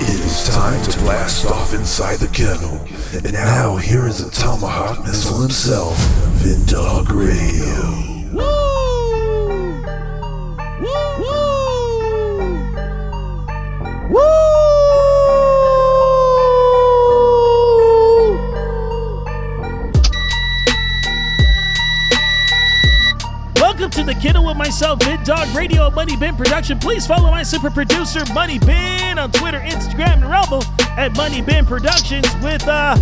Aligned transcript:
It 0.00 0.20
is 0.20 0.48
time 0.48 0.82
to 0.84 0.98
blast 1.00 1.46
off 1.46 1.74
inside 1.74 2.18
the 2.18 2.28
kennel. 2.28 2.80
And 3.12 3.32
now 3.32 3.76
here 3.76 4.06
is 4.06 4.24
the 4.24 4.30
Tomahawk 4.30 5.04
Missile 5.04 5.40
himself, 5.40 5.96
Vindog 6.42 7.08
Radio. 7.10 8.17
To 23.98 24.04
the 24.04 24.14
Kiddo 24.14 24.46
with 24.46 24.56
myself, 24.56 25.02
Vin 25.02 25.24
Dog 25.24 25.48
Radio, 25.56 25.90
Money 25.90 26.16
Bin 26.16 26.36
Production. 26.36 26.78
Please 26.78 27.04
follow 27.04 27.32
my 27.32 27.42
super 27.42 27.68
producer, 27.68 28.20
Money 28.32 28.60
Bin, 28.60 29.18
on 29.18 29.32
Twitter, 29.32 29.58
Instagram, 29.58 30.22
and 30.22 30.30
Rumble 30.30 30.62
at 30.96 31.16
Money 31.16 31.42
Bin 31.42 31.66
Productions 31.66 32.24
with 32.36 32.62
uh 32.68 32.94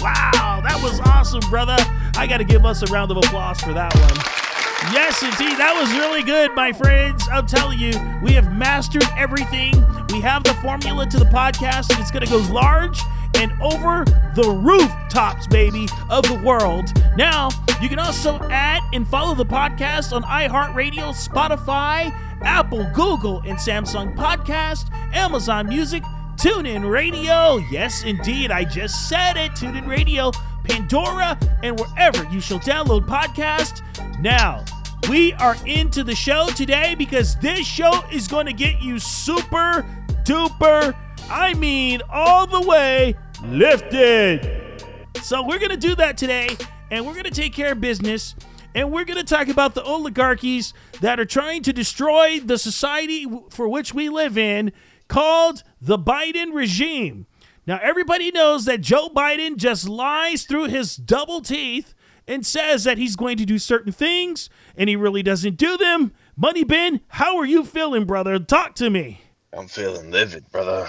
Wow, 0.00 0.60
that 0.62 0.78
was 0.84 1.00
awesome, 1.00 1.40
brother. 1.50 1.74
I 2.16 2.28
gotta 2.28 2.44
give 2.44 2.64
us 2.64 2.88
a 2.88 2.92
round 2.92 3.10
of 3.10 3.16
applause 3.16 3.60
for 3.60 3.72
that 3.72 3.92
one. 3.92 4.94
Yes, 4.94 5.20
indeed. 5.24 5.58
That 5.58 5.74
was 5.74 5.90
really 5.94 6.22
good, 6.22 6.54
my 6.54 6.72
friends. 6.72 7.26
I'm 7.32 7.48
telling 7.48 7.80
you, 7.80 7.90
we 8.22 8.34
have 8.34 8.52
mastered 8.52 9.02
everything. 9.16 9.74
We 10.12 10.20
have 10.20 10.44
the 10.44 10.54
formula 10.62 11.06
to 11.06 11.18
the 11.18 11.24
podcast, 11.24 11.90
and 11.90 11.98
it's 11.98 12.12
going 12.12 12.24
to 12.24 12.30
go 12.30 12.38
large 12.52 13.00
and 13.36 13.52
over 13.60 14.04
the 14.34 14.50
rooftops, 14.50 15.46
baby, 15.46 15.86
of 16.10 16.24
the 16.24 16.40
world. 16.44 16.92
Now, 17.16 17.50
you 17.80 17.88
can 17.88 17.98
also 17.98 18.38
add 18.50 18.82
and 18.92 19.06
follow 19.06 19.34
the 19.34 19.44
podcast 19.44 20.12
on 20.12 20.22
iHeartRadio, 20.22 21.12
Spotify, 21.12 22.12
Apple, 22.42 22.86
Google, 22.92 23.40
and 23.40 23.58
Samsung 23.58 24.14
Podcast, 24.16 24.92
Amazon 25.14 25.68
Music, 25.68 26.02
TuneIn 26.36 26.90
Radio. 26.90 27.58
Yes, 27.70 28.04
indeed, 28.04 28.50
I 28.50 28.64
just 28.64 29.08
said 29.08 29.36
it. 29.36 29.52
TuneIn 29.52 29.86
Radio, 29.86 30.32
Pandora, 30.64 31.38
and 31.62 31.78
wherever 31.78 32.24
you 32.30 32.40
shall 32.40 32.58
download 32.60 33.06
podcast. 33.06 33.82
Now, 34.20 34.64
we 35.08 35.32
are 35.34 35.56
into 35.66 36.02
the 36.02 36.14
show 36.14 36.48
today 36.48 36.94
because 36.94 37.36
this 37.36 37.66
show 37.66 38.02
is 38.10 38.26
going 38.26 38.46
to 38.46 38.52
get 38.52 38.80
you 38.80 38.98
super 38.98 39.86
duper, 40.24 40.94
I 41.30 41.54
mean, 41.54 42.00
all 42.10 42.46
the 42.46 42.60
way 42.60 43.16
lifted. 43.48 44.82
So, 45.22 45.46
we're 45.46 45.58
going 45.58 45.70
to 45.70 45.76
do 45.76 45.94
that 45.96 46.16
today, 46.16 46.56
and 46.90 47.06
we're 47.06 47.12
going 47.12 47.24
to 47.24 47.30
take 47.30 47.52
care 47.52 47.72
of 47.72 47.80
business. 47.80 48.34
And 48.74 48.90
we're 48.90 49.04
going 49.04 49.18
to 49.18 49.24
talk 49.24 49.46
about 49.46 49.74
the 49.74 49.84
oligarchies 49.84 50.74
that 51.00 51.20
are 51.20 51.24
trying 51.24 51.62
to 51.62 51.72
destroy 51.72 52.40
the 52.40 52.58
society 52.58 53.24
for 53.50 53.68
which 53.68 53.94
we 53.94 54.08
live 54.08 54.36
in, 54.36 54.72
called 55.08 55.62
the 55.80 55.96
Biden 55.96 56.52
regime. 56.52 57.26
Now, 57.66 57.78
everybody 57.82 58.30
knows 58.30 58.64
that 58.66 58.80
Joe 58.80 59.08
Biden 59.08 59.56
just 59.56 59.88
lies 59.88 60.44
through 60.44 60.64
his 60.64 60.96
double 60.96 61.40
teeth 61.40 61.94
and 62.26 62.44
says 62.44 62.84
that 62.84 62.98
he's 62.98 63.16
going 63.16 63.36
to 63.38 63.44
do 63.44 63.58
certain 63.58 63.92
things 63.92 64.50
and 64.76 64.88
he 64.88 64.96
really 64.96 65.22
doesn't 65.22 65.56
do 65.56 65.76
them. 65.76 66.12
Money 66.36 66.64
Bin, 66.64 67.00
how 67.08 67.36
are 67.36 67.46
you 67.46 67.64
feeling, 67.64 68.04
brother? 68.04 68.38
Talk 68.38 68.74
to 68.76 68.90
me. 68.90 69.20
I'm 69.52 69.68
feeling 69.68 70.10
livid, 70.10 70.50
brother. 70.50 70.88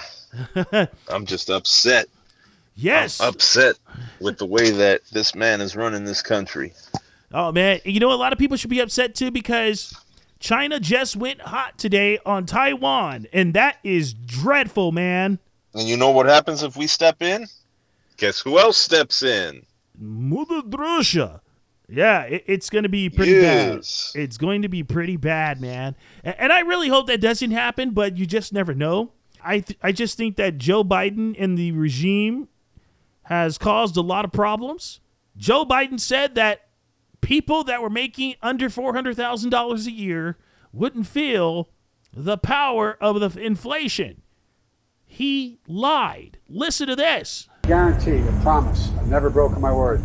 I'm 1.08 1.24
just 1.24 1.50
upset. 1.50 2.08
Yes. 2.76 3.20
I'm 3.20 3.30
upset 3.30 3.76
with 4.20 4.38
the 4.38 4.46
way 4.46 4.70
that 4.70 5.02
this 5.12 5.34
man 5.34 5.60
is 5.60 5.74
running 5.74 6.04
this 6.04 6.22
country. 6.22 6.72
Oh 7.32 7.50
man, 7.52 7.80
you 7.84 7.98
know 8.00 8.12
a 8.12 8.14
lot 8.14 8.32
of 8.32 8.38
people 8.38 8.56
should 8.56 8.70
be 8.70 8.80
upset 8.80 9.14
too 9.14 9.30
because 9.30 9.94
China 10.38 10.78
just 10.78 11.16
went 11.16 11.40
hot 11.40 11.78
today 11.78 12.18
on 12.24 12.46
Taiwan, 12.46 13.26
and 13.32 13.54
that 13.54 13.78
is 13.82 14.12
dreadful, 14.14 14.92
man. 14.92 15.38
And 15.74 15.88
you 15.88 15.96
know 15.96 16.10
what 16.10 16.26
happens 16.26 16.62
if 16.62 16.76
we 16.76 16.86
step 16.86 17.22
in? 17.22 17.46
Guess 18.18 18.40
who 18.40 18.58
else 18.58 18.78
steps 18.78 19.22
in? 19.22 19.64
Mother 19.98 20.62
Russia. 20.66 21.40
Yeah, 21.88 22.22
it, 22.22 22.44
it's 22.46 22.68
going 22.70 22.82
to 22.82 22.88
be 22.88 23.08
pretty 23.08 23.32
Yes. 23.32 24.12
bad. 24.12 24.22
It's 24.22 24.38
going 24.38 24.62
to 24.62 24.68
be 24.68 24.82
pretty 24.82 25.16
bad, 25.16 25.60
man. 25.60 25.94
And, 26.24 26.34
and 26.38 26.52
I 26.52 26.60
really 26.60 26.88
hope 26.88 27.06
that 27.06 27.20
doesn't 27.20 27.52
happen, 27.52 27.90
but 27.90 28.16
you 28.16 28.26
just 28.26 28.52
never 28.52 28.74
know. 28.74 29.12
I 29.42 29.60
th- 29.60 29.78
I 29.82 29.92
just 29.92 30.16
think 30.16 30.36
that 30.36 30.58
Joe 30.58 30.82
Biden 30.82 31.36
and 31.38 31.56
the 31.56 31.72
regime 31.72 32.48
has 33.26 33.58
caused 33.58 33.96
a 33.96 34.00
lot 34.00 34.24
of 34.24 34.32
problems. 34.32 35.00
Joe 35.36 35.64
Biden 35.64 35.98
said 36.00 36.34
that 36.36 36.68
people 37.20 37.64
that 37.64 37.82
were 37.82 37.90
making 37.90 38.36
under 38.40 38.68
$400,000 38.68 39.86
a 39.86 39.90
year 39.90 40.38
wouldn't 40.72 41.06
feel 41.06 41.68
the 42.12 42.38
power 42.38 42.96
of 43.00 43.20
the 43.20 43.40
inflation. 43.40 44.22
He 45.04 45.58
lied. 45.66 46.38
Listen 46.48 46.86
to 46.86 46.96
this. 46.96 47.48
Guarantee, 47.62 48.18
a 48.18 48.40
promise. 48.42 48.90
I've 48.98 49.08
never 49.08 49.28
broken 49.28 49.60
my 49.60 49.72
word. 49.72 50.02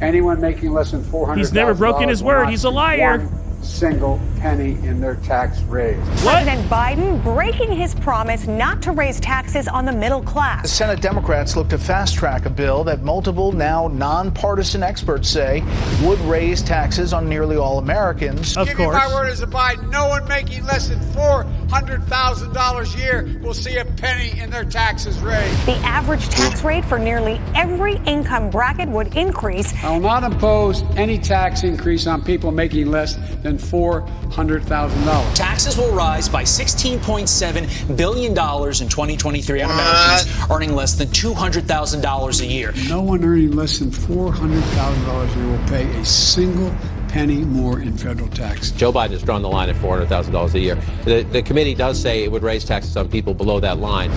Anyone 0.00 0.40
making 0.40 0.72
less 0.72 0.90
than 0.90 1.02
four 1.04 1.26
hundred. 1.26 1.38
He's 1.40 1.52
never 1.52 1.74
broken 1.74 2.08
his 2.08 2.22
word. 2.22 2.48
He's 2.48 2.64
a 2.64 2.70
liar. 2.70 3.28
Single 3.68 4.18
penny 4.38 4.72
in 4.86 5.00
their 5.00 5.16
tax 5.16 5.60
raise. 5.62 5.98
What? 6.24 6.42
President 6.42 6.68
Biden 6.68 7.22
breaking 7.22 7.70
his 7.70 7.94
promise 7.94 8.46
not 8.46 8.82
to 8.82 8.92
raise 8.92 9.20
taxes 9.20 9.68
on 9.68 9.84
the 9.84 9.92
middle 9.92 10.22
class. 10.22 10.70
Senate 10.70 11.00
Democrats 11.00 11.54
look 11.54 11.68
to 11.68 11.78
fast 11.78 12.16
track 12.16 12.46
a 12.46 12.50
bill 12.50 12.82
that 12.84 13.02
multiple 13.02 13.52
now 13.52 13.86
nonpartisan 13.88 14.82
experts 14.82 15.28
say 15.28 15.62
would 16.02 16.18
raise 16.20 16.62
taxes 16.62 17.12
on 17.12 17.28
nearly 17.28 17.56
all 17.56 17.78
Americans. 17.78 18.56
Of 18.56 18.68
Give 18.68 18.78
course. 18.78 18.94
me 18.94 19.00
my 19.00 19.14
word 19.14 19.28
as 19.28 19.42
a 19.42 19.46
Biden. 19.46 19.90
No 19.90 20.08
one 20.08 20.26
making 20.26 20.64
less 20.64 20.88
than 20.88 21.00
four 21.12 21.44
hundred 21.68 22.02
thousand 22.04 22.54
dollars 22.54 22.94
a 22.94 22.98
year 22.98 23.38
will 23.42 23.54
see 23.54 23.76
a 23.76 23.84
penny 23.84 24.40
in 24.40 24.50
their 24.50 24.64
taxes 24.64 25.18
raised. 25.18 25.66
The 25.66 25.76
average 25.84 26.28
tax 26.30 26.64
rate 26.64 26.84
for 26.84 26.98
nearly 26.98 27.40
every 27.54 27.96
income 28.06 28.50
bracket 28.50 28.88
would 28.88 29.14
increase. 29.16 29.72
I 29.84 29.92
will 29.92 30.00
not 30.00 30.24
impose 30.24 30.82
any 30.96 31.18
tax 31.18 31.62
increase 31.62 32.06
on 32.06 32.24
people 32.24 32.50
making 32.50 32.90
less 32.90 33.16
than 33.42 33.57
four 33.58 34.02
hundred 34.30 34.64
thousand 34.64 35.04
dollars. 35.04 35.34
Taxes 35.36 35.76
will 35.76 35.92
rise 35.92 36.28
by 36.28 36.42
$16.7 36.42 37.96
billion 37.96 38.30
in 38.30 38.34
2023 38.34 39.62
on 39.62 39.70
Americans 39.70 40.50
earning 40.50 40.74
less 40.74 40.94
than 40.94 41.08
$200,000 41.08 42.40
a 42.40 42.46
year. 42.46 42.72
No 42.88 43.02
one 43.02 43.24
earning 43.24 43.52
less 43.52 43.78
than 43.78 43.90
four 43.90 44.32
hundred 44.32 44.62
thousand 44.64 45.04
dollars 45.04 45.32
a 45.34 45.38
year 45.38 45.48
will 45.50 45.68
pay 45.68 46.00
a 46.00 46.04
single 46.04 46.74
penny 47.08 47.44
more 47.44 47.80
in 47.80 47.96
federal 47.96 48.28
tax. 48.28 48.70
Joe 48.70 48.92
Biden 48.92 49.10
has 49.12 49.22
drawn 49.22 49.42
the 49.42 49.48
line 49.48 49.70
at 49.70 49.76
$400,000 49.76 50.54
a 50.54 50.58
year. 50.60 50.74
The, 51.04 51.22
the 51.22 51.42
committee 51.42 51.74
does 51.74 52.00
say 52.00 52.22
it 52.22 52.30
would 52.30 52.42
raise 52.42 52.64
taxes 52.64 52.96
on 52.96 53.08
people 53.08 53.32
below 53.32 53.60
that 53.60 53.78
line. 53.78 54.10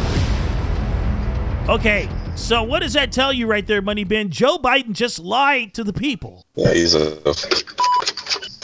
Okay, 1.69 2.09
so 2.35 2.63
what 2.63 2.79
does 2.79 2.93
that 2.93 3.11
tell 3.11 3.31
you 3.31 3.47
right 3.47 3.65
there, 3.65 3.81
Money 3.81 4.03
Bin? 4.03 4.29
Joe 4.29 4.57
Biden 4.57 4.91
just 4.91 5.19
lied 5.19 5.73
to 5.75 5.83
the 5.85 5.93
people. 5.93 6.45
Yeah, 6.55 6.73
he's 6.73 6.95
a 6.95 7.11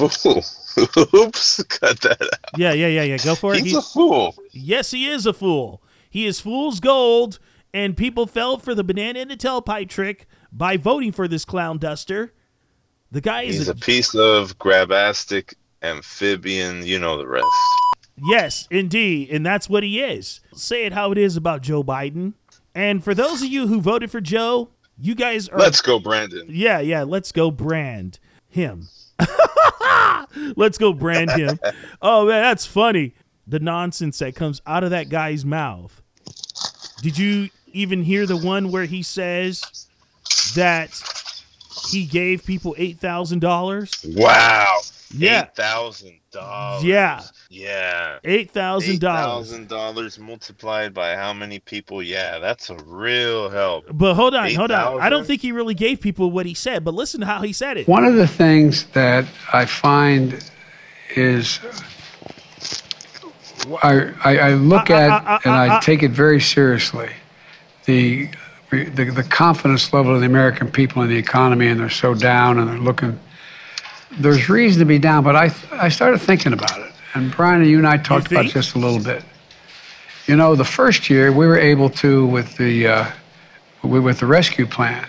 fool. 0.10 0.44
Oops, 1.14 1.64
cut 1.64 2.00
that 2.02 2.22
out. 2.22 2.52
Yeah, 2.58 2.74
yeah, 2.74 2.88
yeah, 2.88 3.04
yeah. 3.04 3.18
Go 3.18 3.36
for 3.36 3.54
it. 3.56 3.64
He's 3.64 3.72
He- 3.72 3.78
a 3.78 3.82
fool. 3.82 4.36
yes, 4.52 4.92
he 4.92 5.08
is 5.10 5.26
a 5.26 5.34
fool. 5.34 5.82
He 6.10 6.26
is 6.26 6.40
fool's 6.40 6.80
gold, 6.80 7.40
and 7.74 7.96
people 7.98 8.28
fell 8.28 8.58
for 8.58 8.74
the 8.76 8.84
banana 8.84 9.20
in 9.20 9.28
the 9.28 9.38
tailpipe 9.38 9.90
trick 9.90 10.28
by 10.52 10.78
voting 10.78 11.12
for 11.12 11.28
this 11.28 11.46
clown 11.46 11.78
duster. 11.78 12.34
The 13.12 13.22
guy 13.22 13.44
is 13.44 13.58
He's 13.60 13.68
a, 13.70 13.72
a 13.72 13.76
piece 13.76 14.14
of 14.16 14.58
grabastic 14.60 15.56
amphibian. 15.82 16.86
You 16.86 17.00
know 17.00 17.18
the 17.18 17.28
rest. 17.28 17.46
yes, 18.28 18.68
indeed, 18.72 19.30
and 19.32 19.46
that's 19.46 19.70
what 19.70 19.84
he 19.84 20.02
is. 20.02 20.42
Say 20.54 20.86
it 20.86 20.94
how 20.94 21.12
it 21.12 21.18
is 21.18 21.36
about 21.38 21.62
Joe 21.62 21.84
Biden. 21.84 22.34
And 22.76 23.04
for 23.04 23.14
those 23.16 23.42
of 23.42 23.48
you 23.48 23.68
who 23.68 23.82
voted 23.82 24.12
for 24.12 24.22
Joe, 24.22 24.70
you 25.00 25.16
guys 25.16 25.50
are 25.50 25.58
Let's 25.58 25.82
go, 25.82 26.00
Brandon. 26.00 26.46
Yeah, 26.50 26.80
yeah. 26.80 27.04
Let's 27.04 27.32
go 27.32 27.50
brand 27.52 28.20
him. 28.50 28.88
let's 30.56 30.78
go 30.78 30.94
brand 30.94 31.32
him. 31.32 31.60
Oh 32.02 32.26
man, 32.28 32.42
that's 32.42 32.66
funny. 32.66 33.14
The 33.48 33.60
nonsense 33.60 34.20
that 34.20 34.36
comes 34.36 34.62
out 34.66 34.84
of 34.84 34.90
that 34.92 35.10
guy's 35.10 35.46
mouth. 35.46 36.02
Did 37.02 37.18
you 37.18 37.50
even 37.72 38.04
hear 38.04 38.26
the 38.26 38.38
one 38.38 38.72
where 38.72 38.86
he 38.86 39.04
says 39.04 39.88
that 40.56 40.90
he 41.90 42.06
gave 42.06 42.46
people 42.46 42.76
eight 42.78 43.00
thousand 43.00 43.40
dollars? 43.40 43.92
Wow. 44.06 44.80
Yeah. 45.14 45.44
Eight 45.44 45.56
thousand 45.56 46.20
dollars. 46.40 46.84
Yeah. 46.84 47.22
Yeah. 47.50 48.20
Eight 48.24 48.52
thousand 48.52 48.94
Eight 48.96 49.00
dollars. 49.02 49.48
thousand 49.50 49.68
dollars 49.68 50.20
multiplied 50.20 50.94
by 50.94 51.16
how 51.16 51.34
many 51.34 51.60
people? 51.60 52.02
Yeah, 52.04 52.40
that's 52.40 52.70
a 52.70 52.76
real 52.86 53.50
help. 53.50 53.86
But 53.92 54.14
hold 54.16 54.36
on, 54.36 54.54
hold 54.54 54.72
on. 54.72 55.02
I 55.02 55.10
don't 55.10 55.26
think 55.26 55.42
he 55.42 55.52
really 55.52 55.74
gave 55.74 56.02
people 56.02 56.32
what 56.32 56.46
he 56.46 56.54
said, 56.54 56.84
but 56.84 56.94
listen 56.94 57.20
to 57.22 57.26
how 57.26 57.42
he 57.42 57.54
said 57.54 57.78
it. 57.78 57.88
One 57.88 58.06
of 58.06 58.16
the 58.16 58.28
things 58.28 58.86
that 58.88 59.26
I 59.54 59.66
find 59.66 60.44
is 61.16 61.60
I, 63.84 64.14
I, 64.24 64.38
I 64.38 64.54
look 64.54 64.90
Uh, 64.90 64.94
uh, 64.94 64.98
at 64.98 65.10
uh, 65.10 65.14
uh, 65.26 65.40
and 65.46 65.54
I 65.54 65.80
take 65.80 66.04
it 66.04 66.12
very 66.12 66.40
seriously. 66.40 67.10
The, 67.86 68.30
the 68.72 68.86
the 69.12 69.24
confidence 69.24 69.94
level 69.94 70.14
of 70.14 70.20
the 70.20 70.26
American 70.26 70.70
people 70.70 71.02
in 71.02 71.10
the 71.10 71.18
economy, 71.18 71.68
and 71.68 71.80
they're 71.80 71.90
so 71.90 72.14
down, 72.14 72.60
and 72.60 72.68
they're 72.70 72.78
looking. 72.78 73.18
There's 74.12 74.50
reason 74.50 74.80
to 74.80 74.86
be 74.86 75.00
down, 75.00 75.24
but 75.24 75.36
I 75.36 75.54
I 75.72 75.90
started 75.90 76.20
thinking 76.20 76.54
about 76.54 76.80
it, 76.80 76.92
and 77.14 77.32
Brian 77.32 77.62
and 77.62 77.70
you 77.70 77.78
and 77.78 77.88
I 77.88 77.98
talked 77.98 78.28
about 78.28 78.44
think? 78.44 78.54
this 78.54 78.74
a 78.74 78.80
little 78.80 79.04
bit. 79.04 79.24
You 80.28 80.36
know, 80.36 80.56
the 80.56 80.66
first 80.66 81.10
year 81.10 81.32
we 81.32 81.46
were 81.46 81.58
able 81.58 81.90
to 81.92 82.26
with 82.26 82.56
the 82.58 82.88
uh, 82.88 83.12
with 83.84 84.04
with 84.04 84.20
the 84.20 84.26
rescue 84.26 84.66
plan, 84.66 85.06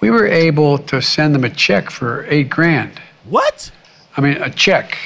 we 0.00 0.10
were 0.10 0.26
able 0.26 0.78
to 0.78 1.02
send 1.02 1.34
them 1.34 1.44
a 1.44 1.50
check 1.50 1.90
for 1.90 2.26
eight 2.28 2.48
grand. 2.48 3.00
What? 3.24 3.70
I 4.16 4.20
mean, 4.20 4.40
a 4.42 4.50
check. 4.50 4.96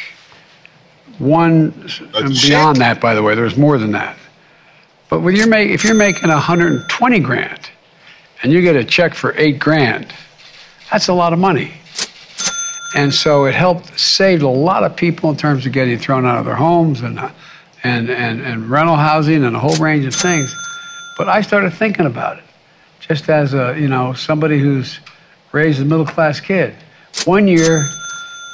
One 1.18 1.72
and 2.14 2.34
check? 2.34 2.48
beyond 2.48 2.76
that, 2.78 3.00
by 3.00 3.14
the 3.14 3.22
way, 3.22 3.34
there's 3.34 3.56
more 3.56 3.76
than 3.76 3.92
that. 3.92 4.16
But 5.08 5.20
when 5.20 5.34
you're 5.34 5.48
make, 5.48 5.70
if 5.70 5.84
you're 5.84 5.94
making 5.94 6.28
120 6.28 7.20
grand, 7.20 7.70
and 8.42 8.52
you 8.52 8.62
get 8.62 8.76
a 8.76 8.84
check 8.84 9.14
for 9.14 9.34
eight 9.36 9.58
grand, 9.58 10.12
that's 10.90 11.08
a 11.08 11.12
lot 11.12 11.32
of 11.32 11.38
money. 11.38 11.72
And 12.94 13.14
so 13.14 13.44
it 13.44 13.54
helped 13.54 13.98
save 13.98 14.42
a 14.42 14.48
lot 14.48 14.82
of 14.82 14.96
people 14.96 15.30
in 15.30 15.36
terms 15.36 15.64
of 15.64 15.72
getting 15.72 15.98
thrown 15.98 16.26
out 16.26 16.38
of 16.38 16.44
their 16.44 16.56
homes 16.56 17.02
and, 17.02 17.18
and, 17.84 18.10
and, 18.10 18.40
and 18.40 18.70
rental 18.70 18.96
housing 18.96 19.44
and 19.44 19.54
a 19.54 19.58
whole 19.58 19.76
range 19.76 20.06
of 20.06 20.14
things. 20.14 20.54
But 21.16 21.28
I 21.28 21.40
started 21.42 21.72
thinking 21.72 22.06
about 22.06 22.38
it, 22.38 22.44
just 22.98 23.28
as 23.28 23.54
a, 23.54 23.76
you 23.78 23.88
know, 23.88 24.12
somebody 24.12 24.58
who's 24.58 24.98
raised 25.52 25.80
a 25.80 25.84
middle 25.84 26.06
class 26.06 26.40
kid. 26.40 26.74
One 27.24 27.46
year, 27.46 27.84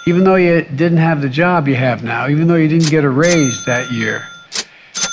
even 0.06 0.24
though 0.24 0.36
you 0.36 0.62
didn't 0.62 0.98
have 0.98 1.22
the 1.22 1.28
job 1.28 1.66
you 1.68 1.74
have 1.74 2.02
now, 2.02 2.28
even 2.28 2.46
though 2.46 2.56
you 2.56 2.68
didn't 2.68 2.90
get 2.90 3.04
a 3.04 3.10
raise 3.10 3.64
that 3.64 3.90
year, 3.90 4.26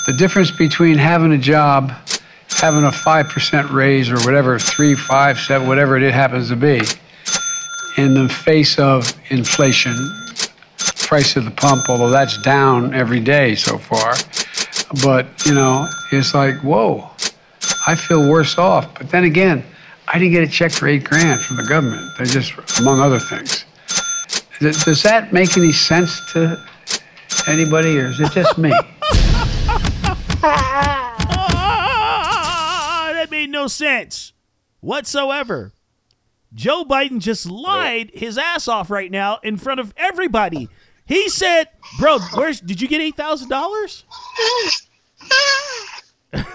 the 0.06 0.14
difference 0.18 0.50
between 0.50 0.98
having 0.98 1.32
a 1.32 1.38
job, 1.38 1.92
having 2.48 2.84
a 2.84 2.90
5% 2.90 3.70
raise 3.70 4.10
or 4.10 4.16
whatever, 4.20 4.58
three, 4.58 4.94
five, 4.94 5.38
seven, 5.38 5.66
whatever 5.66 5.96
it 5.96 6.12
happens 6.12 6.48
to 6.50 6.56
be, 6.56 6.80
in 7.96 8.14
the 8.14 8.28
face 8.28 8.78
of 8.78 9.12
inflation, 9.30 9.96
price 10.96 11.36
of 11.36 11.44
the 11.44 11.50
pump, 11.50 11.88
although 11.88 12.10
that's 12.10 12.38
down 12.42 12.94
every 12.94 13.20
day 13.20 13.54
so 13.54 13.78
far. 13.78 14.14
But, 15.02 15.26
you 15.46 15.54
know, 15.54 15.88
it's 16.12 16.34
like, 16.34 16.56
whoa, 16.62 17.10
I 17.86 17.94
feel 17.94 18.28
worse 18.28 18.58
off. 18.58 18.94
But 18.94 19.10
then 19.10 19.24
again, 19.24 19.64
I 20.08 20.18
didn't 20.18 20.32
get 20.32 20.42
a 20.42 20.50
check 20.50 20.72
for 20.72 20.88
eight 20.88 21.04
grand 21.04 21.40
from 21.40 21.56
the 21.56 21.64
government. 21.64 22.10
They 22.18 22.24
just, 22.24 22.52
among 22.78 23.00
other 23.00 23.18
things. 23.18 23.64
Does 24.60 24.84
does 24.84 25.02
that 25.02 25.32
make 25.32 25.56
any 25.56 25.72
sense 25.72 26.20
to 26.32 26.56
anybody, 27.48 27.98
or 27.98 28.06
is 28.06 28.20
it 28.20 28.30
just 28.30 28.56
me? 28.56 28.72
Ah, 30.42 31.10
that 33.14 33.30
made 33.30 33.50
no 33.50 33.66
sense 33.66 34.32
whatsoever. 34.80 35.72
Joe 36.54 36.84
Biden 36.84 37.18
just 37.18 37.46
lied 37.46 38.10
his 38.14 38.38
ass 38.38 38.68
off 38.68 38.90
right 38.90 39.10
now 39.10 39.38
in 39.42 39.56
front 39.56 39.80
of 39.80 39.92
everybody. 39.96 40.68
He 41.06 41.28
said, 41.28 41.68
"Bro, 41.98 42.20
where's 42.34 42.60
did 42.60 42.80
you 42.80 42.88
get 42.88 43.00
eight 43.00 43.16
thousand 43.16 43.48
dollars?" 43.48 44.04
No. 46.32 46.40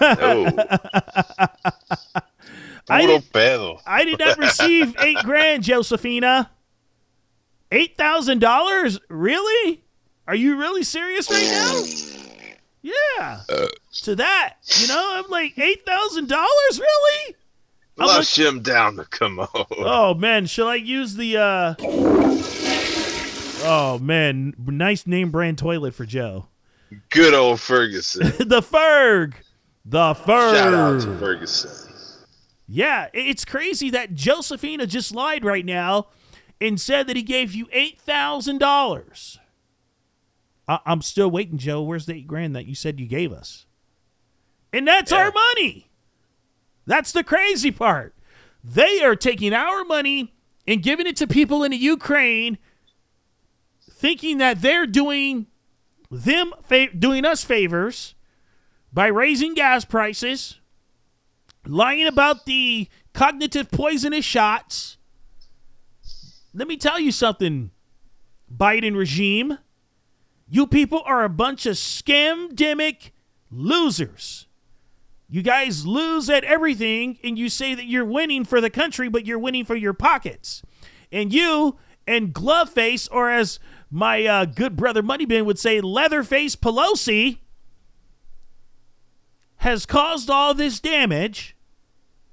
I 2.88 3.02
Puro 3.02 3.18
did- 3.18 3.32
pedo. 3.32 3.80
I 3.86 4.04
did 4.04 4.18
not 4.18 4.38
receive 4.38 4.96
eight 5.00 5.18
grand, 5.24 5.62
Josephina. 5.64 6.50
Eight 7.72 7.96
thousand 7.96 8.40
dollars? 8.40 8.98
Really? 9.08 9.84
Are 10.26 10.34
you 10.34 10.56
really 10.56 10.82
serious 10.82 11.30
right 11.30 11.48
now? 11.50 11.82
Yeah. 12.82 13.40
Uh. 13.48 13.66
to 14.02 14.16
that, 14.16 14.54
you 14.78 14.88
know, 14.88 15.10
I'm 15.24 15.30
like 15.30 15.56
eight 15.58 15.84
thousand 15.86 16.28
dollars, 16.28 16.80
really? 16.80 17.36
I'm 18.00 18.06
like- 18.06 18.16
Flush 18.16 18.38
him 18.38 18.62
down 18.62 18.96
the 18.96 19.04
commode. 19.04 19.48
Oh 19.70 20.14
man, 20.14 20.46
shall 20.46 20.68
I 20.68 20.76
use 20.76 21.14
the 21.14 21.36
uh 21.36 21.74
Oh 23.62 23.98
man, 24.00 24.54
nice 24.58 25.06
name 25.06 25.30
brand 25.30 25.58
toilet 25.58 25.94
for 25.94 26.06
Joe. 26.06 26.46
Good 27.10 27.34
old 27.34 27.60
Ferguson. 27.60 28.22
the 28.38 28.62
Ferg. 28.62 29.34
The 29.84 30.14
Ferg. 30.14 30.54
Shout 30.54 30.74
out 30.74 31.00
to 31.02 31.18
Ferguson. 31.18 31.70
Yeah, 32.66 33.08
it's 33.12 33.44
crazy 33.44 33.90
that 33.90 34.14
Josephina 34.14 34.86
just 34.86 35.14
lied 35.14 35.44
right 35.44 35.64
now 35.66 36.06
and 36.60 36.80
said 36.80 37.06
that 37.08 37.16
he 37.16 37.22
gave 37.22 37.52
you 37.54 37.66
eight 37.72 38.00
thousand 38.00 38.58
dollars. 38.58 39.38
I'm 40.68 41.02
still 41.02 41.30
waiting, 41.30 41.58
Joe. 41.58 41.82
Where's 41.82 42.06
the 42.06 42.14
eight 42.14 42.28
grand 42.28 42.54
that 42.54 42.64
you 42.66 42.76
said 42.76 43.00
you 43.00 43.06
gave 43.06 43.32
us? 43.32 43.66
And 44.72 44.86
that's 44.86 45.10
our 45.10 45.32
money. 45.32 45.89
That's 46.90 47.12
the 47.12 47.22
crazy 47.22 47.70
part. 47.70 48.16
They 48.64 49.00
are 49.04 49.14
taking 49.14 49.54
our 49.54 49.84
money 49.84 50.34
and 50.66 50.82
giving 50.82 51.06
it 51.06 51.14
to 51.18 51.28
people 51.28 51.62
in 51.62 51.70
the 51.70 51.76
Ukraine, 51.76 52.58
thinking 53.88 54.38
that 54.38 54.60
they're 54.60 54.88
doing 54.88 55.46
them 56.10 56.52
fa- 56.62 56.92
doing 56.92 57.24
us 57.24 57.44
favors 57.44 58.16
by 58.92 59.06
raising 59.06 59.54
gas 59.54 59.84
prices 59.84 60.58
lying 61.64 62.08
about 62.08 62.44
the 62.44 62.88
cognitive 63.14 63.70
poisonous 63.70 64.24
shots. 64.24 64.96
Let 66.52 66.66
me 66.66 66.76
tell 66.76 66.98
you 66.98 67.12
something, 67.12 67.70
Biden 68.52 68.96
regime. 68.96 69.58
You 70.48 70.66
people 70.66 71.02
are 71.06 71.22
a 71.22 71.28
bunch 71.28 71.66
of 71.66 71.76
scamdemic 71.76 73.12
losers. 73.48 74.48
You 75.30 75.42
guys 75.42 75.86
lose 75.86 76.28
at 76.28 76.42
everything, 76.42 77.18
and 77.22 77.38
you 77.38 77.48
say 77.48 77.74
that 77.74 77.84
you're 77.86 78.04
winning 78.04 78.44
for 78.44 78.60
the 78.60 78.70
country, 78.70 79.08
but 79.08 79.24
you're 79.24 79.38
winning 79.38 79.64
for 79.64 79.76
your 79.76 79.92
pockets. 79.92 80.62
And 81.12 81.32
you 81.32 81.78
and 82.04 82.34
Gloveface, 82.34 83.08
or 83.12 83.30
as 83.30 83.60
my 83.90 84.26
uh, 84.26 84.44
good 84.44 84.76
brother 84.76 85.02
Moneybin 85.02 85.44
would 85.44 85.58
say, 85.58 85.80
Leatherface 85.80 86.56
Pelosi, 86.56 87.38
has 89.58 89.86
caused 89.86 90.28
all 90.28 90.52
this 90.52 90.80
damage 90.80 91.54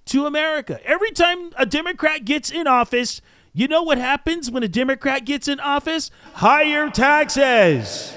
to 0.06 0.26
America. 0.26 0.80
Every 0.84 1.12
time 1.12 1.52
a 1.56 1.66
Democrat 1.68 2.26
gets 2.26 2.50
in 2.50 2.66
office, 2.66 3.22
you 3.54 3.68
know 3.68 3.84
what 3.84 3.98
happens 3.98 4.50
when 4.50 4.64
a 4.64 4.68
Democrat 4.68 5.26
gets 5.26 5.48
in 5.48 5.60
office? 5.60 6.10
Higher 6.36 6.90
taxes. 6.90 8.16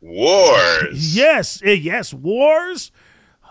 Wars. 0.00 1.16
Yes, 1.16 1.60
eh, 1.64 1.72
yes, 1.72 2.12
wars, 2.12 2.92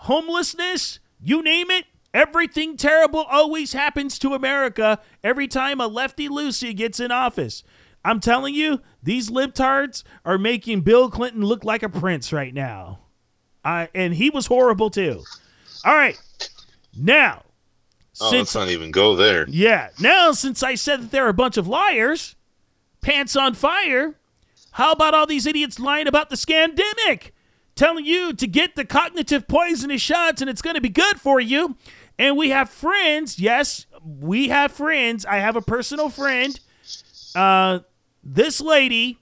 homelessness, 0.02 0.98
you 1.20 1.42
name 1.42 1.70
it. 1.70 1.86
Everything 2.14 2.76
terrible 2.76 3.20
always 3.30 3.72
happens 3.72 4.18
to 4.18 4.34
America 4.34 5.00
every 5.24 5.48
time 5.48 5.80
a 5.80 5.86
lefty 5.86 6.28
Lucy 6.28 6.74
gets 6.74 7.00
in 7.00 7.10
office. 7.10 7.64
I'm 8.04 8.20
telling 8.20 8.54
you, 8.54 8.80
these 9.02 9.30
libtards 9.30 10.02
are 10.24 10.36
making 10.36 10.80
Bill 10.82 11.08
Clinton 11.08 11.42
look 11.42 11.64
like 11.64 11.82
a 11.82 11.88
prince 11.88 12.32
right 12.32 12.52
now. 12.52 12.98
Uh, 13.64 13.86
and 13.94 14.14
he 14.14 14.28
was 14.28 14.46
horrible 14.46 14.90
too. 14.90 15.22
All 15.84 15.94
right. 15.94 16.20
Now, 16.96 17.44
Oh, 18.20 18.28
since 18.28 18.54
let's 18.54 18.66
not 18.66 18.68
even 18.68 18.90
go 18.90 19.16
there. 19.16 19.46
yeah. 19.48 19.88
Now, 19.98 20.32
since 20.32 20.62
I 20.62 20.74
said 20.74 21.00
that 21.00 21.10
they're 21.12 21.28
a 21.28 21.32
bunch 21.32 21.56
of 21.56 21.66
liars, 21.66 22.36
pants 23.00 23.34
on 23.36 23.54
fire, 23.54 24.16
how 24.72 24.92
about 24.92 25.14
all 25.14 25.26
these 25.26 25.46
idiots 25.46 25.80
lying 25.80 26.06
about 26.06 26.28
the 26.28 26.36
scandemic? 26.36 27.30
Telling 27.74 28.04
you 28.04 28.32
to 28.34 28.46
get 28.46 28.76
the 28.76 28.84
cognitive 28.84 29.48
poisonous 29.48 30.02
shots 30.02 30.40
and 30.40 30.50
it's 30.50 30.62
going 30.62 30.74
to 30.74 30.80
be 30.80 30.88
good 30.88 31.20
for 31.20 31.40
you. 31.40 31.76
And 32.18 32.36
we 32.36 32.50
have 32.50 32.68
friends. 32.68 33.38
Yes, 33.38 33.86
we 34.04 34.48
have 34.48 34.72
friends. 34.72 35.24
I 35.24 35.36
have 35.36 35.56
a 35.56 35.62
personal 35.62 36.10
friend. 36.10 36.58
Uh, 37.34 37.80
this 38.22 38.60
lady 38.60 39.18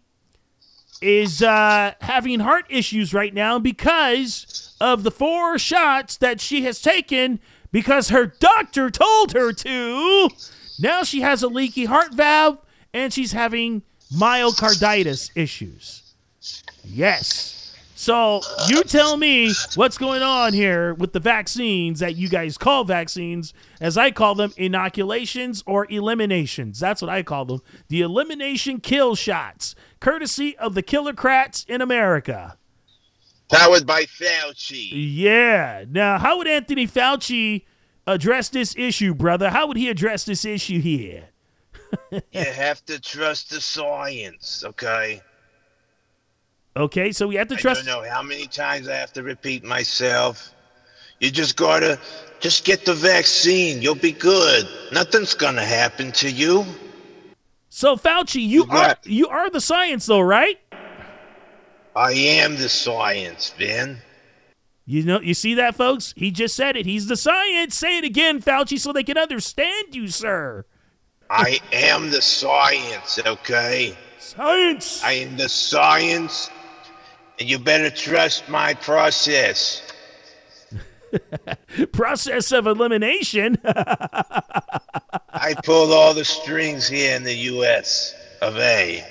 is 1.01 1.43
uh, 1.43 1.95
having 2.01 2.41
heart 2.41 2.67
issues 2.69 3.15
right 3.15 3.33
now 3.33 3.59
because 3.59 4.77
of 4.81 5.03
the 5.03 5.11
four 5.11 5.59
shots 5.59 6.17
that 6.19 6.41
she 6.41 6.63
has 6.65 6.83
taken 6.83 7.41
because 7.73 8.09
her 8.09 8.27
doctor 8.27 8.91
told 8.91 9.33
her 9.33 9.53
to. 9.53 10.29
Now 10.79 11.03
she 11.03 11.21
has 11.21 11.43
a 11.43 11.49
leaky 11.49 11.85
heart 11.85 12.15
valve 12.15 12.59
and 12.93 13.13
she's 13.13 13.33
having 13.33 13.83
myocarditis 14.13 15.31
issues. 15.35 16.15
Yes. 16.85 17.60
So 18.01 18.41
you 18.69 18.83
tell 18.83 19.19
me 19.19 19.53
what's 19.75 19.99
going 19.99 20.23
on 20.23 20.55
here 20.55 20.95
with 20.95 21.13
the 21.13 21.21
vaccines 21.21 22.01
that 22.01 22.17
you 22.17 22.31
guys 22.31 22.57
call 22.57 22.83
vaccines, 22.83 23.53
as 23.79 23.99
I 23.99 24.11
call 24.11 24.35
them 24.35 24.55
inoculations 24.57 25.63
or 25.67 25.87
eliminations. 25.91 26.81
That's 26.81 27.03
what 27.03 27.11
I 27.11 27.23
call 27.23 27.45
them. 27.45 27.61
The 27.89 28.01
elimination 28.01 28.81
kill 28.81 29.17
shots, 29.17 29.75
courtesy 30.01 30.57
of 30.57 30.73
the 30.73 30.83
killercrats 30.83 31.69
in 31.69 31.83
America. 31.83 32.57
Powered 33.53 33.87
by 33.87 34.05
Fauci. 34.05 34.89
Yeah. 34.93 35.85
Now, 35.87 36.17
how 36.17 36.39
would 36.39 36.49
Anthony 36.49 36.87
Fauci 36.87 37.67
address 38.07 38.49
this 38.49 38.75
issue, 38.79 39.13
brother? 39.13 39.51
How 39.51 39.67
would 39.67 39.77
he 39.77 39.91
address 39.91 40.25
this 40.25 40.47
issue 40.47 40.81
here? 40.81 41.29
You 42.33 42.45
have 42.45 42.83
to 42.87 43.01
trust 43.01 43.51
the 43.51 43.61
science, 43.61 44.65
okay? 44.65 45.21
Okay, 46.77 47.13
so 47.13 47.27
we 47.27 47.35
have 47.35 47.49
to 47.49 47.57
trust. 47.57 47.83
I 47.83 47.87
don't 47.87 48.03
know 48.03 48.09
how 48.09 48.23
many 48.23 48.47
times 48.47 48.89
I 48.89 48.95
have 48.95 49.13
to 49.15 49.23
repeat 49.23 49.65
myself. 49.65 50.55
You 51.19 51.31
just 51.31 51.57
gotta 51.57 51.99
just 52.39 52.65
get 52.65 52.85
the 52.85 52.95
vaccine. 52.95 53.83
You'll 53.83 53.95
be 53.95 54.13
good. 54.13 54.69
Nothing's 54.93 55.35
gonna 55.35 55.65
happen 55.65 56.13
to 56.13 56.31
you. 56.31 56.65
So 57.69 57.97
Fauci, 57.97 58.47
you 58.47 58.67
are 58.71 58.97
you 59.05 59.29
are 59.29 59.51
the 59.51 59.61
science, 59.61 60.07
though, 60.07 60.21
right? 60.21 60.59
I 61.95 62.13
am 62.13 62.57
the 62.57 62.69
science, 62.69 63.51
Vin. 63.51 63.99
You 64.87 65.05
know, 65.05 65.21
you 65.21 65.35
see 65.35 65.55
that, 65.55 65.77
folks? 65.77 66.15
He 66.17 66.31
just 66.31 66.57
said 66.57 66.77
it. 66.77 66.87
He's 66.87 67.07
the 67.07 67.17
science. 67.17 67.77
Say 67.77 67.99
it 67.99 68.05
again, 68.05 68.41
Fauci, 68.41 68.79
so 68.79 68.93
they 68.93 69.05
can 69.05 69.19
understand 69.19 69.95
you, 69.95 70.09
sir. 70.09 70.65
I 71.29 71.61
am 71.73 72.11
the 72.11 72.23
science, 72.23 73.21
okay? 73.25 73.97
Science. 74.19 75.03
I 75.05 75.13
am 75.13 75.37
the 75.37 75.49
science, 75.49 76.51
and 77.41 77.49
you 77.49 77.59
better 77.59 77.91
trust 77.91 78.49
my 78.49 78.75
process. 78.75 79.83
Process 81.93 82.53
of 82.53 82.67
elimination. 82.67 83.59
I 83.65 85.55
pulled 85.65 85.91
all 85.91 86.13
the 86.15 86.25
strings 86.25 86.87
here 86.87 87.17
in 87.17 87.25
the 87.25 87.35
U.S. 87.35 88.15
of 88.43 88.59
A. 88.59 89.05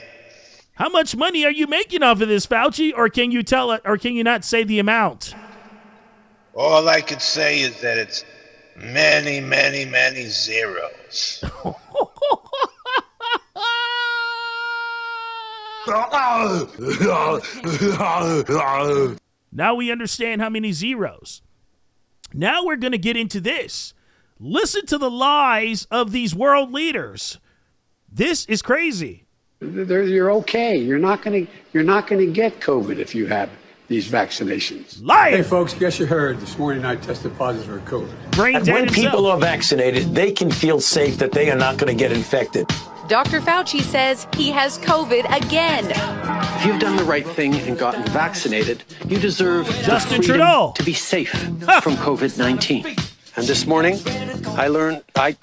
How 0.76 0.88
much 0.90 1.16
money 1.16 1.44
are 1.44 1.52
you 1.52 1.68
making 1.68 2.04
off 2.04 2.22
of 2.22 2.30
this, 2.30 2.46
Fauci? 2.46 2.94
Or 2.96 3.10
can 3.10 3.32
you 3.32 3.44
tell 3.44 3.72
it? 3.72 3.82
Or 3.84 3.98
can 3.98 4.14
you 4.14 4.24
not 4.24 4.46
say 4.46 4.64
the 4.64 4.80
amount? 4.80 5.36
All 6.54 6.88
I 6.88 7.02
could 7.02 7.22
say 7.22 7.60
is 7.60 7.82
that 7.82 7.98
it's 7.98 8.24
many, 8.78 9.42
many, 9.42 9.86
many 9.86 10.28
zeros. 10.28 11.44
Now 19.52 19.76
we 19.76 19.92
understand 19.92 20.42
how 20.42 20.50
many 20.50 20.72
zeros. 20.72 21.42
Now 22.34 22.64
we're 22.66 22.76
going 22.76 22.92
to 22.92 22.98
get 23.00 23.18
into 23.18 23.40
this. 23.40 23.94
Listen 24.40 24.86
to 24.86 24.98
the 24.98 25.10
lies 25.10 25.86
of 25.92 26.12
these 26.12 26.36
world 26.36 26.72
leaders. 26.72 27.40
This 28.12 28.46
is 28.46 28.62
crazy. 28.62 29.26
They're, 29.60 30.04
you're 30.04 30.32
okay. 30.32 30.78
You're 30.78 31.00
not 31.00 31.22
going 31.22 31.46
to 31.46 31.52
you're 31.74 31.84
not 31.84 32.08
going 32.08 32.26
to 32.26 32.32
get 32.32 32.62
COVID 32.62 32.98
if 32.98 33.14
you 33.14 33.28
have 33.28 33.50
these 33.90 34.08
vaccinations. 34.08 35.04
Liar. 35.04 35.38
Hey, 35.38 35.44
folks, 35.44 35.74
guess 35.74 36.00
you 36.00 36.06
heard 36.06 36.40
this 36.40 36.58
morning 36.58 36.86
I 36.86 36.96
tested 36.96 37.36
positive 37.38 37.84
for 37.84 37.92
COVID. 37.92 38.32
Brain 38.32 38.56
And 38.58 38.66
dead 38.66 38.74
when 38.74 38.84
himself. 38.86 39.06
people 39.12 39.26
are 39.26 39.38
vaccinated, 39.38 40.16
they 40.16 40.32
can 40.32 40.50
feel 40.50 40.80
safe 40.80 41.18
that 41.18 41.32
they 41.34 41.50
are 41.52 41.58
not 41.58 41.78
going 41.78 41.92
to 41.92 42.00
get 42.00 42.12
infected. 42.14 42.68
Dr. 43.10 43.42
Fauci 43.42 43.82
says 43.82 44.28
he 44.36 44.52
has 44.52 44.78
COVID 44.78 45.26
again. 45.36 45.86
If 46.60 46.66
you've 46.66 46.80
done 46.80 46.96
the 46.96 47.04
right 47.04 47.26
thing 47.28 47.56
and 47.56 47.76
gotten 47.76 48.04
vaccinated, 48.04 48.84
you 49.08 49.18
deserve 49.18 49.66
Justin 49.82 50.22
the 50.22 50.28
Trudeau. 50.28 50.74
to 50.76 50.84
be 50.84 50.94
safe 50.94 51.32
from 51.32 51.96
COVID 51.96 52.38
19. 52.38 52.86
And 53.36 53.48
this 53.48 53.66
morning, 53.66 53.98
I 54.50 54.68
learned 54.68 55.02
I, 55.16 55.36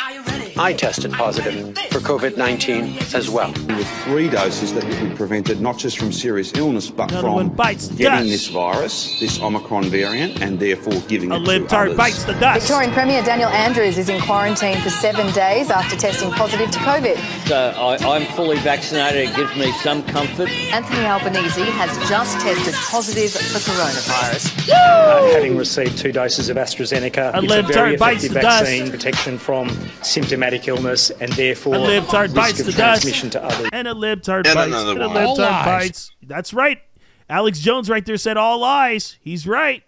I 0.59 0.73
tested 0.73 1.13
positive 1.13 1.77
for 1.91 2.01
COVID 2.01 2.39
19 2.39 2.97
as 3.15 3.29
well. 3.29 3.53
With 3.53 3.87
three 4.05 4.31
doses 4.31 4.73
that 4.73 4.85
will 4.85 5.09
be 5.11 5.15
prevented 5.15 5.61
not 5.61 5.77
just 5.77 5.99
from 5.99 6.13
serious 6.13 6.53
illness, 6.55 6.89
but 6.89 7.11
Another 7.11 7.29
from 7.29 7.49
bites 7.51 7.89
getting 7.89 8.21
dust. 8.21 8.29
this 8.31 8.47
virus, 8.49 9.21
this 9.21 9.39
Omicron 9.43 9.85
variant, 9.85 10.41
and 10.41 10.59
therefore 10.59 10.99
giving 11.09 11.31
A 11.31 11.37
it 11.43 11.69
to 11.69 11.77
others. 11.77 11.97
bites 11.97 12.25
the 12.25 12.33
dust. 12.35 12.67
Victorian 12.69 12.91
Premier 12.93 13.23
Daniel 13.23 13.51
Andrews 13.51 13.99
is 13.99 14.09
in 14.09 14.19
quarantine 14.23 14.81
for 14.81 14.89
seven 14.89 15.31
days 15.35 15.71
after 15.71 15.95
testing 15.95 16.31
positive 16.31 16.71
to 16.71 16.79
COVID. 16.79 17.17
So 17.49 17.75
I, 17.77 17.97
I'm 18.17 18.25
fully 18.35 18.57
vaccinated. 18.61 19.29
It 19.29 19.37
gives 19.37 19.55
me 19.57 19.71
some 19.83 20.03
comfort. 20.05 20.49
Anthony 20.73 21.05
Albanese 21.07 21.61
has 21.63 21.91
just 22.09 22.41
tested 22.41 22.73
positive 22.75 23.31
for 23.31 23.59
coronavirus. 23.59 24.71
Uh, 24.73 25.33
having 25.35 25.57
received 25.57 25.99
two 25.99 26.13
doses 26.13 26.49
of 26.49 26.57
AstraZeneca, 26.57 27.35
A 27.35 27.43
it's 27.43 27.53
a 27.53 27.63
very 27.63 27.95
effective 27.95 28.33
the 28.33 28.41
dust. 28.41 28.65
vaccine, 28.65 28.91
protection 28.91 29.37
from 29.39 29.69
symptomatic 30.03 30.46
illness, 30.55 31.11
and 31.11 31.31
therefore 31.33 31.75
A 31.75 31.79
libtard 31.79 32.23
risk 32.25 32.35
bites 32.35 32.63
the 32.63 32.73
transmission 32.73 33.29
dust. 33.29 33.51
to 33.51 33.57
others. 33.57 33.71
And 33.73 33.89
a 33.89 33.95
libtard 33.95 34.47
And 34.47 34.55
bites. 34.55 34.67
another 34.69 34.93
And 34.93 35.03
a 35.03 35.09
one. 35.09 35.17
libtard 35.17 35.27
All 35.27 35.37
lies. 35.39 35.65
bites. 35.67 36.11
That's 36.23 36.53
right. 36.55 36.81
Alex 37.29 37.59
Jones 37.59 37.89
right 37.91 38.05
there 38.07 38.17
said 38.17 38.37
all 38.37 38.59
lies. 38.61 39.17
He's 39.21 39.47
right. 39.47 39.83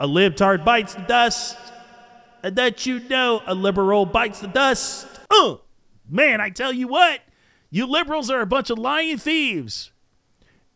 A 0.00 0.06
libtard 0.08 0.64
bites 0.64 0.94
the 0.94 1.02
dust. 1.02 1.56
And 2.42 2.54
that 2.56 2.86
you 2.86 3.00
know, 3.00 3.42
a 3.46 3.54
liberal 3.54 4.06
bites 4.06 4.40
the 4.40 4.46
dust. 4.48 5.06
Uh, 5.30 5.56
man, 6.08 6.40
I 6.40 6.50
tell 6.50 6.72
you 6.72 6.86
what, 6.88 7.20
you 7.70 7.84
liberals 7.86 8.30
are 8.30 8.40
a 8.40 8.46
bunch 8.46 8.70
of 8.70 8.78
lying 8.78 9.18
thieves. 9.18 9.90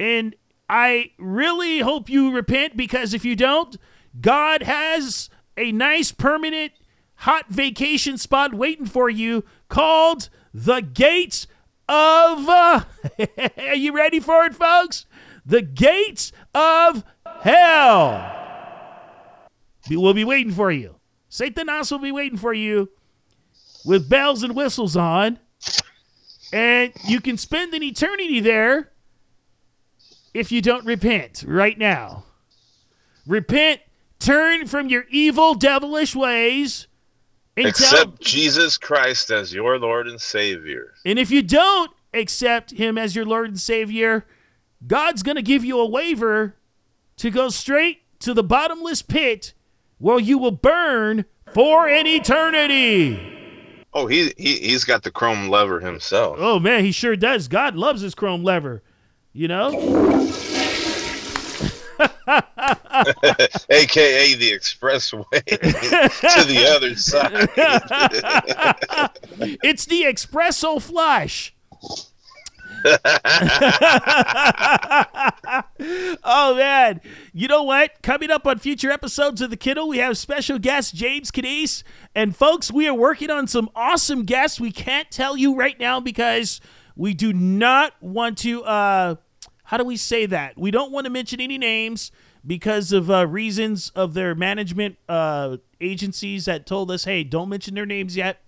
And 0.00 0.34
I 0.68 1.12
really 1.18 1.78
hope 1.80 2.08
you 2.10 2.32
repent 2.32 2.76
because 2.76 3.14
if 3.14 3.24
you 3.24 3.36
don't, 3.36 3.76
God 4.20 4.62
has 4.64 5.30
a 5.56 5.70
nice 5.70 6.10
permanent 6.12 6.72
hot 7.22 7.46
vacation 7.48 8.18
spot 8.18 8.52
waiting 8.52 8.86
for 8.86 9.08
you 9.08 9.44
called 9.68 10.28
the 10.52 10.80
Gates 10.80 11.46
of. 11.88 12.48
Uh, 12.48 12.82
are 13.58 13.76
you 13.76 13.92
ready 13.92 14.18
for 14.18 14.44
it, 14.44 14.54
folks? 14.54 15.06
The 15.46 15.62
Gates 15.62 16.32
of 16.52 17.04
Hell. 17.42 18.38
We 19.88 19.96
will 19.96 20.14
be 20.14 20.24
waiting 20.24 20.52
for 20.52 20.72
you. 20.72 20.96
Satanas 21.30 21.92
will 21.92 22.00
be 22.00 22.12
waiting 22.12 22.38
for 22.38 22.52
you 22.52 22.90
with 23.84 24.08
bells 24.08 24.42
and 24.42 24.56
whistles 24.56 24.96
on. 24.96 25.38
And 26.52 26.92
you 27.06 27.20
can 27.20 27.36
spend 27.36 27.72
an 27.72 27.84
eternity 27.84 28.40
there 28.40 28.90
if 30.34 30.50
you 30.50 30.60
don't 30.60 30.84
repent 30.84 31.44
right 31.46 31.78
now. 31.78 32.24
Repent, 33.26 33.80
turn 34.18 34.66
from 34.66 34.88
your 34.88 35.04
evil, 35.08 35.54
devilish 35.54 36.16
ways, 36.16 36.88
and 37.56 37.66
Accept 37.66 37.92
tell. 37.92 38.14
Jesus 38.20 38.78
Christ 38.78 39.30
as 39.30 39.52
your 39.52 39.78
Lord 39.78 40.08
and 40.08 40.20
Savior. 40.20 40.94
And 41.04 41.18
if 41.18 41.30
you 41.30 41.42
don't 41.42 41.90
accept 42.14 42.72
Him 42.72 42.96
as 42.96 43.14
your 43.14 43.24
Lord 43.24 43.48
and 43.48 43.60
Savior, 43.60 44.26
God's 44.86 45.22
going 45.22 45.36
to 45.36 45.42
give 45.42 45.64
you 45.64 45.78
a 45.78 45.88
waiver 45.88 46.56
to 47.16 47.30
go 47.30 47.48
straight 47.48 48.02
to 48.20 48.34
the 48.34 48.42
bottomless 48.42 49.02
pit 49.02 49.54
where 49.98 50.18
you 50.18 50.38
will 50.38 50.50
burn 50.50 51.24
for 51.52 51.86
an 51.88 52.06
eternity. 52.06 53.28
Oh, 53.94 54.06
he, 54.06 54.32
he 54.38 54.56
he's 54.56 54.84
got 54.84 55.02
the 55.02 55.10
chrome 55.10 55.48
lever 55.48 55.78
himself. 55.80 56.36
Oh 56.40 56.58
man, 56.58 56.84
he 56.84 56.92
sure 56.92 57.14
does. 57.14 57.46
God 57.46 57.76
loves 57.76 58.00
his 58.00 58.14
chrome 58.14 58.42
lever. 58.42 58.82
You 59.34 59.48
know? 59.48 59.70
AKA 63.70 64.34
the 64.34 64.52
expressway 64.52 65.44
to 65.44 66.44
the 66.46 66.66
other 66.74 66.96
side. 66.96 67.48
it's 69.62 69.84
the 69.86 70.02
espresso 70.02 70.80
flush. 70.80 71.54
oh 76.24 76.54
man, 76.56 77.00
you 77.32 77.46
know 77.46 77.62
what? 77.62 78.02
Coming 78.02 78.30
up 78.30 78.46
on 78.46 78.58
future 78.58 78.90
episodes 78.90 79.40
of 79.40 79.50
the 79.50 79.56
Kiddo, 79.56 79.86
we 79.86 79.98
have 79.98 80.18
special 80.18 80.58
guest 80.58 80.94
James 80.94 81.30
Cadiz, 81.30 81.84
and 82.14 82.34
folks, 82.34 82.72
we 82.72 82.88
are 82.88 82.94
working 82.94 83.30
on 83.30 83.46
some 83.46 83.70
awesome 83.76 84.24
guests. 84.24 84.60
We 84.60 84.72
can't 84.72 85.10
tell 85.12 85.36
you 85.36 85.54
right 85.54 85.78
now 85.78 86.00
because 86.00 86.60
we 86.96 87.14
do 87.14 87.32
not 87.32 87.92
want 88.00 88.38
to. 88.38 88.64
uh 88.64 89.14
How 89.72 89.78
do 89.78 89.84
we 89.84 89.96
say 89.96 90.26
that? 90.26 90.58
We 90.58 90.70
don't 90.70 90.92
want 90.92 91.06
to 91.06 91.10
mention 91.10 91.40
any 91.40 91.56
names 91.56 92.12
because 92.46 92.92
of 92.92 93.10
uh, 93.10 93.26
reasons 93.26 93.90
of 93.96 94.12
their 94.12 94.34
management 94.34 94.98
uh, 95.08 95.56
agencies 95.80 96.44
that 96.44 96.66
told 96.66 96.90
us, 96.90 97.04
"Hey, 97.04 97.24
don't 97.24 97.48
mention 97.48 97.74
their 97.74 97.86
names 97.86 98.14
yet." 98.14 98.42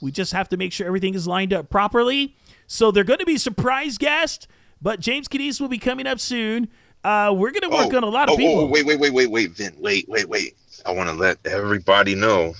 We 0.00 0.10
just 0.10 0.32
have 0.32 0.48
to 0.48 0.56
make 0.56 0.72
sure 0.72 0.86
everything 0.86 1.14
is 1.14 1.26
lined 1.26 1.52
up 1.52 1.68
properly. 1.68 2.34
So 2.66 2.90
they're 2.90 3.04
going 3.04 3.18
to 3.18 3.26
be 3.26 3.36
surprise 3.36 3.98
guests, 3.98 4.48
but 4.80 5.00
James 5.00 5.28
Cadiz 5.28 5.60
will 5.60 5.68
be 5.68 5.76
coming 5.76 6.06
up 6.06 6.18
soon. 6.18 6.68
Uh, 7.04 7.34
we're 7.36 7.50
going 7.50 7.70
to 7.70 7.76
work 7.76 7.92
on 7.92 8.02
a 8.02 8.08
lot 8.08 8.30
of 8.30 8.34
oh, 8.34 8.36
people. 8.38 8.60
Oh, 8.60 8.66
wait, 8.66 8.86
wait, 8.86 8.98
wait, 8.98 9.12
wait, 9.12 9.30
wait, 9.30 9.50
Vin, 9.50 9.74
wait, 9.78 10.08
wait, 10.08 10.30
wait. 10.30 10.56
I 10.86 10.92
want 10.92 11.10
to 11.10 11.14
let 11.14 11.36
everybody 11.46 12.14
know 12.14 12.54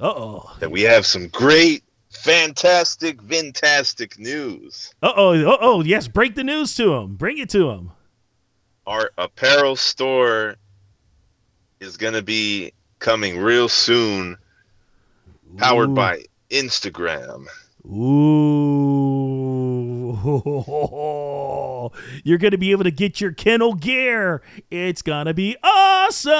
Uh 0.00 0.08
oh. 0.08 0.56
that 0.60 0.70
we 0.70 0.80
have 0.82 1.04
some 1.04 1.28
great, 1.28 1.82
fantastic, 2.16 3.22
fantastic 3.22 4.18
news. 4.18 4.92
Uh 5.02 5.12
oh. 5.16 5.52
Uh 5.52 5.58
oh. 5.60 5.82
Yes. 5.82 6.08
Break 6.08 6.34
the 6.34 6.44
news 6.44 6.74
to 6.76 6.94
him. 6.94 7.16
Bring 7.16 7.38
it 7.38 7.48
to 7.50 7.70
him. 7.70 7.92
Our 8.86 9.10
apparel 9.18 9.76
store 9.76 10.56
is 11.80 11.96
going 11.96 12.14
to 12.14 12.22
be 12.22 12.72
coming 12.98 13.38
real 13.38 13.68
soon, 13.68 14.36
powered 15.56 15.90
Ooh. 15.90 15.94
by 15.94 16.24
Instagram. 16.50 17.46
Ooh. 17.86 19.15
You're 22.24 22.38
going 22.38 22.52
to 22.52 22.58
be 22.58 22.70
able 22.70 22.84
to 22.84 22.90
get 22.90 23.20
your 23.20 23.32
kennel 23.32 23.74
gear. 23.74 24.40
It's 24.70 25.02
going 25.02 25.26
to 25.26 25.34
be 25.34 25.56
awesome. 25.62 26.32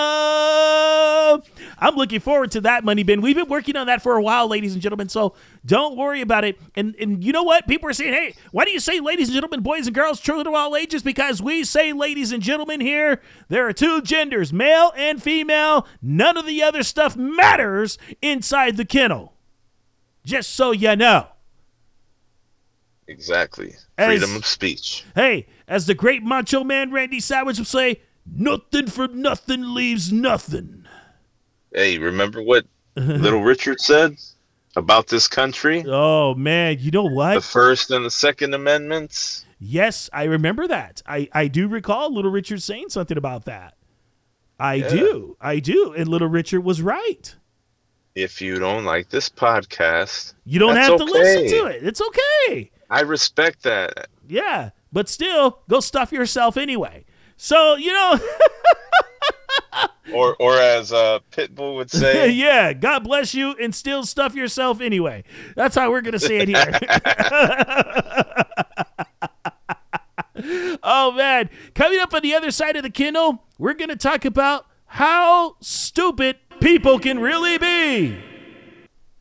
I'm 1.78 1.94
looking 1.94 2.20
forward 2.20 2.52
to 2.52 2.62
that, 2.62 2.84
Money 2.84 3.02
Bin. 3.02 3.20
We've 3.20 3.36
been 3.36 3.48
working 3.48 3.76
on 3.76 3.86
that 3.88 4.00
for 4.00 4.16
a 4.16 4.22
while, 4.22 4.48
ladies 4.48 4.72
and 4.72 4.80
gentlemen, 4.80 5.10
so 5.10 5.34
don't 5.64 5.96
worry 5.96 6.22
about 6.22 6.44
it. 6.44 6.58
And 6.74 6.94
and 6.96 7.22
you 7.22 7.32
know 7.32 7.42
what? 7.42 7.66
People 7.66 7.90
are 7.90 7.92
saying, 7.92 8.14
hey, 8.14 8.34
why 8.50 8.64
do 8.64 8.70
you 8.70 8.80
say 8.80 8.98
ladies 8.98 9.28
and 9.28 9.34
gentlemen, 9.34 9.60
boys 9.60 9.86
and 9.86 9.94
girls, 9.94 10.20
children 10.20 10.46
of 10.46 10.54
all 10.54 10.74
ages? 10.74 11.02
Because 11.02 11.42
we 11.42 11.62
say 11.62 11.92
ladies 11.92 12.32
and 12.32 12.42
gentlemen 12.42 12.80
here. 12.80 13.20
There 13.48 13.68
are 13.68 13.74
two 13.74 14.00
genders, 14.00 14.54
male 14.54 14.92
and 14.96 15.22
female. 15.22 15.86
None 16.00 16.38
of 16.38 16.46
the 16.46 16.62
other 16.62 16.82
stuff 16.82 17.14
matters 17.14 17.98
inside 18.22 18.78
the 18.78 18.86
kennel. 18.86 19.34
Just 20.24 20.50
so 20.50 20.70
you 20.70 20.96
know. 20.96 21.28
Exactly. 23.08 23.74
As- 23.98 24.06
Freedom 24.20 24.36
of 24.36 24.46
speech. 24.46 25.04
Hey, 25.14 25.46
as 25.68 25.86
the 25.86 25.94
great 25.94 26.22
macho 26.22 26.64
man 26.64 26.90
Randy 26.92 27.20
Savage 27.20 27.58
would 27.58 27.66
say, 27.66 28.00
nothing 28.30 28.86
for 28.88 29.08
nothing 29.08 29.74
leaves 29.74 30.12
nothing. 30.12 30.84
Hey, 31.72 31.98
remember 31.98 32.42
what 32.42 32.64
Little 32.96 33.42
Richard 33.42 33.80
said 33.80 34.16
about 34.74 35.06
this 35.08 35.28
country? 35.28 35.84
Oh 35.86 36.34
man, 36.34 36.76
you 36.80 36.90
know 36.90 37.04
what? 37.04 37.34
The 37.34 37.40
First 37.40 37.90
and 37.90 38.04
the 38.04 38.10
Second 38.10 38.54
Amendments. 38.54 39.44
Yes, 39.58 40.10
I 40.12 40.24
remember 40.24 40.66
that. 40.68 41.02
I, 41.06 41.28
I 41.32 41.48
do 41.48 41.66
recall 41.68 42.12
Little 42.12 42.30
Richard 42.30 42.62
saying 42.62 42.90
something 42.90 43.16
about 43.16 43.46
that. 43.46 43.74
I 44.58 44.74
Yeah. 44.74 44.88
do. 44.88 45.36
I 45.40 45.60
do. 45.60 45.92
And 45.96 46.08
Little 46.08 46.28
Richard 46.28 46.60
was 46.62 46.82
right. 46.82 47.34
If 48.14 48.40
you 48.40 48.58
don't 48.58 48.84
like 48.84 49.08
this 49.10 49.28
podcast, 49.28 50.34
You 50.44 50.58
don't 50.58 50.76
have 50.76 50.96
to 50.96 51.04
listen 51.04 51.48
to 51.48 51.66
it. 51.66 51.86
It's 51.86 52.00
okay. 52.00 52.70
I 52.90 53.00
respect 53.00 53.62
that. 53.64 54.08
Yeah. 54.28 54.70
But 54.92 55.08
still, 55.08 55.60
go 55.68 55.80
stuff 55.80 56.12
yourself 56.12 56.56
anyway. 56.56 57.04
So, 57.36 57.76
you 57.76 57.92
know, 57.92 58.18
Or, 60.12 60.36
or 60.38 60.56
as 60.58 60.92
uh, 60.92 61.18
Pitbull 61.32 61.76
would 61.76 61.90
say, 61.90 62.30
yeah, 62.30 62.72
God 62.72 63.04
bless 63.04 63.34
you 63.34 63.56
and 63.60 63.74
still 63.74 64.04
stuff 64.04 64.34
yourself 64.34 64.80
anyway. 64.80 65.24
That's 65.56 65.74
how 65.74 65.90
we're 65.90 66.00
going 66.00 66.12
to 66.12 66.20
say 66.20 66.38
it 66.38 66.48
here. 66.48 66.78
oh, 70.82 71.12
man. 71.12 71.50
Coming 71.74 71.98
up 71.98 72.14
on 72.14 72.22
the 72.22 72.34
other 72.34 72.50
side 72.50 72.76
of 72.76 72.82
the 72.82 72.90
Kennel, 72.90 73.42
we're 73.58 73.74
going 73.74 73.88
to 73.88 73.96
talk 73.96 74.24
about 74.24 74.66
how 74.86 75.56
stupid 75.60 76.36
people 76.60 76.98
can 76.98 77.18
really 77.18 77.58
be. 77.58 78.16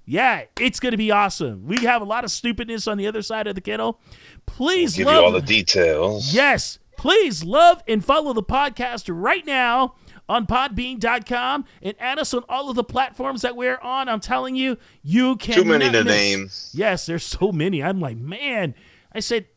Yeah, 0.06 0.44
it's 0.60 0.80
going 0.80 0.92
to 0.92 0.98
be 0.98 1.12
awesome. 1.12 1.66
We 1.66 1.78
have 1.86 2.02
a 2.02 2.06
lot 2.06 2.24
of 2.24 2.32
stupidness 2.32 2.88
on 2.88 2.98
the 2.98 3.08
other 3.08 3.22
side 3.22 3.48
of 3.48 3.56
the 3.56 3.62
kennel. 3.62 4.00
Please 4.46 4.96
give 4.96 5.08
love 5.08 5.16
you 5.16 5.22
all 5.24 5.32
the 5.32 5.42
details. 5.42 6.34
Yes. 6.34 6.80
Please 6.98 7.44
love 7.44 7.84
and 7.88 8.04
follow 8.04 8.34
the 8.34 8.44
podcast 8.44 9.10
right 9.14 9.46
now 9.46 9.96
on 10.30 10.48
podbean.com 10.48 11.66
and 11.82 11.96
add 12.00 12.20
us 12.20 12.34
on 12.34 12.44
all 12.48 12.70
of 12.70 12.76
the 12.76 12.84
platforms 12.84 13.42
that 13.42 13.56
we're 13.56 13.78
on. 13.80 14.08
I'm 14.08 14.20
telling 14.20 14.56
you, 14.56 14.78
you 15.04 15.36
can 15.38 15.56
Too 15.56 15.66
many 15.66 15.92
to 15.92 16.04
name. 16.04 16.50
Yes, 16.72 17.06
there's 17.06 17.24
so 17.24 17.52
many. 17.52 17.84
I'm 17.84 18.00
like, 18.00 18.18
man. 18.18 18.76
I 19.14 19.20
said, 19.20 19.48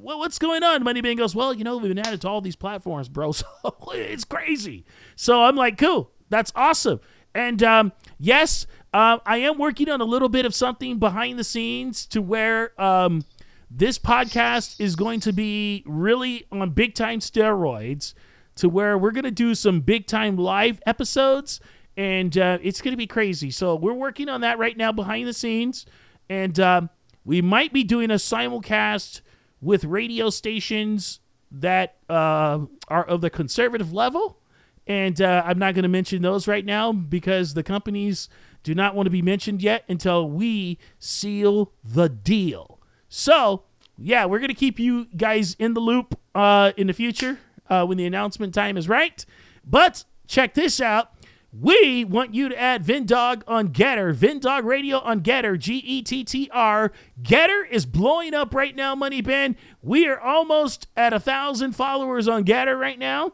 well, 0.00 0.18
what's 0.18 0.38
going 0.38 0.62
on? 0.62 0.82
Money 0.82 1.00
Bang 1.00 1.16
goes, 1.16 1.34
well, 1.34 1.52
you 1.52 1.64
know, 1.64 1.76
we've 1.76 1.94
been 1.94 2.04
added 2.04 2.20
to 2.22 2.28
all 2.28 2.40
these 2.40 2.56
platforms, 2.56 3.08
bro. 3.08 3.32
So 3.42 3.46
it's 3.92 4.24
crazy. 4.24 4.84
So 5.16 5.42
I'm 5.42 5.56
like, 5.56 5.78
cool. 5.78 6.10
That's 6.28 6.52
awesome. 6.54 7.00
And 7.34 7.62
um, 7.62 7.92
yes, 8.18 8.66
uh, 8.92 9.18
I 9.24 9.38
am 9.38 9.58
working 9.58 9.88
on 9.88 10.00
a 10.00 10.04
little 10.04 10.28
bit 10.28 10.44
of 10.44 10.54
something 10.54 10.98
behind 10.98 11.38
the 11.38 11.44
scenes 11.44 12.06
to 12.06 12.20
where 12.20 12.80
um, 12.80 13.24
this 13.70 13.98
podcast 13.98 14.80
is 14.80 14.96
going 14.96 15.20
to 15.20 15.32
be 15.32 15.82
really 15.86 16.46
on 16.52 16.70
big 16.70 16.94
time 16.94 17.20
steroids 17.20 18.14
to 18.56 18.68
where 18.68 18.98
we're 18.98 19.12
going 19.12 19.24
to 19.24 19.30
do 19.30 19.54
some 19.54 19.80
big 19.80 20.06
time 20.06 20.36
live 20.36 20.80
episodes 20.86 21.60
and 21.96 22.36
uh, 22.38 22.58
it's 22.62 22.80
going 22.80 22.92
to 22.92 22.98
be 22.98 23.06
crazy. 23.06 23.50
So 23.50 23.74
we're 23.74 23.92
working 23.92 24.28
on 24.28 24.40
that 24.42 24.58
right 24.58 24.76
now 24.76 24.92
behind 24.92 25.28
the 25.28 25.34
scenes. 25.34 25.86
And 26.28 26.58
um, 26.58 26.90
we 27.24 27.42
might 27.42 27.72
be 27.72 27.84
doing 27.84 28.10
a 28.10 28.14
simulcast 28.14 29.20
with 29.60 29.84
radio 29.84 30.30
stations 30.30 31.20
that 31.50 31.96
uh, 32.08 32.60
are 32.88 33.04
of 33.04 33.20
the 33.20 33.30
conservative 33.30 33.92
level. 33.92 34.38
And 34.86 35.20
uh, 35.20 35.42
I'm 35.44 35.58
not 35.58 35.74
going 35.74 35.82
to 35.82 35.88
mention 35.88 36.22
those 36.22 36.48
right 36.48 36.64
now 36.64 36.92
because 36.92 37.54
the 37.54 37.62
companies 37.62 38.28
do 38.62 38.74
not 38.74 38.94
want 38.94 39.06
to 39.06 39.10
be 39.10 39.22
mentioned 39.22 39.62
yet 39.62 39.84
until 39.88 40.28
we 40.28 40.78
seal 40.98 41.72
the 41.84 42.08
deal. 42.08 42.78
So, 43.08 43.64
yeah, 43.98 44.24
we're 44.24 44.38
going 44.38 44.48
to 44.48 44.54
keep 44.54 44.78
you 44.78 45.06
guys 45.16 45.54
in 45.58 45.74
the 45.74 45.80
loop 45.80 46.18
uh, 46.34 46.72
in 46.76 46.86
the 46.86 46.92
future 46.92 47.38
uh, 47.68 47.84
when 47.84 47.98
the 47.98 48.06
announcement 48.06 48.54
time 48.54 48.76
is 48.76 48.88
right. 48.88 49.24
But 49.64 50.04
check 50.26 50.54
this 50.54 50.80
out. 50.80 51.12
We 51.52 52.02
want 52.06 52.34
you 52.34 52.48
to 52.48 52.58
add 52.58 52.82
Vindog 52.82 53.42
on 53.46 53.68
Getter, 53.68 54.14
Vindog 54.14 54.64
Radio 54.64 55.00
on 55.00 55.20
Getter, 55.20 55.58
G 55.58 55.74
E 55.74 56.00
T 56.00 56.24
T 56.24 56.48
R. 56.50 56.92
Getter 57.22 57.62
is 57.64 57.84
blowing 57.84 58.32
up 58.32 58.54
right 58.54 58.74
now, 58.74 58.94
Money 58.94 59.20
Bin. 59.20 59.56
We 59.82 60.06
are 60.08 60.18
almost 60.18 60.88
at 60.96 61.12
a 61.12 61.20
thousand 61.20 61.72
followers 61.72 62.26
on 62.26 62.44
Getter 62.44 62.78
right 62.78 62.98
now. 62.98 63.32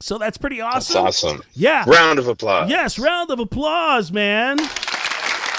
So 0.00 0.18
that's 0.18 0.36
pretty 0.38 0.58
That's 0.58 0.94
awesome. 0.94 1.06
awesome. 1.06 1.42
Yeah. 1.54 1.84
Round 1.86 2.18
of 2.18 2.28
applause. 2.28 2.68
Yes, 2.70 2.98
round 2.98 3.30
of 3.30 3.38
applause, 3.38 4.12
man. 4.12 4.58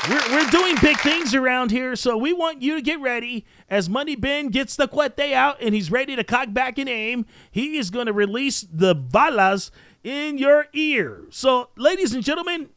We're, 0.09 0.21
we're 0.31 0.49
doing 0.51 0.75
big 0.81 0.97
things 0.99 1.35
around 1.35 1.71
here, 1.71 1.95
so 1.97 2.15
we 2.17 2.31
want 2.31 2.61
you 2.61 2.75
to 2.75 2.81
get 2.81 3.01
ready. 3.01 3.45
As 3.69 3.89
Money 3.89 4.15
Bin 4.15 4.49
gets 4.49 4.75
the 4.75 4.87
cuete 4.87 5.33
out 5.33 5.57
and 5.61 5.75
he's 5.75 5.91
ready 5.91 6.15
to 6.15 6.23
cock 6.23 6.53
back 6.53 6.77
and 6.77 6.87
aim, 6.87 7.25
he 7.51 7.77
is 7.77 7.89
going 7.89 8.05
to 8.05 8.13
release 8.13 8.65
the 8.71 8.95
balas 8.95 9.69
in 10.03 10.37
your 10.37 10.67
ear. 10.71 11.25
So, 11.29 11.69
ladies 11.75 12.13
and 12.13 12.23
gentlemen, 12.23 12.69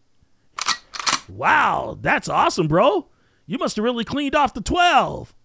wow, 1.28 1.96
that's 2.00 2.28
awesome, 2.28 2.66
bro. 2.66 3.06
You 3.46 3.58
must 3.58 3.76
have 3.76 3.84
really 3.84 4.04
cleaned 4.04 4.34
off 4.34 4.54
the 4.54 4.60
12. 4.60 5.32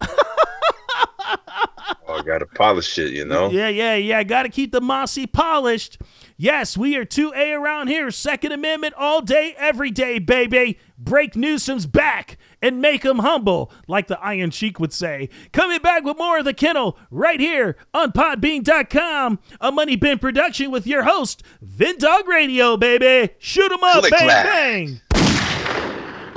Oh, 2.08 2.14
I 2.14 2.22
gotta 2.22 2.46
polish 2.46 2.98
it, 2.98 3.12
you 3.12 3.24
know. 3.24 3.50
Yeah, 3.50 3.68
yeah, 3.68 3.94
yeah. 3.96 4.18
I 4.18 4.24
Got 4.24 4.44
to 4.44 4.48
keep 4.48 4.70
the 4.72 4.80
mossy 4.80 5.26
polished. 5.26 6.00
Yes, 6.36 6.76
we 6.76 6.94
are 6.96 7.04
2A 7.04 7.58
around 7.58 7.88
here. 7.88 8.10
Second 8.10 8.52
Amendment 8.52 8.94
all 8.96 9.22
day, 9.22 9.54
every 9.58 9.90
day, 9.90 10.18
baby. 10.18 10.78
Break 10.98 11.34
Newsom's 11.34 11.86
back 11.86 12.36
and 12.62 12.80
make 12.80 13.02
him 13.04 13.18
humble, 13.20 13.72
like 13.88 14.06
the 14.06 14.20
Iron 14.20 14.50
Sheik 14.50 14.78
would 14.78 14.92
say. 14.92 15.28
Coming 15.52 15.80
back 15.80 16.04
with 16.04 16.16
more 16.18 16.38
of 16.38 16.44
the 16.44 16.54
kennel 16.54 16.98
right 17.10 17.40
here 17.40 17.76
on 17.92 18.12
Podbean.com, 18.12 19.38
a 19.60 19.72
Money 19.72 19.96
Bin 19.96 20.18
production 20.18 20.70
with 20.70 20.86
your 20.86 21.04
host, 21.04 21.42
Vin 21.60 21.98
Dog 21.98 22.28
Radio, 22.28 22.76
baby. 22.76 23.32
Shoot 23.38 23.72
'em 23.72 23.82
up, 23.82 24.00
Click 24.00 24.12
bang, 24.12 24.28
bang. 24.28 25.00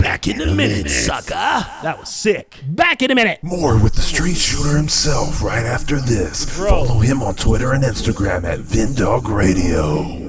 Back 0.09 0.27
in 0.27 0.41
a 0.41 0.55
minute, 0.55 0.89
sucker. 0.89 1.35
That 1.35 1.99
was 1.99 2.09
sick. 2.09 2.55
Back 2.65 3.03
in 3.03 3.11
a 3.11 3.15
minute. 3.15 3.43
More 3.43 3.77
with 3.77 3.93
the 3.93 4.01
street 4.01 4.37
shooter 4.37 4.75
himself 4.75 5.43
right 5.43 5.63
after 5.63 6.01
this. 6.01 6.45
Follow 6.57 6.97
him 6.97 7.21
on 7.21 7.35
Twitter 7.35 7.73
and 7.73 7.83
Instagram 7.83 8.43
at 8.43 8.57
Vindog 8.57 9.27
Radio. 9.27 10.28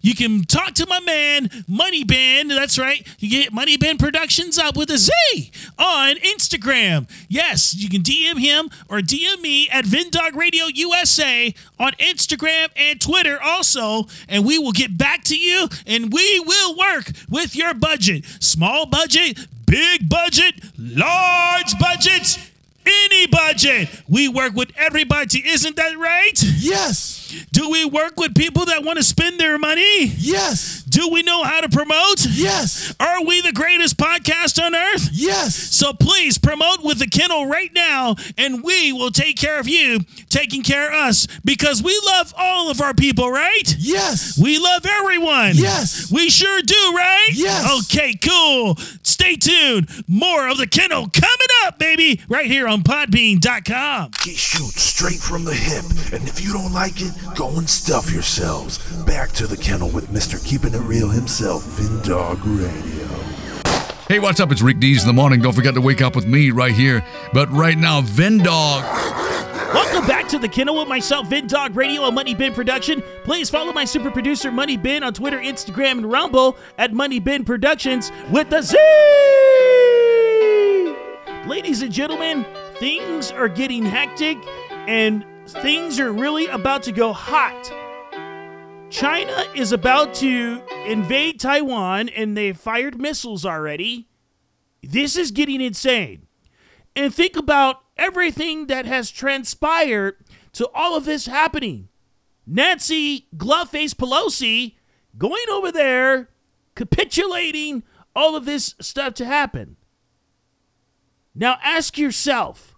you 0.00 0.14
can 0.14 0.44
talk 0.44 0.74
to 0.74 0.86
my 0.86 1.00
man, 1.00 1.50
Money 1.68 2.04
Bin. 2.04 2.48
That's 2.48 2.78
right. 2.78 3.06
You 3.18 3.30
get 3.30 3.52
Money 3.52 3.76
Bin 3.76 3.98
Productions 3.98 4.58
up 4.58 4.76
with 4.76 4.90
a 4.90 4.98
Z 4.98 5.12
on 5.78 6.16
Instagram. 6.16 7.08
Yes, 7.28 7.74
you 7.74 7.88
can 7.88 8.02
DM 8.02 8.38
him 8.38 8.70
or 8.88 8.98
DM 9.00 9.40
me 9.40 9.68
at 9.70 9.84
Vindog 9.84 10.34
Radio 10.36 10.66
USA 10.66 11.54
on 11.78 11.92
Instagram 11.92 12.68
and 12.76 13.00
Twitter 13.00 13.38
also. 13.42 14.04
And 14.28 14.44
we 14.44 14.58
will 14.58 14.72
get 14.72 14.96
back 14.96 15.24
to 15.24 15.36
you 15.36 15.68
and 15.86 16.12
we 16.12 16.40
will 16.40 16.76
work 16.76 17.10
with 17.28 17.54
your 17.56 17.74
budget. 17.74 18.24
Small 18.40 18.86
budget, 18.86 19.38
big 19.66 20.08
budget, 20.08 20.54
large 20.78 21.78
budgets, 21.78 22.38
Any 22.86 23.26
budget. 23.26 23.88
We 24.08 24.26
work 24.28 24.54
with 24.54 24.72
everybody. 24.76 25.46
Isn't 25.46 25.76
that 25.76 25.96
right? 25.98 26.42
Yes. 26.58 27.19
Do 27.52 27.70
we 27.70 27.84
work 27.84 28.18
with 28.18 28.34
people 28.34 28.64
that 28.66 28.84
want 28.84 28.98
to 28.98 29.02
spend 29.04 29.38
their 29.40 29.58
money? 29.58 30.06
Yes. 30.06 30.82
Do 30.84 31.08
we 31.08 31.22
know 31.22 31.42
how 31.44 31.60
to 31.60 31.68
promote? 31.68 32.26
Yes. 32.30 32.94
Are 32.98 33.24
we 33.24 33.40
the 33.40 33.52
greatest 33.52 33.96
podcast 33.96 34.62
on 34.62 34.74
earth? 34.74 35.08
Yes. 35.12 35.54
So 35.54 35.92
please 35.92 36.38
promote 36.38 36.82
with 36.82 36.98
the 36.98 37.06
kennel 37.06 37.46
right 37.46 37.70
now, 37.72 38.16
and 38.36 38.62
we 38.64 38.92
will 38.92 39.10
take 39.10 39.36
care 39.36 39.58
of 39.60 39.68
you, 39.68 40.00
taking 40.28 40.62
care 40.62 40.88
of 40.88 40.94
us, 40.94 41.26
because 41.44 41.82
we 41.82 41.98
love 42.06 42.34
all 42.36 42.70
of 42.70 42.80
our 42.80 42.94
people, 42.94 43.30
right? 43.30 43.74
Yes. 43.78 44.38
We 44.40 44.58
love 44.58 44.84
everyone. 44.84 45.52
Yes. 45.54 46.10
We 46.10 46.28
sure 46.30 46.60
do, 46.62 46.92
right? 46.96 47.30
Yes. 47.32 47.84
Okay, 47.84 48.14
cool. 48.14 48.76
Stay 49.20 49.36
tuned. 49.36 49.86
More 50.08 50.48
of 50.48 50.56
the 50.56 50.66
kennel 50.66 51.06
coming 51.12 51.48
up, 51.64 51.78
baby, 51.78 52.22
right 52.30 52.46
here 52.46 52.66
on 52.66 52.80
podbean.com. 52.80 54.12
He 54.24 54.32
shoots 54.32 54.80
straight 54.80 55.18
from 55.18 55.44
the 55.44 55.52
hip, 55.52 55.84
and 56.14 56.26
if 56.26 56.42
you 56.42 56.54
don't 56.54 56.72
like 56.72 57.02
it, 57.02 57.12
go 57.34 57.50
and 57.58 57.68
stuff 57.68 58.10
yourselves. 58.10 58.78
Back 59.04 59.32
to 59.32 59.46
the 59.46 59.58
kennel 59.58 59.90
with 59.90 60.08
Mr. 60.08 60.42
Keeping 60.42 60.72
It 60.72 60.78
Real 60.78 61.10
himself, 61.10 61.62
Vindog 61.64 62.40
Radio. 62.46 63.29
Hey, 64.10 64.18
what's 64.18 64.40
up? 64.40 64.50
It's 64.50 64.60
Rick 64.60 64.80
Dees 64.80 65.02
in 65.02 65.06
the 65.06 65.12
morning. 65.12 65.40
Don't 65.40 65.52
forget 65.52 65.72
to 65.74 65.80
wake 65.80 66.02
up 66.02 66.16
with 66.16 66.26
me 66.26 66.50
right 66.50 66.72
here. 66.74 67.06
But 67.32 67.48
right 67.52 67.78
now, 67.78 68.00
Vendog. 68.00 68.82
Welcome 69.72 70.04
back 70.08 70.26
to 70.30 70.38
the 70.40 70.48
Kennel 70.48 70.76
with 70.78 70.88
myself, 70.88 71.28
Vin 71.28 71.46
Dog 71.46 71.76
Radio, 71.76 72.02
a 72.02 72.10
Money 72.10 72.34
Bin 72.34 72.52
production. 72.52 73.04
Please 73.22 73.48
follow 73.48 73.72
my 73.72 73.84
super 73.84 74.10
producer, 74.10 74.50
Money 74.50 74.76
Bin, 74.76 75.04
on 75.04 75.14
Twitter, 75.14 75.38
Instagram, 75.38 75.98
and 75.98 76.10
Rumble 76.10 76.56
at 76.76 76.92
Money 76.92 77.20
Bin 77.20 77.44
Productions 77.44 78.10
with 78.32 78.50
the 78.50 78.62
Z. 78.62 78.76
Ladies 81.46 81.80
and 81.82 81.92
gentlemen, 81.92 82.44
things 82.80 83.30
are 83.30 83.48
getting 83.48 83.84
hectic 83.84 84.38
and 84.88 85.24
things 85.46 86.00
are 86.00 86.12
really 86.12 86.48
about 86.48 86.82
to 86.82 86.90
go 86.90 87.12
hot. 87.12 87.79
China 88.90 89.46
is 89.54 89.70
about 89.70 90.14
to 90.14 90.60
invade 90.84 91.38
Taiwan 91.38 92.08
and 92.08 92.36
they've 92.36 92.58
fired 92.58 93.00
missiles 93.00 93.46
already. 93.46 94.08
This 94.82 95.16
is 95.16 95.30
getting 95.30 95.60
insane. 95.60 96.26
And 96.96 97.14
think 97.14 97.36
about 97.36 97.82
everything 97.96 98.66
that 98.66 98.86
has 98.86 99.10
transpired 99.10 100.16
to 100.54 100.68
all 100.74 100.96
of 100.96 101.04
this 101.04 101.26
happening. 101.26 101.88
Nancy 102.46 103.28
Gloveface 103.36 103.94
Pelosi 103.94 104.74
going 105.16 105.44
over 105.52 105.70
there, 105.70 106.30
capitulating 106.74 107.84
all 108.16 108.34
of 108.34 108.44
this 108.44 108.74
stuff 108.80 109.14
to 109.14 109.24
happen. 109.24 109.76
Now 111.32 111.58
ask 111.62 111.96
yourself, 111.96 112.74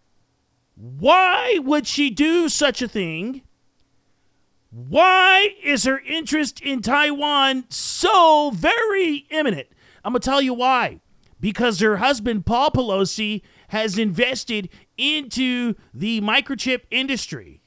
why 0.75 1.59
would 1.63 1.87
she 1.87 2.11
do 2.11 2.51
such 2.51 2.83
a 2.83 2.89
thing? 2.89 3.43
Why 4.73 5.55
is 5.63 5.85
her 5.85 5.99
interest 5.99 6.59
in 6.63 6.81
Taiwan 6.81 7.67
so 7.69 8.51
very 8.55 9.27
imminent? 9.31 9.69
I'm 10.03 10.15
going 10.15 10.23
to 10.23 10.25
tell 10.25 10.41
you 10.41 10.55
why. 10.55 11.01
Because 11.39 11.81
her 11.81 11.99
husband, 11.99 12.47
Paul 12.47 12.71
Pelosi, 12.71 13.43
has 13.69 13.99
invested 13.99 14.71
into 14.97 15.75
the 15.93 16.23
microchip 16.23 16.83
industry. 16.91 17.63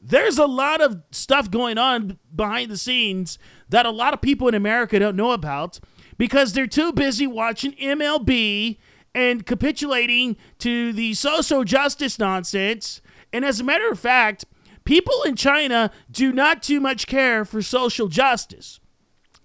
There's 0.00 0.36
a 0.36 0.46
lot 0.46 0.80
of 0.80 1.02
stuff 1.12 1.48
going 1.48 1.78
on 1.78 2.18
behind 2.34 2.72
the 2.72 2.76
scenes 2.76 3.38
that 3.68 3.86
a 3.86 3.90
lot 3.90 4.12
of 4.12 4.20
people 4.20 4.48
in 4.48 4.54
America 4.54 4.98
don't 4.98 5.14
know 5.14 5.30
about 5.30 5.78
because 6.18 6.54
they're 6.54 6.66
too 6.66 6.92
busy 6.92 7.26
watching 7.28 7.72
MLB 7.74 8.78
and 9.14 9.46
capitulating 9.46 10.36
to 10.58 10.92
the 10.92 11.14
social 11.14 11.62
justice 11.62 12.18
nonsense. 12.18 13.00
And 13.32 13.44
as 13.44 13.60
a 13.60 13.64
matter 13.64 13.88
of 13.88 14.00
fact, 14.00 14.44
people 14.84 15.22
in 15.22 15.36
China 15.36 15.90
do 16.10 16.32
not 16.32 16.62
too 16.62 16.80
much 16.80 17.06
care 17.06 17.44
for 17.44 17.62
social 17.62 18.08
justice. 18.08 18.80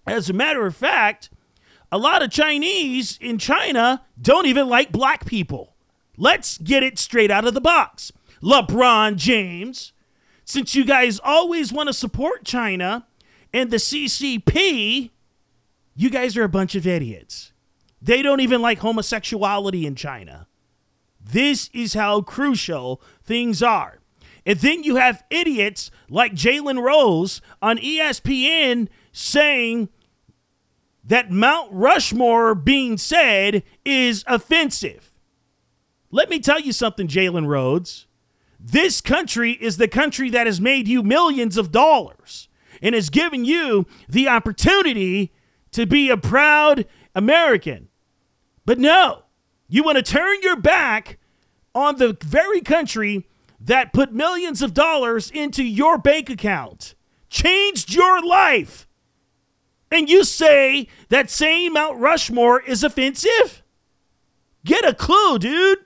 As 0.06 0.30
a 0.30 0.34
matter 0.34 0.65
of 0.65 0.76
fact, 0.76 1.30
a 1.91 1.97
lot 1.97 2.23
of 2.23 2.32
Chinese 2.32 3.17
in 3.21 3.38
China 3.38 4.06
don't 4.21 4.45
even 4.45 4.67
like 4.67 4.91
black 4.91 5.26
people. 5.26 5.76
Let's 6.17 6.58
get 6.58 6.84
it 6.84 6.97
straight 6.97 7.32
out 7.32 7.45
of 7.45 7.54
the 7.54 7.62
box. 7.62 8.12
LeBron 8.41 9.15
James, 9.15 9.93
since 10.43 10.76
you 10.76 10.86
guys 10.86 11.19
always 11.23 11.71
want 11.71 11.88
to 11.88 11.93
support 11.93 12.43
China 12.43 13.08
and 13.54 13.71
the 13.71 13.78
CCP, 13.78 15.12
you 15.95 16.10
guys 16.10 16.38
are 16.38 16.43
a 16.43 16.50
bunch 16.50 16.76
of 16.76 16.86
idiots. 16.86 17.54
They 18.02 18.21
don't 18.21 18.41
even 18.41 18.62
like 18.62 18.80
homosexuality 18.80 19.86
in 19.86 19.95
China. 19.95 20.47
This 21.19 21.69
is 21.73 21.93
how 21.93 22.21
crucial 22.21 23.02
things 23.23 23.62
are. 23.63 24.00
And 24.48 24.58
then 24.60 24.82
you 24.82 24.96
have 24.96 25.26
idiots 25.30 25.92
like 26.10 26.34
Jalen 26.34 26.82
Rose 26.82 27.42
on 27.62 27.78
ESPN 27.78 28.88
saying 29.12 29.90
that 31.04 31.30
Mount 31.30 31.70
Rushmore 31.74 32.56
being 32.56 32.98
said 32.98 33.62
is 33.84 34.24
offensive. 34.26 35.20
Let 36.12 36.30
me 36.30 36.40
tell 36.40 36.62
you 36.62 36.72
something, 36.72 37.10
Jalen 37.10 37.46
Rose. 37.46 38.08
This 38.58 39.02
country 39.02 39.52
is 39.52 39.76
the 39.76 39.90
country 39.90 40.30
that 40.30 40.48
has 40.48 40.62
made 40.62 40.88
you 40.88 41.04
millions 41.04 41.58
of 41.58 41.74
dollars 41.74 42.48
and 42.82 42.96
has 42.96 43.10
given 43.10 43.44
you 43.44 43.86
the 44.08 44.30
opportunity 44.30 45.34
to 45.72 45.86
be 45.86 46.10
a 46.10 46.16
proud 46.16 46.86
American. 47.14 47.90
But 48.66 48.80
no, 48.80 49.24
you 49.68 49.84
want 49.84 49.98
to 49.98 50.04
turn 50.04 50.38
your 50.42 50.56
back 50.56 51.18
on 51.76 51.98
the 51.98 52.18
very 52.24 52.62
country 52.62 53.28
that 53.60 53.93
put 53.93 54.13
millions 54.13 54.62
of 54.62 54.74
dollars 54.74 55.32
into 55.32 55.63
your 55.63 55.98
bank 55.98 56.30
account, 56.30 56.96
changed 57.30 57.93
your 57.93 58.22
life, 58.26 58.88
and 59.91 60.10
you 60.10 60.24
say 60.24 60.88
that 61.10 61.30
saying 61.30 61.74
Mount 61.74 62.00
Rushmore 62.00 62.62
is 62.62 62.84
offensive? 62.84 63.63
Get 64.65 64.86
a 64.86 64.93
clue, 64.93 65.39
dude. 65.39 65.80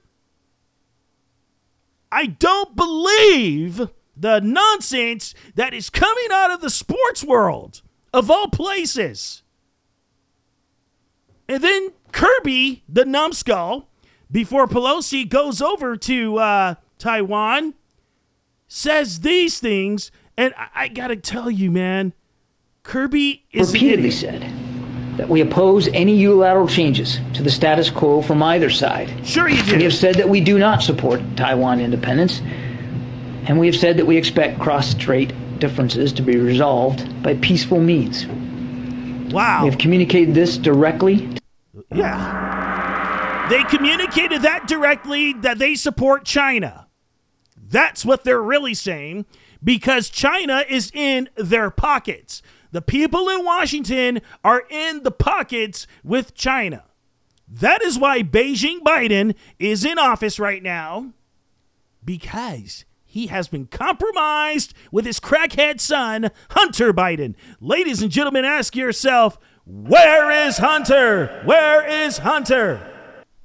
I 2.12 2.26
don't 2.26 2.76
believe 2.76 3.90
the 4.18 4.40
nonsense 4.40 5.34
that 5.56 5.74
is 5.74 5.90
coming 5.90 6.28
out 6.32 6.52
of 6.52 6.62
the 6.62 6.70
sports 6.70 7.24
world, 7.24 7.82
of 8.14 8.30
all 8.30 8.48
places. 8.50 9.44
And 11.48 11.64
then 11.64 11.90
Kirby, 12.12 12.84
the 12.90 13.06
numbskull, 13.06 13.88
before 14.30 14.68
Pelosi 14.68 15.28
goes 15.28 15.62
over 15.62 15.96
to 15.98 16.38
uh, 16.38 16.76
Taiwan, 17.02 17.74
says 18.68 19.22
these 19.22 19.60
things. 19.60 20.12
And 20.38 20.54
I, 20.56 20.68
I 20.76 20.88
got 20.88 21.08
to 21.08 21.16
tell 21.16 21.50
you, 21.50 21.72
man, 21.72 22.14
Kirby 22.84 23.44
is 23.52 23.74
repeatedly 23.74 24.12
said 24.12 24.42
that 25.18 25.28
we 25.28 25.42
oppose 25.42 25.88
any 25.90 26.16
unilateral 26.16 26.68
changes 26.68 27.20
to 27.34 27.44
the 27.44 27.50
status 27.50 27.90
quo 27.90 28.22
from 28.22 28.42
either 28.44 28.70
side. 28.70 29.28
Sure, 29.28 29.50
you 29.50 29.62
do. 29.64 29.78
We 29.78 29.84
have 29.84 29.94
said 29.94 30.16
that 30.16 30.30
we 30.30 30.42
do 30.42 30.60
not 30.60 30.82
support 30.82 31.22
Taiwan 31.36 31.80
independence, 31.80 32.40
and 33.48 33.60
we 33.60 33.66
have 33.66 33.76
said 33.76 33.98
that 33.98 34.06
we 34.06 34.16
expect 34.16 34.60
cross-strait 34.60 35.34
differences 35.60 36.14
to 36.14 36.22
be 36.22 36.38
resolved 36.38 37.22
by 37.24 37.34
peaceful 37.36 37.80
means. 37.80 38.26
Wow. 39.34 39.64
We 39.64 39.70
have 39.70 39.80
communicated 39.80 40.34
this 40.34 40.58
directly. 40.58 41.30
Yeah. 41.94 43.48
They 43.50 43.64
communicated 43.64 44.44
that 44.44 44.68
directly 44.68 45.34
that 45.34 45.60
they 45.60 45.76
support 45.76 46.26
China. 46.26 46.88
That's 47.72 48.06
what 48.06 48.24
they're 48.24 48.42
really 48.42 48.74
saying 48.74 49.26
because 49.64 50.10
China 50.10 50.64
is 50.68 50.92
in 50.94 51.30
their 51.36 51.72
pockets. 51.72 52.42
The 52.72 52.82
people 52.82 53.30
in 53.30 53.44
Washington 53.44 54.22
are 54.44 54.64
in 54.70 55.04
the 55.04 55.12
pockets 55.12 55.88
with 56.04 56.36
China. 56.36 56.86
That 57.48 57.82
is 57.82 57.98
why 57.98 58.24
Beijing 58.24 58.80
Biden 58.80 59.36
is 59.60 59.84
in 59.84 59.98
office 59.98 60.40
right 60.40 60.62
now 60.62 61.14
because 62.04 62.86
he 63.04 63.28
has 63.28 63.50
been 63.50 63.66
compromised 63.66 64.74
with 64.92 65.06
his 65.06 65.20
crackhead 65.20 65.82
son, 65.82 66.32
Hunter 66.52 66.94
Biden. 66.94 67.36
Ladies 67.60 68.02
and 68.02 68.10
gentlemen, 68.10 68.46
ask 68.46 68.76
yourself, 68.76 69.38
where 69.66 70.32
is 70.48 70.58
Hunter? 70.58 71.42
Where 71.44 71.86
is 71.86 72.20
Hunter? 72.20 72.88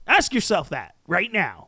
Ask 0.06 0.32
yourself 0.32 0.68
that 0.68 0.94
right 1.08 1.32
now. 1.32 1.65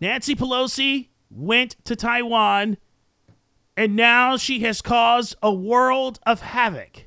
Nancy 0.00 0.34
Pelosi 0.34 1.08
went 1.30 1.76
to 1.84 1.94
Taiwan 1.94 2.78
and 3.76 3.96
now 3.96 4.36
she 4.36 4.60
has 4.60 4.82
caused 4.82 5.36
a 5.42 5.52
world 5.52 6.18
of 6.26 6.42
havoc. 6.42 7.06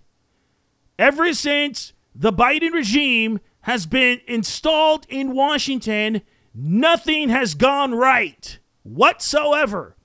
Ever 0.97 1.33
since 1.33 1.93
the 2.15 2.31
Biden 2.31 2.71
regime 2.71 3.39
has 3.61 3.85
been 3.85 4.21
installed 4.27 5.05
in 5.09 5.35
Washington, 5.35 6.21
nothing 6.53 7.29
has 7.29 7.55
gone 7.55 7.93
right 7.93 8.59
whatsoever. 8.83 9.95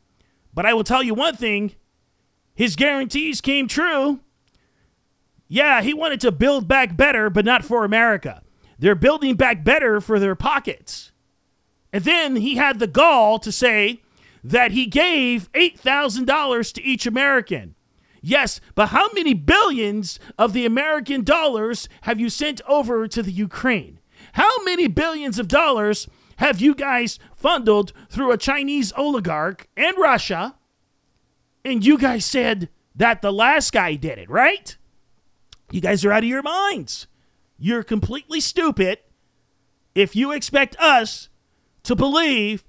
But 0.52 0.66
I 0.66 0.74
will 0.74 0.84
tell 0.84 1.02
you 1.02 1.14
one 1.14 1.36
thing 1.36 1.74
his 2.54 2.76
guarantees 2.76 3.40
came 3.40 3.68
true. 3.68 4.20
Yeah, 5.46 5.80
he 5.82 5.94
wanted 5.94 6.20
to 6.22 6.32
build 6.32 6.68
back 6.68 6.96
better, 6.96 7.30
but 7.30 7.44
not 7.44 7.64
for 7.64 7.84
America. 7.84 8.42
They're 8.78 8.94
building 8.94 9.36
back 9.36 9.64
better 9.64 10.00
for 10.00 10.18
their 10.18 10.34
pockets. 10.34 11.12
And 11.92 12.04
then 12.04 12.36
he 12.36 12.56
had 12.56 12.78
the 12.78 12.86
gall 12.86 13.38
to 13.38 13.50
say 13.50 14.02
that 14.44 14.72
he 14.72 14.86
gave 14.86 15.50
$8,000 15.52 16.72
to 16.74 16.82
each 16.82 17.06
American. 17.06 17.74
Yes, 18.20 18.60
but 18.74 18.88
how 18.88 19.08
many 19.12 19.34
billions 19.34 20.18
of 20.38 20.52
the 20.52 20.66
American 20.66 21.22
dollars 21.22 21.88
have 22.02 22.20
you 22.20 22.28
sent 22.28 22.60
over 22.68 23.06
to 23.08 23.22
the 23.22 23.32
Ukraine? 23.32 24.00
How 24.32 24.62
many 24.64 24.88
billions 24.88 25.38
of 25.38 25.48
dollars 25.48 26.08
have 26.36 26.60
you 26.60 26.74
guys 26.74 27.18
funded 27.34 27.92
through 28.10 28.32
a 28.32 28.38
Chinese 28.38 28.92
oligarch 28.96 29.68
and 29.76 29.96
Russia? 29.98 30.56
And 31.64 31.84
you 31.84 31.98
guys 31.98 32.24
said 32.24 32.68
that 32.94 33.22
the 33.22 33.32
last 33.32 33.72
guy 33.72 33.94
did 33.94 34.18
it, 34.18 34.28
right? 34.28 34.76
You 35.70 35.80
guys 35.80 36.04
are 36.04 36.12
out 36.12 36.22
of 36.22 36.28
your 36.28 36.42
minds. 36.42 37.06
You're 37.58 37.82
completely 37.82 38.40
stupid 38.40 38.98
if 39.94 40.14
you 40.14 40.32
expect 40.32 40.76
us 40.78 41.28
to 41.88 41.96
believe 41.96 42.64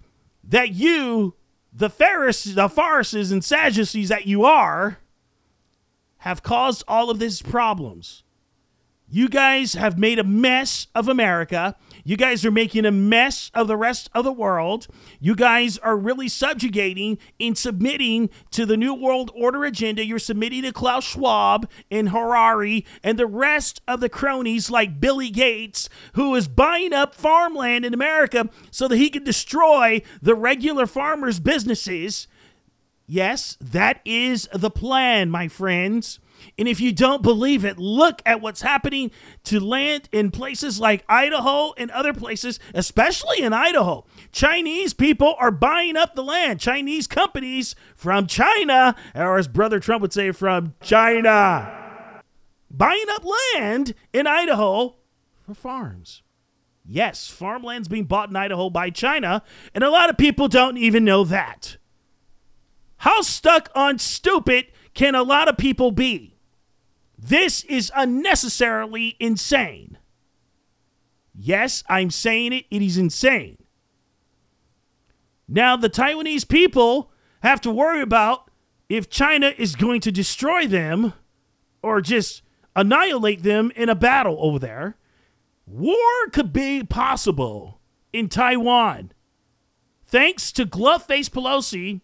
that 0.46 0.72
you, 0.72 1.36
the 1.74 1.90
Pharisees, 1.90 2.56
the 2.56 2.70
Pharisees 2.70 3.34
and 3.34 3.44
Sadducees 3.44 4.08
that 4.08 4.26
you 4.26 4.46
are, 4.46 5.00
have 6.20 6.42
caused 6.42 6.86
all 6.88 7.10
of 7.10 7.20
these 7.20 7.42
problems. 7.42 8.24
You 9.10 9.28
guys 9.28 9.74
have 9.74 10.00
made 10.00 10.20
a 10.20 10.24
mess 10.24 10.88
of 10.96 11.10
America. 11.10 11.76
You 12.04 12.18
guys 12.18 12.46
are 12.46 12.52
making 12.52 12.86
a 12.86 12.92
mess 12.92 13.52
of 13.54 13.68
the 13.68 13.78
rest 13.78 14.10
of 14.14 14.24
the 14.24 14.32
world. 14.32 14.88
You 15.20 15.36
guys 15.36 15.78
are 15.80 15.98
really 15.98 16.28
subjugating 16.28 17.18
and 17.40 17.58
submitting 17.58 18.30
to 18.52 18.66
the 18.66 18.78
New 18.78 18.94
World 18.94 19.32
Order 19.36 19.66
agenda. 19.66 20.06
You're 20.06 20.20
submitting 20.20 20.64
to 20.64 20.72
Klaus 20.72 21.06
Schwab 21.06 21.70
and 21.92 22.10
Harari 22.10 22.86
and 23.04 23.18
the 23.18 23.28
rest 23.28 23.82
of 23.88 24.00
the 24.00 24.10
cronies 24.10 24.70
like 24.70 25.00
Billy 25.00 25.30
Gates, 25.30 25.90
who 26.14 26.36
is 26.36 26.48
buying 26.48 26.94
up 26.94 27.16
farmland 27.16 27.86
in 27.86 27.94
America 27.94 28.50
so 28.72 28.88
that 28.88 28.98
he 28.98 29.10
can 29.10 29.24
destroy 29.24 30.02
the 30.22 30.36
regular 30.36 30.86
farmers' 30.86 31.40
businesses. 31.40 32.28
Yes, 33.06 33.58
that 33.60 34.02
is 34.06 34.48
the 34.54 34.70
plan, 34.70 35.30
my 35.30 35.48
friends. 35.48 36.20
And 36.58 36.68
if 36.68 36.80
you 36.80 36.92
don't 36.92 37.24
believe 37.24 37.66
it, 37.66 37.78
look 37.78 38.22
at 38.26 38.42
what's 38.42 38.62
happening 38.62 39.12
to 39.46 39.60
land 39.60 40.10
in 40.12 40.32
places 40.32 40.80
like 40.80 41.04
Idaho 41.08 41.74
and 41.78 41.92
other 41.92 42.14
places, 42.14 42.60
especially 42.74 43.42
in 43.42 43.54
Idaho. 43.54 44.06
Chinese 44.32 44.94
people 44.94 45.36
are 45.40 45.52
buying 45.52 45.98
up 45.98 46.16
the 46.16 46.24
land. 46.24 46.60
Chinese 46.60 47.08
companies 47.08 47.76
from 47.96 48.28
China, 48.28 48.96
or 49.16 49.38
as 49.38 49.48
Brother 49.48 49.80
Trump 49.80 50.02
would 50.02 50.14
say, 50.14 50.32
from 50.32 50.76
China, 50.82 52.22
buying 52.70 53.06
up 53.12 53.26
land 53.56 53.94
in 54.14 54.28
Idaho 54.28 54.96
for 55.46 55.54
farms. 55.54 56.22
Yes, 56.86 57.28
farmland's 57.28 57.88
being 57.88 58.06
bought 58.06 58.30
in 58.30 58.36
Idaho 58.36 58.70
by 58.70 58.90
China, 58.90 59.44
and 59.76 59.84
a 59.84 59.92
lot 59.92 60.10
of 60.10 60.18
people 60.18 60.48
don't 60.48 60.78
even 60.78 61.06
know 61.06 61.24
that. 61.24 61.78
How 62.98 63.22
stuck 63.22 63.70
on 63.76 64.00
stupid 64.00 64.66
can 65.00 65.16
a 65.16 65.24
lot 65.24 65.48
of 65.48 65.56
people 65.56 65.92
be? 65.92 66.36
This 67.18 67.64
is 67.64 67.90
unnecessarily 67.96 69.16
insane. 69.18 69.98
Yes, 71.34 71.86
I'm 71.88 72.10
saying 72.12 72.52
it, 72.52 72.66
it 72.70 72.82
is 72.82 72.98
insane. 72.98 73.60
Now, 75.48 75.78
the 75.78 75.90
Taiwanese 75.90 76.46
people 76.50 77.14
have 77.44 77.62
to 77.62 77.72
worry 77.72 78.02
about 78.02 78.52
if 78.90 79.10
China 79.10 79.54
is 79.58 79.78
going 79.78 80.02
to 80.02 80.12
destroy 80.12 80.68
them 80.68 81.14
or 81.82 82.02
just 82.02 82.42
annihilate 82.76 83.44
them 83.44 83.72
in 83.78 83.88
a 83.88 83.96
battle 83.96 84.36
over 84.42 84.60
there. 84.60 84.98
War 85.66 86.28
could 86.34 86.52
be 86.52 86.84
possible 86.84 87.80
in 88.12 88.28
Taiwan 88.28 89.14
thanks 90.06 90.52
to 90.52 90.66
glove 90.66 91.06
face 91.06 91.30
Pelosi. 91.30 92.02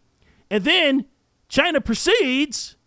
And 0.50 0.64
then 0.64 1.08
China 1.50 1.82
proceeds 1.82 2.78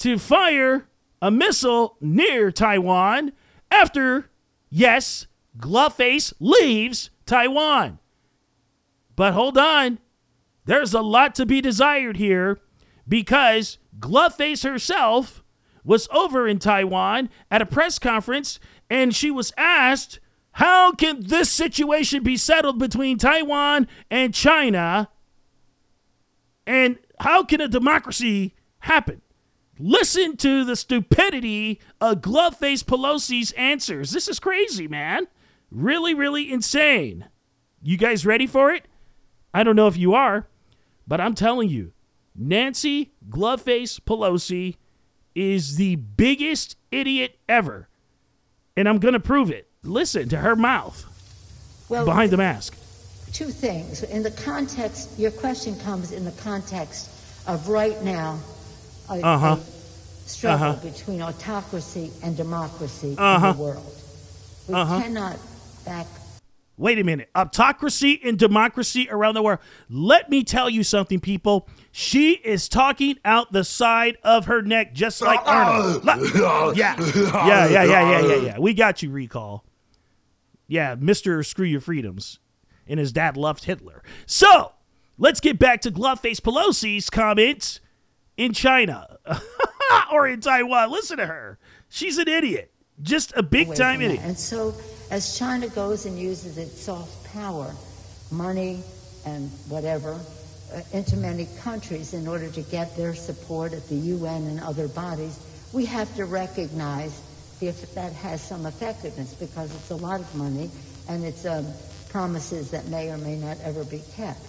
to 0.00 0.18
fire 0.18 0.88
a 1.22 1.30
missile 1.30 1.96
near 2.00 2.50
Taiwan 2.50 3.32
after, 3.70 4.30
yes, 4.70 5.26
Glovface 5.58 6.32
leaves 6.40 7.10
Taiwan. 7.26 7.98
But 9.14 9.34
hold 9.34 9.58
on, 9.58 9.98
there's 10.64 10.94
a 10.94 11.02
lot 11.02 11.34
to 11.34 11.46
be 11.46 11.60
desired 11.60 12.16
here 12.16 12.58
because 13.06 13.78
Glovface 13.98 14.64
herself 14.64 15.42
was 15.84 16.08
over 16.10 16.48
in 16.48 16.58
Taiwan 16.58 17.28
at 17.50 17.62
a 17.62 17.66
press 17.66 17.98
conference 17.98 18.58
and 18.88 19.14
she 19.14 19.30
was 19.30 19.52
asked, 19.58 20.18
How 20.52 20.92
can 20.92 21.26
this 21.26 21.50
situation 21.50 22.22
be 22.22 22.38
settled 22.38 22.78
between 22.78 23.18
Taiwan 23.18 23.86
and 24.10 24.32
China? 24.32 25.10
And 26.66 26.98
how 27.18 27.44
can 27.44 27.60
a 27.60 27.68
democracy 27.68 28.54
happen? 28.78 29.20
Listen 29.82 30.36
to 30.36 30.62
the 30.62 30.76
stupidity 30.76 31.80
of 32.02 32.20
Gloveface 32.20 32.84
Pelosi's 32.84 33.52
answers. 33.52 34.10
This 34.10 34.28
is 34.28 34.38
crazy, 34.38 34.86
man. 34.86 35.26
Really, 35.70 36.12
really 36.12 36.52
insane. 36.52 37.24
You 37.80 37.96
guys 37.96 38.26
ready 38.26 38.46
for 38.46 38.70
it? 38.72 38.84
I 39.54 39.62
don't 39.62 39.76
know 39.76 39.86
if 39.86 39.96
you 39.96 40.12
are, 40.12 40.46
but 41.08 41.18
I'm 41.18 41.34
telling 41.34 41.70
you, 41.70 41.92
Nancy 42.36 43.12
Gloveface 43.30 44.00
Pelosi 44.00 44.76
is 45.34 45.76
the 45.76 45.96
biggest 45.96 46.76
idiot 46.90 47.38
ever. 47.48 47.88
And 48.76 48.86
I'm 48.86 48.98
going 48.98 49.14
to 49.14 49.20
prove 49.20 49.50
it. 49.50 49.70
Listen 49.82 50.28
to 50.28 50.36
her 50.36 50.56
mouth 50.56 51.06
Well, 51.88 52.04
behind 52.04 52.32
the 52.32 52.36
mask. 52.36 52.76
Two 53.32 53.48
things. 53.48 54.02
In 54.02 54.22
the 54.22 54.30
context, 54.30 55.18
your 55.18 55.30
question 55.30 55.74
comes 55.80 56.12
in 56.12 56.26
the 56.26 56.32
context 56.32 57.08
of 57.46 57.66
right 57.68 58.00
now 58.02 58.38
a, 59.10 59.20
Uh-huh. 59.22 59.56
a 59.56 60.28
struggle 60.28 60.68
Uh-huh. 60.68 60.88
between 60.88 61.22
autocracy 61.22 62.10
and 62.22 62.36
democracy 62.36 63.14
Uh-huh. 63.18 63.48
in 63.50 63.56
the 63.56 63.62
world. 63.62 63.94
We 64.68 64.74
Uh-huh. 64.74 65.00
cannot 65.02 65.36
back 65.84 66.06
Wait 66.76 66.98
a 66.98 67.04
minute. 67.04 67.28
Autocracy 67.34 68.18
and 68.24 68.38
democracy 68.38 69.06
around 69.10 69.34
the 69.34 69.42
world. 69.42 69.58
Let 69.90 70.30
me 70.30 70.42
tell 70.42 70.70
you 70.70 70.82
something, 70.82 71.20
people. 71.20 71.68
She 71.92 72.36
is 72.36 72.70
talking 72.70 73.16
out 73.22 73.52
the 73.52 73.64
side 73.64 74.16
of 74.24 74.46
her 74.46 74.62
neck, 74.62 74.94
just 74.94 75.20
like 75.20 75.40
Arnold. 75.44 76.02
La- 76.06 76.14
yeah. 76.74 76.96
Yeah, 76.98 77.68
yeah, 77.68 77.68
yeah, 77.68 77.84
yeah, 77.84 78.20
yeah, 78.22 78.34
yeah. 78.36 78.58
We 78.58 78.72
got 78.72 79.02
you, 79.02 79.10
recall. 79.10 79.66
Yeah, 80.68 80.96
Mr. 80.96 81.44
Screw 81.44 81.66
Your 81.66 81.82
Freedoms. 81.82 82.38
And 82.88 82.98
his 82.98 83.12
dad 83.12 83.36
loved 83.36 83.64
Hitler. 83.64 84.02
So, 84.24 84.72
let's 85.18 85.40
get 85.40 85.58
back 85.58 85.82
to 85.82 85.90
Gloveface 85.90 86.40
Pelosi's 86.40 87.10
comments 87.10 87.80
in 88.40 88.54
China 88.54 89.18
or 90.12 90.26
in 90.26 90.40
Taiwan. 90.40 90.90
Listen 90.90 91.18
to 91.18 91.26
her. 91.26 91.58
She's 91.90 92.16
an 92.16 92.26
idiot. 92.26 92.72
Just 93.02 93.34
a 93.36 93.42
big 93.42 93.74
time 93.74 94.00
idiot. 94.00 94.20
And 94.22 94.36
so, 94.36 94.74
as 95.10 95.38
China 95.38 95.68
goes 95.68 96.06
and 96.06 96.18
uses 96.18 96.56
its 96.56 96.80
soft 96.80 97.32
power, 97.32 97.74
money 98.30 98.82
and 99.26 99.50
whatever, 99.68 100.18
uh, 100.72 100.80
into 100.92 101.16
many 101.16 101.48
countries 101.60 102.14
in 102.14 102.26
order 102.26 102.48
to 102.48 102.62
get 102.62 102.96
their 102.96 103.14
support 103.14 103.74
at 103.74 103.86
the 103.88 103.96
UN 103.96 104.46
and 104.46 104.60
other 104.60 104.88
bodies, 104.88 105.38
we 105.74 105.84
have 105.84 106.14
to 106.16 106.24
recognize 106.24 107.20
if 107.60 107.94
that 107.94 108.12
has 108.14 108.40
some 108.40 108.64
effectiveness 108.64 109.34
because 109.34 109.74
it's 109.74 109.90
a 109.90 109.96
lot 109.96 110.20
of 110.20 110.34
money 110.34 110.70
and 111.08 111.24
it's 111.24 111.44
um, 111.44 111.66
promises 112.08 112.70
that 112.70 112.86
may 112.86 113.10
or 113.10 113.18
may 113.18 113.36
not 113.36 113.58
ever 113.64 113.84
be 113.84 114.02
kept. 114.16 114.40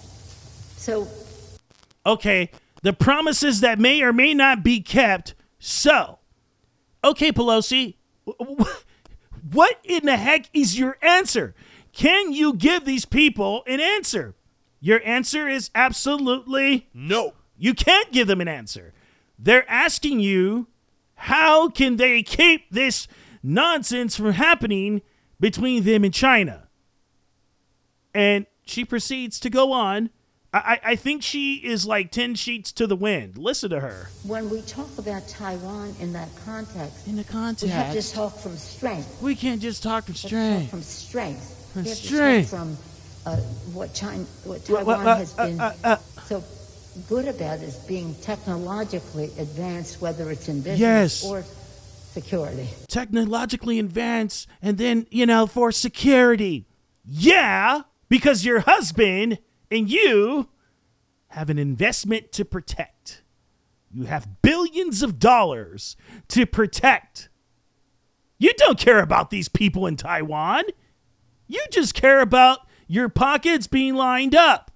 So 0.78 1.06
Okay, 2.04 2.50
the 2.82 2.92
promises 2.92 3.60
that 3.60 3.78
may 3.78 4.02
or 4.02 4.12
may 4.12 4.34
not 4.34 4.62
be 4.62 4.80
kept. 4.80 5.34
So, 5.58 6.18
okay, 7.04 7.32
Pelosi, 7.32 7.94
wh- 8.26 8.60
wh- 8.62 9.54
what 9.54 9.78
in 9.84 10.06
the 10.06 10.16
heck 10.16 10.50
is 10.52 10.78
your 10.78 10.96
answer? 11.02 11.54
Can 11.92 12.32
you 12.32 12.54
give 12.54 12.84
these 12.84 13.04
people 13.04 13.62
an 13.66 13.80
answer? 13.80 14.34
Your 14.80 15.00
answer 15.04 15.48
is 15.48 15.70
absolutely 15.74 16.88
no. 16.92 17.34
You 17.56 17.74
can't 17.74 18.10
give 18.12 18.26
them 18.26 18.40
an 18.40 18.48
answer. 18.48 18.92
They're 19.38 19.68
asking 19.70 20.20
you, 20.20 20.68
how 21.14 21.68
can 21.68 21.96
they 21.96 22.22
keep 22.22 22.70
this 22.70 23.06
nonsense 23.42 24.16
from 24.16 24.32
happening 24.32 25.02
between 25.38 25.84
them 25.84 26.02
and 26.02 26.12
China? 26.12 26.68
And 28.14 28.46
she 28.64 28.84
proceeds 28.84 29.38
to 29.40 29.50
go 29.50 29.72
on. 29.72 30.10
I, 30.52 30.58
I 30.58 30.80
I 30.92 30.96
think 30.96 31.22
she 31.22 31.54
is 31.54 31.86
like 31.86 32.10
10 32.10 32.34
sheets 32.34 32.72
to 32.72 32.86
the 32.86 32.96
wind. 32.96 33.38
Listen 33.38 33.70
to 33.70 33.80
her. 33.80 34.08
when 34.24 34.50
we 34.50 34.60
talk 34.62 34.98
about 34.98 35.26
Taiwan 35.28 35.94
in 36.00 36.12
that 36.12 36.28
context, 36.44 37.06
in 37.08 37.16
the 37.16 37.24
context, 37.24 37.64
we 37.64 37.70
have 37.70 37.92
to 37.92 38.12
talk 38.12 38.36
from 38.38 38.56
strength. 38.56 39.20
We 39.22 39.34
can't 39.34 39.62
just 39.62 39.82
talk 39.82 40.04
from 40.04 40.14
We 40.14 40.20
have 40.20 40.22
to 40.22 40.26
strength. 40.28 40.60
talk 40.62 40.70
from 40.70 40.82
strength. 40.82 41.70
From 41.72 41.84
strength. 41.86 42.50
from 42.50 42.76
uh, 43.24 43.36
what 43.72 43.94
China, 43.94 44.24
what 44.44 44.64
Taiwan 44.64 44.86
well, 44.86 45.16
has 45.16 45.38
uh, 45.38 45.46
been 45.46 45.60
uh, 45.60 45.74
uh. 45.84 45.96
so 46.26 46.44
good 47.08 47.26
about 47.28 47.60
is 47.60 47.76
being 47.88 48.14
technologically 48.16 49.30
advanced, 49.38 50.02
whether 50.02 50.30
it's 50.30 50.48
in 50.48 50.56
business 50.60 50.78
Yes. 50.78 51.24
or 51.24 51.42
security. 52.12 52.68
Technologically 52.88 53.78
advanced, 53.78 54.46
and 54.60 54.76
then, 54.76 55.06
you 55.10 55.24
know, 55.24 55.46
for 55.46 55.72
security. 55.72 56.66
Yeah, 57.06 57.82
because 58.10 58.44
your 58.44 58.60
husband 58.60 59.38
and 59.72 59.90
you 59.90 60.48
have 61.28 61.48
an 61.50 61.58
investment 61.58 62.30
to 62.32 62.44
protect. 62.44 63.22
You 63.90 64.04
have 64.04 64.42
billions 64.42 65.02
of 65.02 65.18
dollars 65.18 65.96
to 66.28 66.46
protect. 66.46 67.30
You 68.38 68.52
don't 68.56 68.78
care 68.78 69.00
about 69.00 69.30
these 69.30 69.48
people 69.48 69.86
in 69.86 69.96
Taiwan. 69.96 70.64
You 71.46 71.64
just 71.70 71.94
care 71.94 72.20
about 72.20 72.60
your 72.86 73.08
pockets 73.08 73.66
being 73.66 73.94
lined 73.94 74.34
up. 74.34 74.70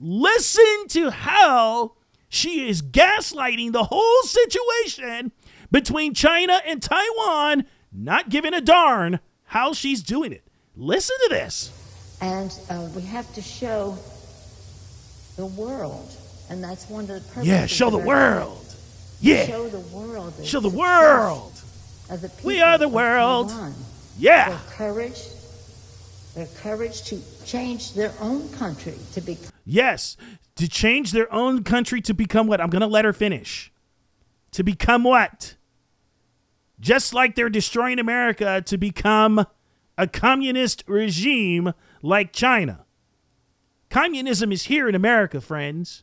Listen 0.00 0.88
to 0.88 1.10
how 1.10 1.94
she 2.28 2.68
is 2.68 2.82
gaslighting 2.82 3.72
the 3.72 3.84
whole 3.84 4.22
situation 4.22 5.32
between 5.70 6.14
China 6.14 6.60
and 6.66 6.82
Taiwan, 6.82 7.66
not 7.92 8.28
giving 8.28 8.54
a 8.54 8.60
darn 8.60 9.20
how 9.44 9.72
she's 9.72 10.02
doing 10.02 10.32
it. 10.32 10.46
Listen 10.74 11.16
to 11.24 11.28
this. 11.30 12.18
And 12.20 12.52
uh, 12.70 12.88
we 12.94 13.02
have 13.02 13.32
to 13.34 13.42
show 13.42 13.96
the 15.36 15.46
world, 15.46 16.10
and 16.50 16.62
that's 16.62 16.88
one 16.88 17.04
of 17.04 17.08
the 17.08 17.20
purposes. 17.20 17.46
Yeah, 17.46 17.66
show 17.66 17.90
the 17.90 17.98
world. 17.98 18.74
Yeah. 19.20 19.46
Show 19.46 19.68
the 19.68 19.80
world. 19.80 20.34
Show 20.44 20.60
the 20.60 20.68
world. 20.68 21.52
of 22.10 22.20
the 22.20 22.28
people 22.28 22.48
We 22.48 22.60
are 22.60 22.78
the 22.78 22.88
world. 22.88 23.50
Taiwan. 23.50 23.74
Yeah. 24.18 24.50
Their 24.50 24.58
courage, 24.70 25.22
their 26.34 26.46
courage 26.46 27.02
to 27.04 27.20
change 27.44 27.94
their 27.94 28.12
own 28.20 28.48
country 28.50 28.94
to 29.12 29.20
be 29.20 29.38
Yes, 29.64 30.16
to 30.56 30.68
change 30.68 31.12
their 31.12 31.32
own 31.32 31.64
country 31.64 32.00
to 32.02 32.14
become 32.14 32.46
what? 32.46 32.60
I'm 32.60 32.70
going 32.70 32.80
to 32.80 32.86
let 32.86 33.04
her 33.04 33.12
finish. 33.12 33.72
To 34.52 34.62
become 34.62 35.04
what? 35.04 35.56
Just 36.78 37.12
like 37.12 37.34
they're 37.34 37.50
destroying 37.50 37.98
America 37.98 38.62
to 38.64 38.78
become 38.78 39.46
a 39.98 40.06
communist 40.06 40.84
regime 40.86 41.72
like 42.02 42.32
China. 42.32 42.85
Communism 43.90 44.52
is 44.52 44.64
here 44.64 44.88
in 44.88 44.94
America, 44.94 45.40
friends. 45.40 46.02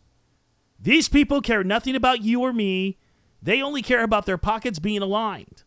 These 0.80 1.10
people 1.10 1.42
care 1.42 1.64
nothing 1.64 1.96
about 1.96 2.24
you 2.24 2.42
or 2.42 2.54
me. 2.54 2.98
They 3.42 3.62
only 3.62 3.82
care 3.82 4.04
about 4.04 4.26
their 4.26 4.38
pockets 4.38 4.80
being 4.80 5.02
aligned. 5.02 5.64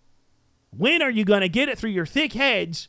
When 0.70 1.02
are 1.02 1.10
you 1.10 1.24
going 1.24 1.40
to 1.40 1.48
get 1.48 1.68
it 1.68 1.78
through 1.78 1.90
your 1.90 2.06
thick 2.06 2.32
heads 2.32 2.88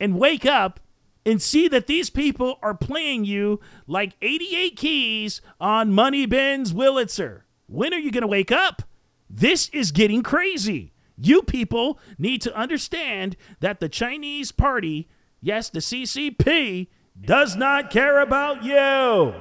and 0.00 0.18
wake 0.18 0.46
up 0.46 0.80
and 1.24 1.42
see 1.42 1.68
that 1.68 1.86
these 1.86 2.10
people 2.10 2.58
are 2.62 2.74
playing 2.74 3.24
you 3.24 3.60
like 3.86 4.16
88 4.22 4.76
keys 4.76 5.40
on 5.60 5.92
Money 5.92 6.26
Bin's 6.26 6.72
Wurlitzer? 6.72 7.42
When 7.66 7.92
are 7.92 7.98
you 7.98 8.10
going 8.10 8.22
to 8.22 8.28
wake 8.28 8.50
up? 8.50 8.82
This 9.28 9.68
is 9.70 9.92
getting 9.92 10.22
crazy. 10.22 10.92
You 11.16 11.42
people 11.42 11.98
need 12.16 12.40
to 12.42 12.56
understand 12.56 13.36
that 13.60 13.80
the 13.80 13.88
Chinese 13.88 14.52
party, 14.52 15.08
yes, 15.40 15.68
the 15.68 15.80
CCP, 15.80 16.88
does 17.20 17.56
not 17.56 17.90
care 17.90 18.20
about 18.20 18.64
you. 18.64 19.34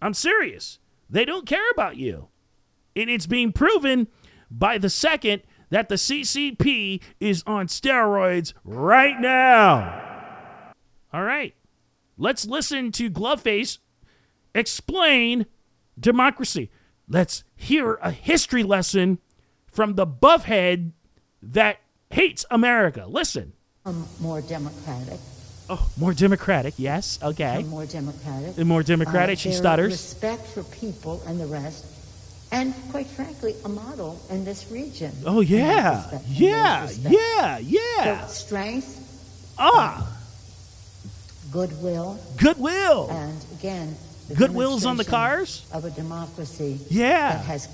I'm 0.00 0.14
serious. 0.14 0.78
They 1.08 1.24
don't 1.24 1.46
care 1.46 1.70
about 1.70 1.96
you. 1.96 2.28
And 2.94 3.10
it's 3.10 3.26
being 3.26 3.52
proven 3.52 4.08
by 4.50 4.78
the 4.78 4.90
second 4.90 5.42
that 5.70 5.88
the 5.88 5.96
CCP 5.96 7.02
is 7.20 7.42
on 7.46 7.66
steroids 7.66 8.52
right 8.64 9.20
now. 9.20 10.72
All 11.12 11.22
right. 11.22 11.54
Let's 12.16 12.46
listen 12.46 12.92
to 12.92 13.10
Gloveface 13.10 13.78
explain 14.56 15.46
democracy. 15.98 16.70
Let's 17.08 17.44
hear 17.54 17.94
a 18.02 18.10
history 18.10 18.62
lesson 18.62 19.18
from 19.70 19.94
the 19.94 20.06
buffhead 20.06 20.92
that 21.42 21.78
hates 22.10 22.44
America. 22.50 23.06
Listen. 23.06 23.52
more 24.20 24.40
democratic. 24.40 25.20
Oh, 25.68 25.88
more 25.96 26.14
democratic. 26.14 26.74
Yes. 26.76 27.18
Okay. 27.22 27.56
become 27.56 27.70
more 27.70 27.86
democratic. 27.86 28.56
And 28.56 28.66
more 28.68 28.82
democratic, 28.82 29.38
she 29.38 29.52
stutters. 29.52 29.92
Respect 29.92 30.46
for 30.48 30.62
people 30.64 31.20
and 31.26 31.40
the 31.40 31.46
rest, 31.46 31.84
and 32.52 32.72
quite 32.92 33.06
frankly, 33.08 33.54
a 33.64 33.68
model 33.68 34.20
in 34.30 34.44
this 34.44 34.70
region. 34.70 35.12
Oh 35.26 35.40
yeah. 35.40 35.96
respect, 36.04 36.26
in 36.28 36.34
Yeah. 36.34 36.88
Yeah. 37.08 37.58
Yeah. 37.58 38.26
So 38.26 38.32
strength, 38.32 39.54
Ah. 39.58 40.06
goodwill, 41.50 42.18
Goodwill. 42.36 43.08
and 43.10 43.44
again, 43.58 43.96
the 44.28 44.34
Goodwill's 44.34 44.84
on 44.86 44.96
the 44.96 45.04
cars? 45.04 45.66
of 45.72 45.84
a 45.84 45.90
democracy. 45.90 46.78
Yeah. 46.90 47.32
that 47.36 47.44
has 47.44 47.68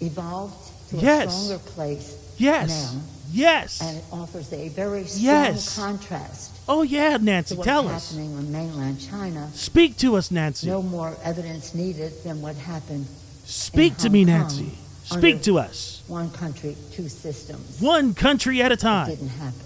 evolved 0.00 0.56
to 0.90 0.96
Yes. 0.96 1.26
a 1.26 1.30
stronger 1.44 1.58
place. 1.70 2.16
Yes. 2.38 2.68
Now, 2.94 3.00
Yes. 3.32 3.80
and 3.82 3.96
it 3.98 4.04
offers 4.12 4.52
a 4.52 4.68
very 4.70 5.04
strong 5.06 5.24
Yes. 5.24 5.76
contrast 5.76 6.51
Oh 6.68 6.82
yeah, 6.82 7.16
Nancy, 7.20 7.56
tell 7.56 7.88
us. 7.88 8.10
happening 8.12 8.32
in 8.38 8.52
mainland 8.52 9.00
China. 9.00 9.50
Speak 9.52 9.96
to 9.98 10.16
us, 10.16 10.30
Nancy. 10.30 10.68
No 10.68 10.82
more 10.82 11.16
evidence 11.24 11.74
needed 11.74 12.12
than 12.24 12.40
what 12.40 12.54
happened. 12.56 13.06
Speak 13.44 13.96
to 13.98 14.08
me, 14.10 14.20
Hong 14.24 14.40
Nancy. 14.40 14.78
Speak 15.04 15.42
to 15.42 15.58
us. 15.58 16.02
One 16.06 16.30
country, 16.30 16.76
two 16.92 17.08
systems. 17.08 17.80
One 17.80 18.14
country 18.14 18.62
at 18.62 18.70
a 18.70 18.76
time. 18.76 19.10
It 19.10 19.16
didn't 19.16 19.28
happen. 19.30 19.60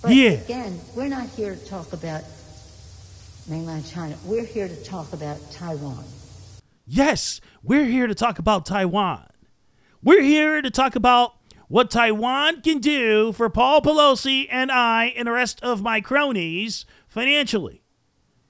But 0.00 0.14
Yeah. 0.14 0.30
again, 0.30 0.80
we're 0.94 1.08
not 1.08 1.26
here 1.30 1.56
to 1.56 1.66
talk 1.66 1.92
about 1.92 2.22
mainland 3.48 3.86
China. 3.88 4.14
We're 4.24 4.44
here 4.46 4.68
to 4.68 4.76
talk 4.84 5.12
about 5.12 5.50
Taiwan. 5.50 6.04
Yes, 6.86 7.40
we're 7.64 7.84
here 7.86 8.06
to 8.06 8.14
talk 8.14 8.38
about 8.38 8.64
Taiwan. 8.64 9.24
We're 10.02 10.22
here 10.22 10.62
to 10.62 10.70
talk 10.70 10.94
about 10.94 11.34
what 11.68 11.90
Taiwan 11.90 12.62
can 12.62 12.78
do 12.78 13.32
for 13.32 13.48
Paul 13.50 13.82
Pelosi 13.82 14.46
and 14.50 14.72
I 14.72 15.12
and 15.16 15.28
the 15.28 15.32
rest 15.32 15.62
of 15.62 15.82
my 15.82 16.00
cronies 16.00 16.86
financially. 17.06 17.82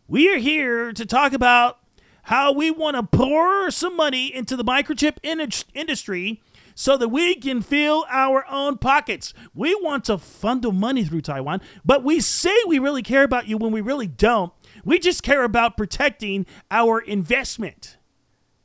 We 0.07 0.33
are 0.33 0.39
here 0.39 0.93
to 0.93 1.05
talk 1.05 1.33
about 1.33 1.79
how 2.23 2.53
we 2.53 2.71
want 2.71 2.97
to 2.97 3.03
pour 3.03 3.71
some 3.71 3.97
money 3.97 4.33
into 4.33 4.57
the 4.57 4.65
microchip 4.65 5.17
in- 5.23 5.51
industry 5.75 6.43
so 6.75 6.97
that 6.97 7.09
we 7.09 7.35
can 7.35 7.61
fill 7.61 8.07
our 8.09 8.47
own 8.49 8.79
pockets. 8.79 9.35
We 9.53 9.75
want 9.75 10.05
to 10.05 10.17
funnel 10.17 10.71
money 10.71 11.05
through 11.05 11.23
Taiwan, 11.23 11.61
but 11.85 12.05
we 12.05 12.21
say 12.21 12.55
we 12.69 12.79
really 12.79 13.03
care 13.03 13.25
about 13.25 13.49
you 13.49 13.59
when 13.59 13.73
we 13.73 13.81
really 13.81 14.07
don't. 14.07 14.53
We 14.85 15.01
just 15.01 15.25
care 15.25 15.43
about 15.43 15.77
protecting 15.77 16.47
our 16.71 17.01
investment. 17.01 17.97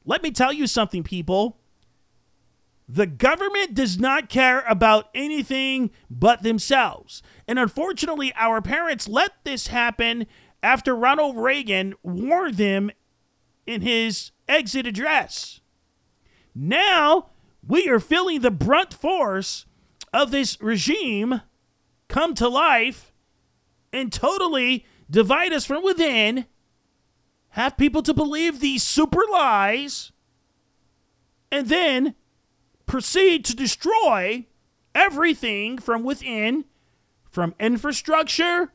Let 0.05 0.21
me 0.21 0.29
tell 0.29 0.53
you 0.53 0.67
something, 0.67 1.01
people. 1.01 1.57
The 2.93 3.07
government 3.07 3.73
does 3.73 3.97
not 3.97 4.29
care 4.29 4.63
about 4.69 5.09
anything 5.15 5.89
but 6.11 6.43
themselves. 6.43 7.23
And 7.47 7.57
unfortunately, 7.57 8.31
our 8.35 8.61
parents 8.61 9.07
let 9.07 9.31
this 9.43 9.65
happen 9.67 10.27
after 10.61 10.95
Ronald 10.95 11.35
Reagan 11.35 11.95
warned 12.03 12.57
them 12.57 12.91
in 13.65 13.81
his 13.81 14.29
exit 14.47 14.85
address. 14.85 15.59
Now, 16.53 17.31
we 17.67 17.89
are 17.89 17.99
feeling 17.99 18.41
the 18.41 18.51
brunt 18.51 18.93
force 18.93 19.65
of 20.13 20.29
this 20.29 20.61
regime 20.61 21.41
come 22.07 22.35
to 22.35 22.47
life 22.47 23.11
and 23.91 24.13
totally 24.13 24.85
divide 25.09 25.51
us 25.51 25.65
from 25.65 25.83
within, 25.83 26.45
have 27.49 27.75
people 27.75 28.03
to 28.03 28.13
believe 28.13 28.59
these 28.59 28.83
super 28.83 29.23
lies, 29.31 30.11
and 31.51 31.69
then 31.69 32.13
proceed 32.85 33.45
to 33.45 33.55
destroy 33.55 34.45
everything 34.93 35.77
from 35.77 36.03
within, 36.03 36.65
from 37.29 37.55
infrastructure 37.59 38.73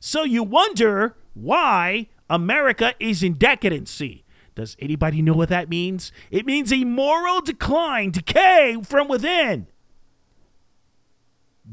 So 0.06 0.22
you 0.22 0.42
wonder 0.42 1.16
why 1.32 2.08
America 2.28 2.92
is 3.00 3.22
in 3.22 3.38
decadency. 3.38 4.26
Does 4.54 4.76
anybody 4.78 5.22
know 5.22 5.32
what 5.32 5.48
that 5.48 5.70
means? 5.70 6.12
It 6.30 6.44
means 6.44 6.70
a 6.70 6.84
moral 6.84 7.40
decline, 7.40 8.10
decay 8.10 8.76
from 8.84 9.08
within. 9.08 9.66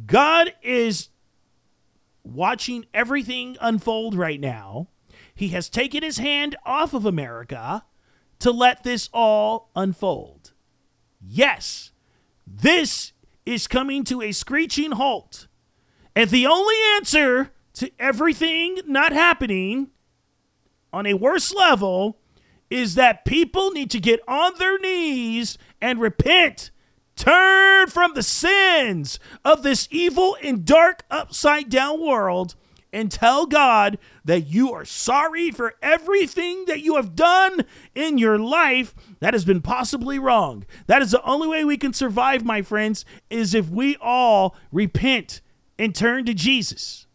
God 0.06 0.54
is 0.64 1.10
watching 2.24 2.86
everything 2.94 3.58
unfold 3.60 4.16
right 4.16 4.40
now. 4.40 4.88
He 5.36 5.50
has 5.50 5.68
taken 5.68 6.02
his 6.02 6.18
hand 6.18 6.56
off 6.66 6.94
of 6.94 7.06
America 7.06 7.84
to 8.40 8.52
let 8.52 8.86
this 8.86 9.10
all 9.14 9.72
unfold. 9.76 10.54
Yes, 11.20 11.92
this 12.48 13.12
is 13.46 13.68
coming 13.68 14.06
to 14.06 14.22
a 14.22 14.32
screeching 14.32 14.94
halt. 14.94 15.50
And 16.16 16.30
the 16.30 16.48
only 16.48 16.76
answer 16.96 17.52
to 17.82 17.92
everything 17.98 18.78
not 18.86 19.12
happening 19.12 19.90
on 20.94 21.08
a 21.08 21.16
worse 21.16 21.52
level 21.52 22.20
is 22.70 22.94
that 22.94 23.26
people 23.26 23.72
need 23.72 23.90
to 23.90 24.00
get 24.00 24.20
on 24.28 24.54
their 24.60 24.78
knees 24.78 25.58
and 25.82 26.00
repent. 26.00 26.70
Turn 27.16 27.88
from 27.88 28.14
the 28.14 28.22
sins 28.22 29.20
of 29.44 29.64
this 29.64 29.88
evil 29.90 30.38
and 30.44 30.64
dark 30.64 31.06
upside 31.10 31.70
down 31.70 32.00
world 32.00 32.54
and 32.94 33.12
tell 33.12 33.48
God 33.48 33.98
that 34.26 34.42
you 34.42 34.72
are 34.72 34.86
sorry 34.86 35.50
for 35.50 35.74
everything 35.82 36.66
that 36.66 36.82
you 36.82 36.98
have 36.98 37.16
done 37.16 37.66
in 37.96 38.20
your 38.20 38.38
life 38.38 38.94
that 39.22 39.34
has 39.34 39.44
been 39.44 39.62
possibly 39.62 40.20
wrong. 40.20 40.68
That 40.86 41.02
is 41.02 41.10
the 41.10 41.24
only 41.24 41.48
way 41.48 41.66
we 41.66 41.78
can 41.78 41.94
survive, 41.94 42.46
my 42.46 42.62
friends, 42.62 43.06
is 43.32 43.56
if 43.56 43.70
we 43.70 43.98
all 44.00 44.56
repent 44.72 45.42
and 45.80 45.96
turn 45.96 46.26
to 46.26 46.36
Jesus. 46.36 47.08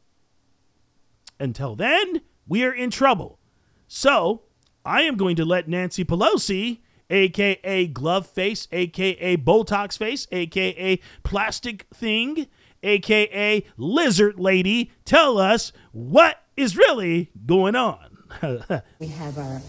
Until 1.38 1.74
then, 1.74 2.22
we 2.46 2.64
are 2.64 2.72
in 2.72 2.90
trouble. 2.90 3.38
So, 3.88 4.42
I 4.84 5.02
am 5.02 5.16
going 5.16 5.36
to 5.36 5.44
let 5.44 5.68
Nancy 5.68 6.04
Pelosi, 6.04 6.78
aka 7.10 7.86
Glove 7.88 8.26
Face, 8.26 8.68
aka 8.72 9.36
Botox 9.36 9.98
Face, 9.98 10.26
aka 10.32 10.98
Plastic 11.22 11.86
Thing, 11.94 12.46
aka 12.82 13.64
Lizard 13.76 14.38
Lady, 14.38 14.92
tell 15.04 15.38
us 15.38 15.72
what 15.92 16.42
is 16.56 16.76
really 16.76 17.30
going 17.44 17.76
on. 17.76 17.98
we 18.98 19.08
have 19.08 19.38
our 19.38 19.60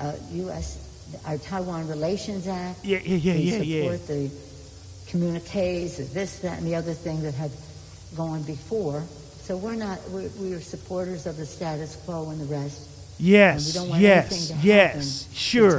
uh, 0.00 0.12
U.S. 0.32 1.20
our 1.26 1.38
Taiwan 1.38 1.88
Relations 1.88 2.46
Act. 2.46 2.84
Yeah, 2.84 2.98
yeah, 3.04 3.16
yeah, 3.16 3.34
we 3.34 3.40
yeah, 3.40 3.90
support 3.90 4.00
yeah. 4.08 4.16
the 4.16 4.30
communiques, 5.08 6.12
this, 6.12 6.38
that, 6.40 6.58
and 6.58 6.66
the 6.66 6.74
other 6.74 6.92
thing 6.92 7.22
that 7.22 7.34
had 7.34 7.50
gone 8.16 8.42
before. 8.42 9.02
So 9.46 9.56
we're 9.56 9.76
not. 9.76 10.00
We're, 10.10 10.28
we 10.40 10.54
are 10.54 10.60
supporters 10.60 11.24
of 11.26 11.36
the 11.36 11.46
status 11.46 11.94
quo 12.04 12.30
and 12.30 12.40
the 12.40 12.46
rest. 12.46 12.88
Yes, 13.20 13.54
And 13.58 13.66
we 13.66 13.72
don't 13.80 13.88
want 13.90 14.02
yes, 14.02 14.48
to 14.48 14.54
yes, 14.56 15.28
sure. 15.32 15.78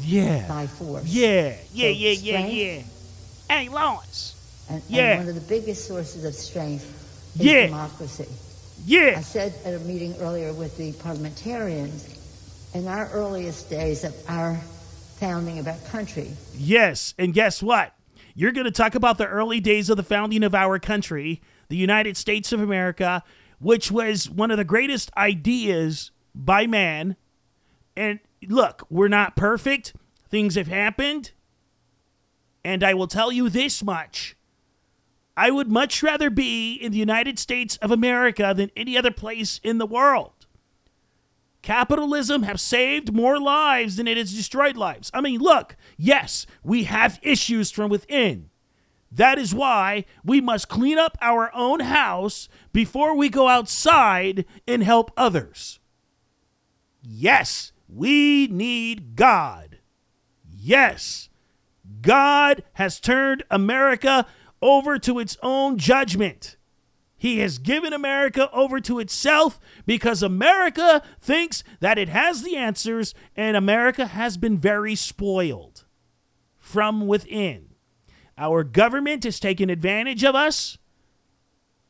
Yeah. 0.00 0.48
by 0.48 0.66
force. 0.66 1.04
Yeah, 1.04 1.54
yeah, 1.72 1.90
So 1.92 1.96
yeah, 1.96 2.10
yeah, 2.10 2.46
yeah. 2.46 2.82
Hey, 3.48 3.68
Lawrence. 3.68 4.34
And, 4.68 4.82
Yeah. 4.88 5.12
and 5.12 5.20
one 5.20 5.28
of 5.28 5.34
the 5.36 5.48
biggest 5.48 5.86
sources 5.86 6.24
of 6.24 6.34
strength 6.34 6.84
is 7.36 7.46
Yeah. 7.46 7.66
democracy. 7.66 8.26
Yeah. 8.84 9.14
I 9.16 9.20
said 9.22 9.54
at 9.64 9.74
a 9.74 9.78
meeting 9.78 10.16
earlier 10.18 10.52
with 10.52 10.76
the 10.76 10.92
parliamentarians, 10.94 12.08
in 12.74 12.88
our 12.88 13.08
earliest 13.12 13.70
days 13.70 14.02
of 14.02 14.12
our 14.28 14.56
founding 15.20 15.60
of 15.60 15.68
our 15.68 15.78
country, 15.92 16.32
Yes, 16.58 17.14
and 17.16 17.32
guess 17.32 17.62
what? 17.62 17.94
You're 18.34 18.50
going 18.50 18.64
to 18.66 18.72
talk 18.72 18.96
about 18.96 19.18
the 19.18 19.26
early 19.28 19.60
days 19.60 19.88
of 19.88 19.96
the 19.96 20.02
founding 20.02 20.42
of 20.42 20.54
our 20.54 20.80
country, 20.80 21.40
the 21.68 21.76
United 21.76 22.16
States 22.16 22.52
of 22.52 22.60
America, 22.60 23.22
which 23.58 23.90
was 23.90 24.28
one 24.28 24.50
of 24.50 24.56
the 24.56 24.64
greatest 24.64 25.10
ideas 25.16 26.10
by 26.34 26.66
man. 26.66 27.16
And 27.96 28.20
look, 28.46 28.86
we're 28.90 29.08
not 29.08 29.36
perfect. 29.36 29.94
Things 30.28 30.54
have 30.56 30.68
happened. 30.68 31.32
And 32.64 32.82
I 32.82 32.94
will 32.94 33.06
tell 33.06 33.30
you 33.30 33.48
this 33.48 33.82
much. 33.82 34.36
I 35.36 35.50
would 35.50 35.70
much 35.70 36.02
rather 36.02 36.30
be 36.30 36.74
in 36.74 36.92
the 36.92 36.98
United 36.98 37.38
States 37.38 37.76
of 37.78 37.90
America 37.90 38.54
than 38.56 38.70
any 38.76 38.96
other 38.96 39.10
place 39.10 39.60
in 39.62 39.78
the 39.78 39.86
world. 39.86 40.46
Capitalism 41.60 42.42
have 42.42 42.60
saved 42.60 43.12
more 43.12 43.40
lives 43.40 43.96
than 43.96 44.06
it 44.06 44.16
has 44.16 44.34
destroyed 44.34 44.76
lives. 44.76 45.10
I 45.14 45.20
mean, 45.20 45.40
look, 45.40 45.76
yes, 45.96 46.46
we 46.62 46.84
have 46.84 47.18
issues 47.22 47.70
from 47.70 47.90
within. 47.90 48.50
That 49.14 49.38
is 49.38 49.54
why 49.54 50.06
we 50.24 50.40
must 50.40 50.68
clean 50.68 50.98
up 50.98 51.16
our 51.20 51.54
own 51.54 51.80
house 51.80 52.48
before 52.72 53.16
we 53.16 53.28
go 53.28 53.48
outside 53.48 54.44
and 54.66 54.82
help 54.82 55.12
others. 55.16 55.78
Yes, 57.00 57.72
we 57.88 58.48
need 58.48 59.14
God. 59.14 59.78
Yes, 60.50 61.28
God 62.00 62.64
has 62.74 62.98
turned 62.98 63.44
America 63.50 64.26
over 64.60 64.98
to 64.98 65.20
its 65.20 65.36
own 65.42 65.78
judgment. 65.78 66.56
He 67.16 67.38
has 67.38 67.58
given 67.58 67.92
America 67.92 68.50
over 68.52 68.80
to 68.80 68.98
itself 68.98 69.60
because 69.86 70.22
America 70.22 71.02
thinks 71.20 71.62
that 71.80 71.98
it 71.98 72.08
has 72.08 72.42
the 72.42 72.56
answers, 72.56 73.14
and 73.36 73.56
America 73.56 74.06
has 74.06 74.36
been 74.36 74.58
very 74.58 74.94
spoiled 74.94 75.84
from 76.58 77.06
within. 77.06 77.73
Our 78.36 78.64
government 78.64 79.24
is 79.24 79.38
taking 79.38 79.70
advantage 79.70 80.24
of 80.24 80.34
us, 80.34 80.78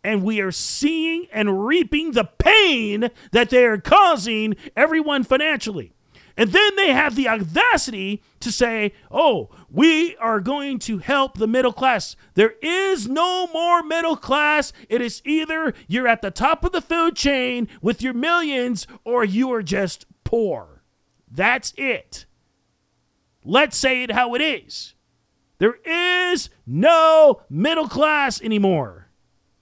and 0.03 0.23
we 0.23 0.41
are 0.41 0.53
seeing 0.53 1.27
and 1.33 1.67
reaping 1.67 2.13
the 2.13 2.25
pain 2.25 3.11
that 3.33 3.51
they 3.51 3.65
are 3.65 3.79
causing 3.79 4.55
everyone 4.77 5.25
financially. 5.25 5.95
And 6.37 6.51
then 6.51 6.77
they 6.77 6.93
have 6.93 7.15
the 7.15 7.29
audacity 7.29 8.21
to 8.41 8.51
say, 8.51 8.93
oh, 9.11 9.51
we 9.71 10.17
are 10.17 10.41
going 10.41 10.81
to 10.81 10.99
help 10.99 11.39
the 11.39 11.47
middle 11.47 11.73
class. 11.73 12.17
There 12.35 12.55
is 12.61 13.09
no 13.09 13.47
more 13.53 13.83
middle 13.83 14.17
class. 14.17 14.73
It 14.89 15.01
is 15.01 15.23
either 15.25 15.73
you're 15.87 16.09
at 16.09 16.23
the 16.23 16.33
top 16.33 16.65
of 16.65 16.73
the 16.73 16.81
food 16.81 17.15
chain 17.15 17.69
with 17.81 18.03
your 18.03 18.15
millions 18.15 18.87
or 19.05 19.25
you 19.25 19.53
are 19.53 19.63
just 19.63 20.07
poor. 20.25 20.83
That's 21.31 21.73
it. 21.77 22.27
Let's 23.45 23.77
say 23.77 24.03
it 24.03 24.11
how 24.11 24.35
it 24.35 24.41
is. 24.41 24.94
There 25.65 25.79
is 25.87 26.51
no 26.67 27.41
middle 27.49 27.89
class 27.89 28.43
anymore. 28.43 29.09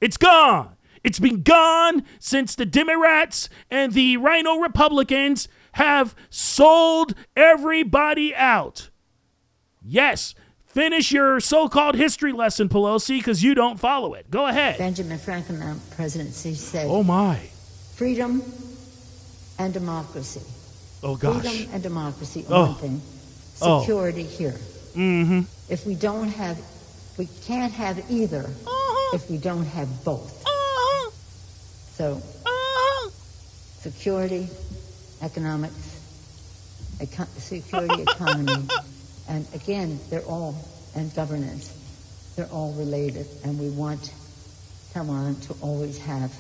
It's 0.00 0.16
gone. 0.16 0.74
It's 1.05 1.20
been 1.20 1.42
gone 1.42 2.03
since 2.18 2.57
the 2.57 2.66
Democrats 2.66 3.48
and 3.70 3.92
the 3.92 4.16
RINO 4.16 4.57
Republicans 4.59 5.46
have 5.74 6.16
sold 6.28 7.14
everybody 7.36 8.34
out. 8.34 8.90
Yes, 9.80 10.34
finish 10.66 11.12
your 11.12 11.38
so 11.38 11.68
called 11.68 11.94
history 11.94 12.32
lesson, 12.32 12.68
Pelosi, 12.68 13.18
because 13.18 13.44
you 13.44 13.55
don't 13.55 13.78
follow 13.78 14.14
it. 14.14 14.28
Go 14.28 14.48
ahead. 14.48 14.78
Benjamin 14.78 15.18
Franklin, 15.18 15.62
our 15.62 15.76
presidency, 15.94 16.55
said, 16.55 16.88
Oh, 16.90 17.05
my. 17.05 17.36
freedom 17.94 18.42
and 19.57 19.72
democracy. 19.72 20.40
Oh, 21.05 21.14
gosh. 21.14 21.42
Freedom 21.42 21.70
and 21.74 21.80
democracy, 21.80 22.44
Oh. 22.48 22.66
one 22.66 22.74
thing. 22.74 23.00
Oh. 23.61 23.82
Security 23.82 24.24
here. 24.24 24.57
Mm 24.95 25.26
hmm. 25.26 25.40
If 25.72 25.86
we 25.86 25.95
don't 25.95 26.28
have, 26.28 26.59
we 27.18 27.26
can't 27.47 27.72
have 27.72 27.99
either 28.11 28.45
Uh-huh. 28.45 29.16
if 29.16 29.30
we 29.30 29.38
don't 29.38 29.64
have 29.64 29.88
both. 30.05 30.43
So, 31.97 32.20
Uh-huh. 32.47 33.11
security, 33.80 34.49
economics, 35.22 35.74
eco- 37.01 37.28
security, 37.38 38.03
economy, 38.14 38.66
and 39.28 39.47
again, 39.55 39.99
they're 40.11 40.24
all, 40.26 40.55
and 40.95 41.14
governance, 41.14 41.70
they're 42.36 42.51
all 42.53 42.72
related, 42.74 43.26
and 43.45 43.59
we 43.59 43.70
want 43.70 44.12
Taiwan 44.93 45.36
to 45.49 45.55
always 45.62 45.97
have 45.99 46.30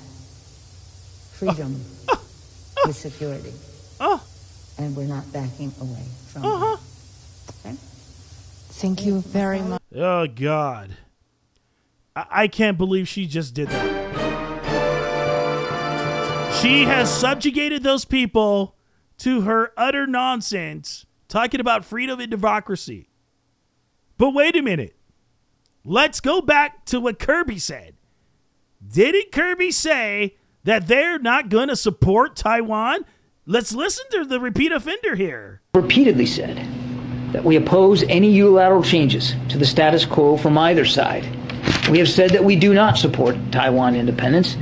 freedom 1.32 1.80
with 2.86 2.96
security. 2.96 3.52
And 4.78 4.96
we're 4.96 5.06
not 5.06 5.30
backing 5.32 5.72
away 5.80 6.04
from 6.32 6.44
Uh-huh. 6.44 6.76
it. 6.76 7.66
Okay? 7.66 7.76
Thank 8.82 9.06
you 9.06 9.20
very 9.20 9.60
much. 9.60 9.80
Oh, 9.94 10.26
God. 10.26 10.96
I, 12.16 12.26
I 12.28 12.48
can't 12.48 12.76
believe 12.76 13.06
she 13.06 13.28
just 13.28 13.54
did 13.54 13.68
that. 13.68 14.02
She 16.60 16.82
has 16.82 17.08
subjugated 17.08 17.84
those 17.84 18.04
people 18.04 18.74
to 19.18 19.42
her 19.42 19.70
utter 19.76 20.08
nonsense, 20.08 21.06
talking 21.28 21.60
about 21.60 21.84
freedom 21.84 22.18
and 22.18 22.28
democracy. 22.28 23.08
But 24.18 24.30
wait 24.30 24.56
a 24.56 24.62
minute. 24.62 24.96
Let's 25.84 26.18
go 26.18 26.40
back 26.40 26.84
to 26.86 26.98
what 26.98 27.20
Kirby 27.20 27.60
said. 27.60 27.94
Didn't 28.84 29.30
Kirby 29.30 29.70
say 29.70 30.38
that 30.64 30.88
they're 30.88 31.20
not 31.20 31.50
going 31.50 31.68
to 31.68 31.76
support 31.76 32.34
Taiwan? 32.34 33.04
Let's 33.46 33.72
listen 33.72 34.06
to 34.10 34.24
the 34.24 34.40
repeat 34.40 34.72
offender 34.72 35.14
here. 35.14 35.62
repeatedly 35.72 36.26
said 36.26 36.66
that 37.32 37.44
we 37.44 37.56
oppose 37.56 38.02
any 38.04 38.30
unilateral 38.30 38.82
changes 38.82 39.34
to 39.48 39.58
the 39.58 39.64
status 39.64 40.04
quo 40.04 40.36
from 40.36 40.56
either 40.56 40.84
side. 40.84 41.24
We 41.90 41.98
have 41.98 42.08
said 42.08 42.30
that 42.30 42.44
we 42.44 42.56
do 42.56 42.74
not 42.74 42.96
support 42.96 43.36
Taiwan 43.50 43.96
independence, 43.96 44.56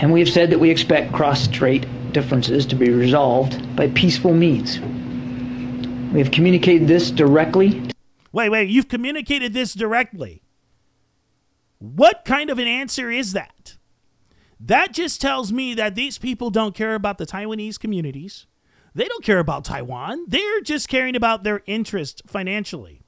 and 0.00 0.12
we 0.12 0.20
have 0.20 0.28
said 0.28 0.50
that 0.50 0.58
we 0.58 0.70
expect 0.70 1.12
cross-strait 1.12 1.86
differences 2.12 2.66
to 2.66 2.74
be 2.74 2.90
resolved 2.90 3.76
by 3.76 3.88
peaceful 3.88 4.34
means. 4.34 4.80
We 6.12 6.18
have 6.18 6.30
communicated 6.30 6.88
this 6.88 7.10
directly 7.10 7.90
Wait, 8.32 8.48
wait, 8.48 8.68
you've 8.68 8.88
communicated 8.88 9.52
this 9.52 9.74
directly. 9.74 10.42
What 11.78 12.24
kind 12.24 12.50
of 12.50 12.58
an 12.58 12.68
answer 12.68 13.10
is 13.10 13.32
that? 13.32 13.76
That 14.60 14.92
just 14.92 15.20
tells 15.20 15.52
me 15.52 15.74
that 15.74 15.94
these 15.94 16.18
people 16.18 16.50
don't 16.50 16.74
care 16.74 16.94
about 16.94 17.18
the 17.18 17.26
Taiwanese 17.26 17.80
communities. 17.80 18.46
They 18.94 19.06
don't 19.06 19.24
care 19.24 19.38
about 19.38 19.64
Taiwan. 19.64 20.24
They're 20.28 20.60
just 20.60 20.88
caring 20.88 21.16
about 21.16 21.44
their 21.44 21.62
interest 21.66 22.22
financially. 22.26 23.02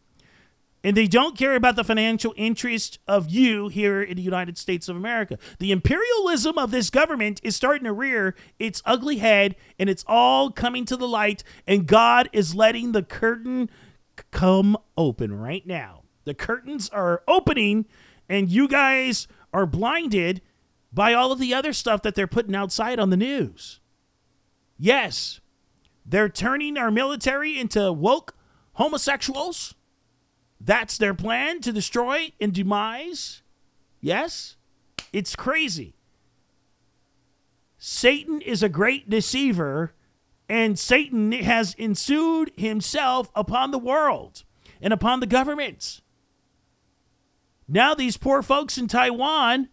And 0.85 0.97
they 0.97 1.07
don't 1.07 1.39
care 1.39 1.55
about 1.55 1.77
the 1.77 1.85
financial 1.85 2.35
interest 2.37 2.99
of 3.07 3.31
you 3.31 3.69
here 3.69 4.03
in 4.03 4.17
the 4.17 4.23
United 4.23 4.59
States 4.59 4.89
of 4.89 4.97
America. 4.97 5.39
The 5.61 5.71
imperialism 5.71 6.59
of 6.59 6.73
this 6.73 6.91
government 6.91 7.41
is 7.45 7.55
starting 7.55 7.85
to 7.85 7.93
rear 7.93 8.35
its 8.59 8.83
ugly 8.85 9.19
head, 9.19 9.55
and 9.79 9.89
it's 9.89 10.05
all 10.09 10.51
coming 10.51 10.85
to 10.87 10.97
the 10.97 11.07
light. 11.07 11.45
And 11.69 11.87
God 11.87 12.29
is 12.33 12.55
letting 12.57 12.93
the 12.93 13.05
curtain 13.05 13.71
come 14.33 14.77
open 14.97 15.33
right 15.39 15.65
now. 15.67 16.03
The 16.25 16.35
curtains 16.35 16.89
are 16.89 17.23
opening, 17.29 17.87
and 18.29 18.51
you 18.51 18.67
guys 18.67 19.29
are 19.53 19.67
blinded 19.67 20.43
by 20.93 21.15
all 21.15 21.31
of 21.31 21.39
the 21.39 21.55
other 21.55 21.73
stuff 21.73 22.03
that 22.03 22.17
they're 22.17 22.27
putting 22.27 22.57
outside 22.57 22.99
on 22.99 23.11
the 23.11 23.17
news. 23.17 23.81
Yes, 24.79 25.41
they're 26.05 26.29
turning 26.29 26.77
our 26.77 26.91
military 26.91 27.59
into 27.59 27.93
woke 27.93 28.35
homosexuals. 28.75 29.75
That's 30.61 30.99
their 30.99 31.15
plan 31.15 31.61
to 31.63 31.73
destroy 31.73 32.33
and 32.41 32.53
demise. 32.53 33.43
Yes, 34.01 34.57
it's 35.13 35.37
crazy. 35.37 35.95
Satan 37.79 38.41
is 38.41 38.63
a 38.63 38.69
great 38.69 39.11
deceiver, 39.11 39.93
and 40.49 40.79
Satan 40.79 41.33
has 41.33 41.75
ensued 41.75 42.53
himself 42.57 43.31
upon 43.35 43.71
the 43.71 43.79
world 43.79 44.45
and 44.81 44.93
upon 44.93 45.21
the 45.21 45.27
governments. 45.27 46.01
Now, 47.67 47.95
these 47.95 48.17
poor 48.17 48.43
folks 48.43 48.79
in 48.79 48.87
Taiwan 48.87 49.69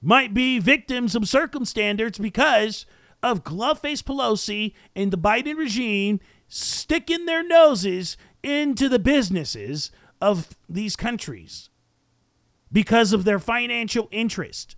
might 0.00 0.32
be 0.32 0.58
victims 0.58 1.14
of 1.14 1.28
circumstances 1.28 2.18
because 2.18 2.86
of 3.26 3.42
Gloveface 3.42 4.04
Pelosi 4.04 4.72
and 4.94 5.10
the 5.10 5.18
Biden 5.18 5.56
regime 5.56 6.20
sticking 6.46 7.26
their 7.26 7.42
noses 7.42 8.16
into 8.44 8.88
the 8.88 9.00
businesses 9.00 9.90
of 10.20 10.56
these 10.68 10.94
countries 10.94 11.68
because 12.70 13.12
of 13.12 13.24
their 13.24 13.40
financial 13.40 14.08
interest. 14.12 14.76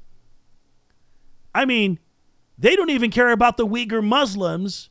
I 1.55 1.67
mean, 1.67 1.99
they 2.57 2.75
don't 2.75 2.89
even 2.89 3.11
care 3.11 3.33
about 3.33 3.59
the 3.59 3.67
Uyghur 3.67 4.03
Muslims 4.03 4.89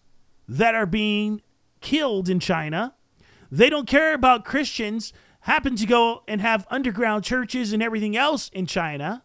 that 0.48 0.76
are 0.76 0.86
being 0.86 1.42
killed 1.82 2.30
in 2.30 2.40
China. 2.40 2.94
They 3.52 3.72
don't 3.72 3.88
care 3.88 4.14
about 4.14 4.46
Christians 4.46 5.14
happen 5.42 5.76
to 5.78 5.86
go 5.88 6.22
and 6.28 6.42
have 6.42 6.68
underground 6.70 7.24
churches 7.24 7.74
and 7.74 7.82
everything 7.82 8.16
else 8.16 8.50
in 8.50 8.68
China. 8.68 9.24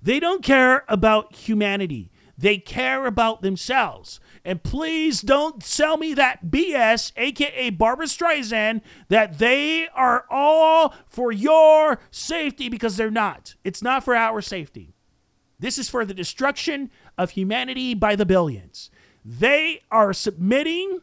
They 0.00 0.20
don't 0.20 0.44
care 0.44 0.84
about 0.86 1.34
humanity. 1.34 2.12
They 2.36 2.58
care 2.58 3.06
about 3.06 3.42
themselves. 3.42 4.20
And 4.44 4.62
please 4.62 5.20
don't 5.20 5.62
sell 5.62 5.96
me 5.96 6.14
that 6.14 6.46
BS, 6.46 7.12
aka 7.16 7.70
Barbra 7.70 8.06
Streisand, 8.06 8.82
that 9.08 9.38
they 9.38 9.88
are 9.88 10.26
all 10.28 10.94
for 11.08 11.32
your 11.32 12.00
safety 12.10 12.68
because 12.68 12.96
they're 12.96 13.10
not. 13.10 13.54
It's 13.64 13.82
not 13.82 14.04
for 14.04 14.14
our 14.14 14.40
safety. 14.40 14.94
This 15.58 15.78
is 15.78 15.88
for 15.88 16.04
the 16.04 16.14
destruction 16.14 16.90
of 17.16 17.30
humanity 17.30 17.94
by 17.94 18.16
the 18.16 18.26
billions. 18.26 18.90
They 19.24 19.80
are 19.90 20.12
submitting 20.12 21.00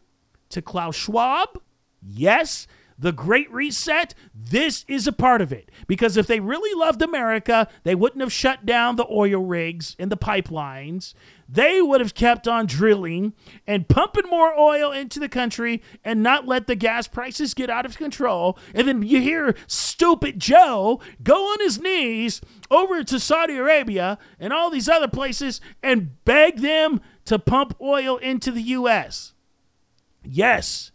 to 0.50 0.62
Klaus 0.62 0.96
Schwab. 0.96 1.60
Yes, 2.02 2.68
the 3.02 3.12
Great 3.12 3.52
Reset, 3.52 4.14
this 4.34 4.86
is 4.88 5.08
a 5.08 5.12
part 5.12 5.42
of 5.42 5.52
it. 5.52 5.72
Because 5.88 6.18
if 6.18 6.28
they 6.28 6.40
really 6.40 6.80
loved 6.80 7.02
America, 7.02 7.68
they 7.84 7.96
wouldn't 7.96 8.22
have 8.22 8.32
shut 8.32 8.64
down 8.64 8.96
the 8.96 9.08
oil 9.10 9.44
rigs 9.44 9.96
and 9.98 10.12
the 10.12 10.18
pipelines. 10.18 11.16
They 11.50 11.82
would 11.82 12.00
have 12.00 12.14
kept 12.14 12.48
on 12.48 12.68
drilling 12.68 13.34
and 13.66 13.90
pumping 13.90 14.30
more 14.30 14.54
oil 14.58 14.92
into 14.92 15.20
the 15.20 15.28
country 15.28 15.82
and 16.06 16.22
not 16.22 16.48
let 16.48 16.68
the 16.68 16.76
gas 16.76 17.08
prices 17.08 17.56
get 17.56 17.72
out 17.72 17.88
of 17.88 17.98
control. 17.98 18.58
And 18.74 18.88
then 18.88 19.02
you 19.02 19.20
hear 19.20 19.56
stupid 19.66 20.40
Joe 20.40 21.02
go 21.24 21.52
on 21.52 21.60
his 21.60 21.82
knees 21.82 22.40
over 22.70 23.04
to 23.04 23.20
Saudi 23.20 23.58
Arabia 23.58 24.20
and 24.40 24.54
all 24.54 24.70
these 24.70 24.88
other 24.88 25.08
places 25.08 25.60
and 25.82 26.24
beg 26.24 26.60
them 26.60 27.02
to 27.26 27.40
pump 27.40 27.76
oil 27.82 28.18
into 28.18 28.52
the 28.52 28.62
U.S. 28.62 29.34
Yes, 30.24 30.91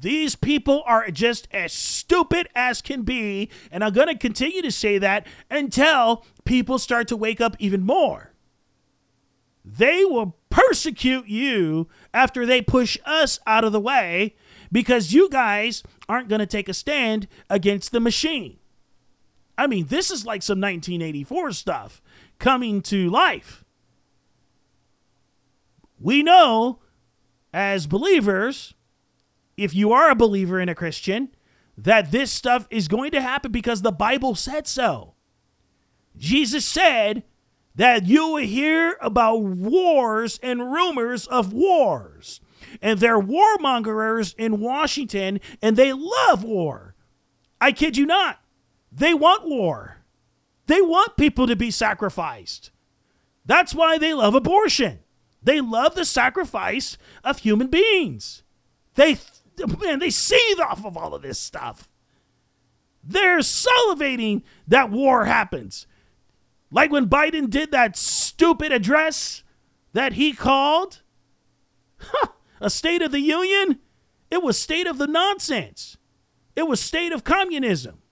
these 0.00 0.36
people 0.36 0.82
are 0.86 1.10
just 1.10 1.48
as 1.50 1.72
stupid 1.72 2.48
as 2.54 2.82
can 2.82 3.02
be, 3.02 3.50
and 3.70 3.82
I'm 3.84 3.92
going 3.92 4.08
to 4.08 4.18
continue 4.18 4.62
to 4.62 4.72
say 4.72 4.98
that 4.98 5.26
until 5.50 6.24
people 6.44 6.78
start 6.78 7.08
to 7.08 7.16
wake 7.16 7.40
up 7.40 7.56
even 7.58 7.82
more. 7.82 8.32
They 9.64 10.04
will 10.04 10.36
persecute 10.50 11.26
you 11.26 11.88
after 12.12 12.44
they 12.44 12.60
push 12.60 12.98
us 13.06 13.38
out 13.46 13.64
of 13.64 13.72
the 13.72 13.80
way 13.80 14.36
because 14.70 15.12
you 15.12 15.28
guys 15.30 15.82
aren't 16.08 16.28
going 16.28 16.40
to 16.40 16.46
take 16.46 16.68
a 16.68 16.74
stand 16.74 17.26
against 17.48 17.92
the 17.92 18.00
machine. 18.00 18.58
I 19.56 19.66
mean, 19.66 19.86
this 19.86 20.10
is 20.10 20.26
like 20.26 20.42
some 20.42 20.60
1984 20.60 21.52
stuff 21.52 22.02
coming 22.38 22.82
to 22.82 23.08
life. 23.08 23.64
We 25.98 26.22
know 26.22 26.80
as 27.52 27.86
believers 27.86 28.74
if 29.56 29.74
you 29.74 29.92
are 29.92 30.10
a 30.10 30.16
believer 30.16 30.60
in 30.60 30.68
a 30.68 30.74
Christian, 30.74 31.30
that 31.76 32.10
this 32.10 32.30
stuff 32.30 32.66
is 32.70 32.88
going 32.88 33.10
to 33.12 33.20
happen 33.20 33.52
because 33.52 33.82
the 33.82 33.92
Bible 33.92 34.34
said 34.34 34.66
so. 34.66 35.14
Jesus 36.16 36.64
said 36.64 37.24
that 37.74 38.06
you 38.06 38.28
will 38.28 38.36
hear 38.36 38.96
about 39.00 39.38
wars 39.38 40.38
and 40.42 40.72
rumors 40.72 41.26
of 41.26 41.52
wars. 41.52 42.40
And 42.80 42.98
they're 42.98 43.20
warmongers 43.20 44.34
in 44.38 44.60
Washington, 44.60 45.40
and 45.60 45.76
they 45.76 45.92
love 45.92 46.44
war. 46.44 46.94
I 47.60 47.72
kid 47.72 47.96
you 47.96 48.06
not. 48.06 48.40
They 48.90 49.14
want 49.14 49.48
war. 49.48 49.98
They 50.66 50.80
want 50.80 51.16
people 51.16 51.46
to 51.46 51.56
be 51.56 51.70
sacrificed. 51.70 52.70
That's 53.44 53.74
why 53.74 53.98
they 53.98 54.14
love 54.14 54.34
abortion. 54.34 55.00
They 55.42 55.60
love 55.60 55.94
the 55.94 56.04
sacrifice 56.04 56.96
of 57.22 57.38
human 57.38 57.66
beings. 57.68 58.42
They 58.94 59.18
man, 59.80 59.98
they 59.98 60.10
seethe 60.10 60.60
off 60.60 60.84
of 60.84 60.96
all 60.96 61.14
of 61.14 61.22
this 61.22 61.38
stuff. 61.38 61.92
They're 63.02 63.38
salivating 63.38 64.42
that 64.66 64.90
war 64.90 65.26
happens. 65.26 65.86
Like 66.70 66.90
when 66.90 67.08
Biden 67.08 67.50
did 67.50 67.70
that 67.70 67.96
stupid 67.96 68.72
address 68.72 69.42
that 69.92 70.14
he 70.14 70.32
called 70.32 71.02
huh, 71.98 72.28
a 72.60 72.68
State 72.68 73.02
of 73.02 73.12
the 73.12 73.20
Union. 73.20 73.78
It 74.30 74.42
was 74.42 74.58
state 74.58 74.86
of 74.86 74.98
the 74.98 75.06
nonsense. 75.06 75.96
It 76.56 76.66
was 76.66 76.80
state 76.80 77.12
of 77.12 77.24
communism. 77.24 78.02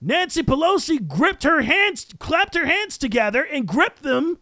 Nancy 0.00 0.42
Pelosi 0.42 1.06
gripped 1.06 1.44
her 1.44 1.62
hands, 1.62 2.06
clapped 2.18 2.54
her 2.54 2.66
hands 2.66 2.98
together 2.98 3.42
and 3.42 3.66
gripped 3.66 4.02
them. 4.02 4.38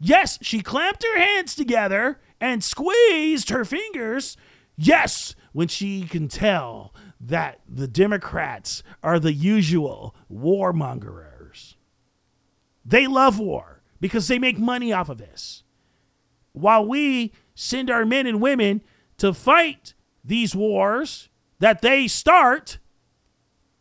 Yes, 0.00 0.38
she 0.42 0.60
clamped 0.60 1.04
her 1.04 1.18
hands 1.18 1.54
together 1.54 2.20
and 2.40 2.62
squeezed 2.62 3.50
her 3.50 3.64
fingers. 3.64 4.36
Yes, 4.76 5.35
when 5.56 5.68
she 5.68 6.02
can 6.02 6.28
tell 6.28 6.92
that 7.18 7.58
the 7.66 7.88
Democrats 7.88 8.82
are 9.02 9.18
the 9.18 9.32
usual 9.32 10.14
warmongers. 10.30 11.76
They 12.84 13.06
love 13.06 13.38
war 13.38 13.80
because 13.98 14.28
they 14.28 14.38
make 14.38 14.58
money 14.58 14.92
off 14.92 15.08
of 15.08 15.16
this. 15.16 15.62
While 16.52 16.86
we 16.86 17.32
send 17.54 17.90
our 17.90 18.04
men 18.04 18.26
and 18.26 18.38
women 18.38 18.82
to 19.16 19.32
fight 19.32 19.94
these 20.22 20.54
wars 20.54 21.30
that 21.58 21.80
they 21.80 22.06
start, 22.06 22.76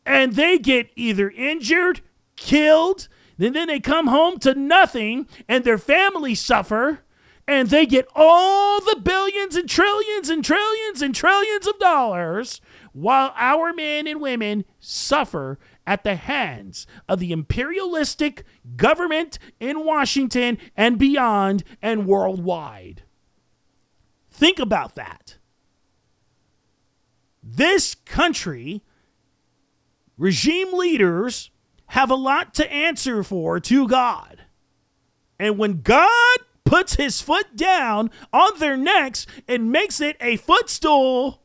and 0.06 0.36
they 0.36 0.58
get 0.58 0.92
either 0.96 1.30
injured, 1.30 2.00
killed, 2.38 3.10
and 3.38 3.54
then 3.54 3.68
they 3.68 3.82
come 3.82 4.08
home 4.08 4.40
to 4.40 4.56
nothing, 4.56 5.28
and 5.50 5.66
their 5.66 5.78
families 5.78 6.40
suffer 6.40 7.02
and 7.48 7.70
they 7.70 7.86
get 7.86 8.08
all 8.16 8.82
the 8.82 9.00
billions 9.02 9.56
and 9.56 9.70
trillions 9.70 10.30
and 10.30 10.44
trillions 10.44 11.02
and 11.02 11.14
trillions 11.14 11.68
of 11.68 11.78
dollars 11.80 12.60
while 12.92 13.34
our 13.36 13.74
men 13.74 14.08
and 14.08 14.20
women 14.20 14.66
suffer 14.80 15.60
at 15.86 16.04
the 16.04 16.16
hands 16.16 16.88
of 17.08 17.20
the 17.20 17.32
imperialistic 17.32 18.44
government 18.76 19.38
in 19.60 19.86
Washington 19.86 20.58
and 20.76 20.98
beyond 20.98 21.64
and 21.82 22.08
worldwide. 22.08 23.04
Think 24.32 24.60
about 24.60 24.96
that. 24.96 25.38
This 27.44 27.94
country, 27.94 28.82
regime 30.18 30.74
leaders 30.74 31.52
have 31.88 32.10
a 32.10 32.16
lot 32.16 32.54
to 32.56 32.72
answer 32.72 33.24
for 33.24 33.60
to 33.60 33.88
God. 33.88 34.46
And 35.38 35.58
when 35.60 35.82
God 35.82 36.40
puts 36.66 36.96
his 36.96 37.22
foot 37.22 37.56
down 37.56 38.12
on 38.34 38.60
their 38.60 38.76
necks 38.76 39.26
and 39.48 39.72
makes 39.72 40.02
it 40.02 40.18
a 40.20 40.36
footstool, 40.36 41.42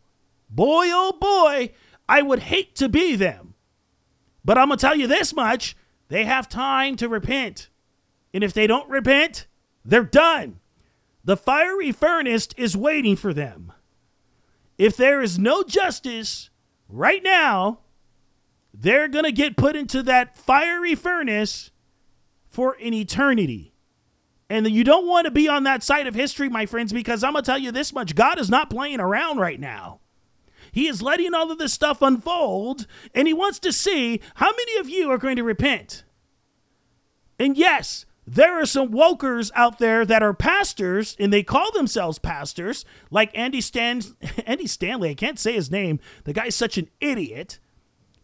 boy, 0.49 0.87
oh 0.89 1.13
boy, 1.21 1.73
I 2.09 2.23
would 2.23 2.41
hate 2.41 2.75
to 2.77 2.89
be 2.89 3.15
them. 3.15 3.55
But 4.45 4.59
I'm 4.59 4.69
going 4.69 4.79
to 4.79 4.81
tell 4.81 4.97
you 4.97 5.07
this 5.07 5.33
much 5.35 5.77
they 6.09 6.25
have 6.25 6.49
time 6.49 6.97
to 6.97 7.09
repent. 7.09 7.69
And 8.35 8.43
if 8.43 8.53
they 8.53 8.67
don't 8.67 8.89
repent, 8.89 9.47
they're 9.85 10.03
done. 10.03 10.59
The 11.25 11.37
fiery 11.37 11.93
furnace 11.93 12.49
is 12.57 12.77
waiting 12.77 13.15
for 13.15 13.33
them. 13.33 13.73
If 14.79 14.97
there 14.97 15.21
is 15.21 15.39
no 15.39 15.63
justice 15.63 16.51
right 16.89 17.23
now, 17.23 17.81
they're 18.73 19.09
going 19.09 19.25
to 19.25 19.33
get 19.33 19.57
put 19.57 19.77
into 19.77 20.03
that 20.05 20.39
fiery 20.39 20.95
furnace 20.95 21.71
for 22.49 22.77
an 22.83 22.95
eternity. 22.95 23.70
And 24.51 24.69
you 24.69 24.83
don't 24.83 25.07
want 25.07 25.27
to 25.27 25.31
be 25.31 25.49
on 25.49 25.63
that 25.63 25.85
side 25.85 26.09
of 26.09 26.15
history, 26.17 26.49
my 26.49 26.67
friends, 26.67 26.93
because 26.93 27.23
I'm 27.23 27.35
going 27.35 27.45
to 27.45 27.47
tell 27.47 27.59
you 27.59 27.71
this 27.71 27.93
much 27.93 28.17
God 28.17 28.39
is 28.41 28.51
not 28.51 28.69
playing 28.69 28.99
around 28.99 29.39
right 29.39 29.61
now. 29.61 30.01
He 30.73 30.89
is 30.89 31.01
letting 31.01 31.35
all 31.35 31.53
of 31.53 31.59
this 31.59 31.73
stuff 31.73 32.03
unfold, 32.03 32.87
and 33.15 33.29
He 33.29 33.33
wants 33.33 33.61
to 33.61 33.73
see 33.73 34.21
how 34.35 34.51
many 34.51 34.77
of 34.79 34.89
you 34.89 35.09
are 35.11 35.19
going 35.19 35.37
to 35.37 35.45
repent. 35.45 36.03
And 37.39 37.57
yes, 37.57 38.07
there 38.27 38.61
are 38.61 38.67
some 38.67 38.91
wokers 38.91 39.53
out 39.55 39.79
there 39.79 40.05
that 40.05 40.23
are 40.23 40.35
pastors 40.35 41.17
and 41.19 41.33
they 41.33 41.43
call 41.43 41.73
themselves 41.73 42.19
pastors, 42.19 42.85
like 43.11 43.37
Andy 43.37 43.61
Stan 43.61 44.03
Andy 44.47 44.67
Stanley. 44.67 45.11
I 45.11 45.15
can't 45.15 45.39
say 45.39 45.53
his 45.53 45.71
name. 45.71 46.01
The 46.25 46.33
guy's 46.33 46.55
such 46.55 46.77
an 46.77 46.91
idiot. 47.01 47.59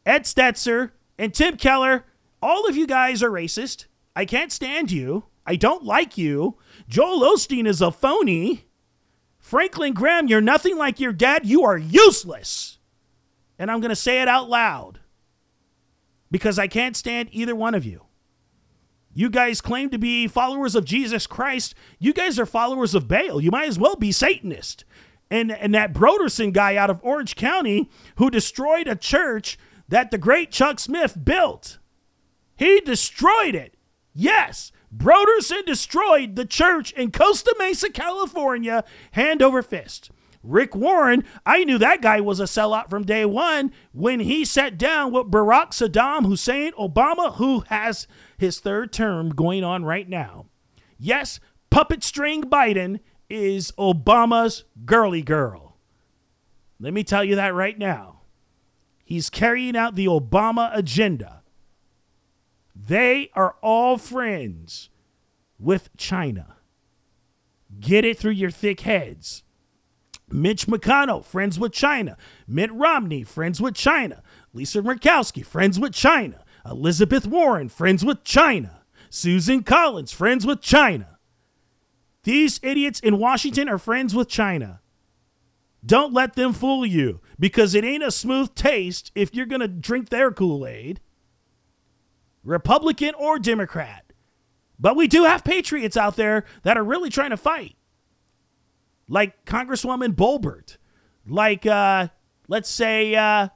Ed 0.05 0.25
Stetzer 0.25 0.91
and 1.19 1.33
Tim 1.33 1.57
Keller. 1.57 2.05
All 2.43 2.69
of 2.69 2.77
you 2.77 2.87
guys 2.87 3.23
are 3.23 3.31
racist. 3.31 3.87
I 4.15 4.25
can't 4.25 4.53
stand 4.53 4.93
you. 4.93 5.25
I 5.47 5.57
don't 5.57 5.85
like 5.85 6.19
you. 6.19 6.59
Joel 6.89 7.21
Osteen 7.21 7.67
is 7.67 7.81
a 7.81 7.93
phony. 7.93 8.65
Franklin 9.39 9.95
Graham, 9.95 10.27
you're 10.27 10.41
nothing 10.41 10.77
like 10.77 10.99
your 10.99 11.13
dad. 11.13 11.47
You 11.47 11.63
are 11.65 11.79
useless. 11.79 12.79
And 13.59 13.71
I'm 13.71 13.81
going 13.81 13.91
to 13.91 13.97
say 13.97 14.21
it 14.21 14.29
out 14.29 14.49
loud 14.49 14.99
because 16.31 16.59
I 16.59 16.67
can't 16.67 16.97
stand 16.97 17.29
either 17.33 17.55
one 17.55 17.75
of 17.75 17.85
you. 17.85 18.03
You 19.15 19.31
guys 19.31 19.61
claim 19.61 19.89
to 19.91 19.99
be 19.99 20.27
followers 20.27 20.75
of 20.75 20.85
Jesus 20.85 21.27
Christ. 21.27 21.75
You 21.99 22.13
guys 22.13 22.39
are 22.39 22.45
followers 22.45 22.95
of 22.95 23.09
Baal. 23.09 23.41
You 23.41 23.51
might 23.51 23.69
as 23.69 23.79
well 23.79 23.97
be 23.97 24.13
Satanist. 24.13 24.85
And, 25.31 25.51
and 25.51 25.75
that 25.75 25.95
Brodersen 25.95 26.53
guy 26.53 26.77
out 26.77 26.91
of 26.91 27.01
Orange 27.03 27.35
County 27.35 27.89
who 28.17 28.29
destroyed 28.31 28.87
a 28.87 28.95
church 28.95 29.59
that 29.89 30.11
the 30.11 30.19
great 30.19 30.51
Chuck 30.51 30.79
Smith 30.79 31.17
built. 31.25 31.79
He 32.57 32.81
destroyed 32.81 33.55
it. 33.55 33.75
Yes, 34.13 34.73
Brodersen 34.97 35.65
destroyed 35.67 36.37
the 36.37 36.45
church 36.45 36.93
in 36.93 37.13
Costa 37.13 37.55
Mesa, 37.59 37.91
California, 37.91 38.85
hand 39.13 39.43
over 39.43 39.63
fist. 39.63 40.11
Rick 40.43 40.77
Warren, 40.77 41.25
I 41.45 41.65
knew 41.65 41.77
that 41.79 42.01
guy 42.01 42.21
was 42.21 42.39
a 42.39 42.45
sellout 42.45 42.89
from 42.89 43.05
day 43.05 43.25
one 43.25 43.73
when 43.93 44.21
he 44.21 44.45
sat 44.45 44.79
down 44.79 45.13
with 45.13 45.31
Barack 45.31 45.71
Saddam 45.71 46.25
Hussein 46.25 46.73
Obama, 46.79 47.35
who 47.35 47.65
has 47.69 48.07
his 48.39 48.61
third 48.61 48.93
term 48.93 49.31
going 49.31 49.65
on 49.65 49.85
right 49.85 50.09
now. 50.09 50.47
Yes, 50.99 51.41
puppet 51.69 52.05
string 52.05 52.45
Biden 52.45 53.01
is 53.29 53.73
Obama's 53.73 54.65
girly 54.85 55.23
girl. 55.23 55.77
Let 56.79 56.95
me 56.95 57.03
tell 57.03 57.25
you 57.25 57.35
that 57.37 57.55
right 57.55 57.77
now. 57.77 58.21
He's 59.05 59.31
carrying 59.31 59.77
out 59.77 59.95
the 59.95 60.07
Obama 60.07 60.71
agenda. 60.77 61.43
They 62.79 63.31
are 63.35 63.57
all 63.63 63.97
friends 63.97 64.91
with 65.59 65.89
China. 65.97 66.57
Get 67.81 68.05
it 68.05 68.19
through 68.19 68.33
your 68.33 68.51
thick 68.51 68.81
heads. 68.81 69.43
Mitch 70.29 70.67
McConnell, 70.67 71.25
friends 71.25 71.59
with 71.59 71.73
China. 71.73 72.17
Mitt 72.47 72.73
Romney, 72.73 73.23
friends 73.23 73.61
with 73.61 73.75
China. 73.75 74.23
Lisa 74.53 74.83
Murkowski, 74.83 75.45
friends 75.45 75.81
with 75.81 75.93
China. 75.93 76.45
Elizabeth 76.65 77.27
Warren, 77.27 77.69
friends 77.69 78.05
with 78.05 78.25
China. 78.25 78.83
Susan 79.09 79.63
Collins, 79.63 80.13
friends 80.13 80.45
with 80.45 80.61
China. 80.61 81.19
These 82.25 82.61
idiots 82.63 83.01
in 83.01 83.19
Washington 83.19 83.69
are 83.69 83.79
friends 83.79 84.15
with 84.15 84.29
China. 84.29 84.81
Don't 85.85 86.13
let 86.13 86.35
them 86.35 86.53
fool 86.53 86.85
you 86.85 87.21
because 87.39 87.75
it 87.75 87.85
ain't 87.85 88.03
a 88.03 88.11
smooth 88.11 88.55
taste 88.55 89.13
if 89.15 89.35
you're 89.35 89.47
going 89.47 89.61
to 89.61 89.69
drink 89.69 90.09
their 90.09 90.33
Kool 90.33 90.67
Aid. 90.67 91.01
Republican 92.47 93.13
or 93.19 93.39
Democrat. 93.39 94.05
But 94.79 94.97
we 94.97 95.09
do 95.09 95.25
have 95.25 95.45
patriots 95.45 95.97
out 95.97 96.17
there 96.17 96.45
that 96.63 96.77
are 96.77 96.85
really 96.85 97.11
trying 97.11 97.31
to 97.31 97.37
fight. 97.37 97.77
Like 99.09 99.45
Congresswoman 99.45 100.15
Boebert, 100.15 100.77
Like, 101.27 101.67
uh, 101.67 102.09
let's 102.49 102.69
say, 102.69 103.15
uh, 103.15 103.49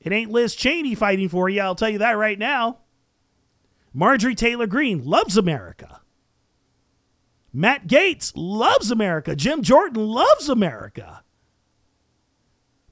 it 0.00 0.12
ain't 0.12 0.30
Liz 0.30 0.54
Cheney 0.54 0.94
fighting 0.94 1.28
for 1.28 1.48
you, 1.48 1.60
I'll 1.60 1.74
tell 1.74 1.90
you 1.90 1.98
that 1.98 2.12
right 2.12 2.38
now. 2.38 2.78
Marjorie 3.92 4.34
Taylor 4.34 4.66
Greene 4.66 5.04
loves 5.04 5.36
America. 5.36 6.00
Matt 7.52 7.86
Gaetz 7.86 8.32
loves 8.36 8.90
America. 8.90 9.34
Jim 9.34 9.62
Jordan 9.62 10.06
loves 10.06 10.48
America. 10.48 11.22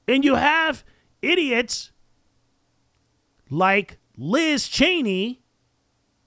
And 0.08 0.24
you 0.24 0.34
have 0.34 0.84
idiots 1.20 1.92
like 3.50 3.98
Liz 4.16 4.68
Cheney, 4.68 5.42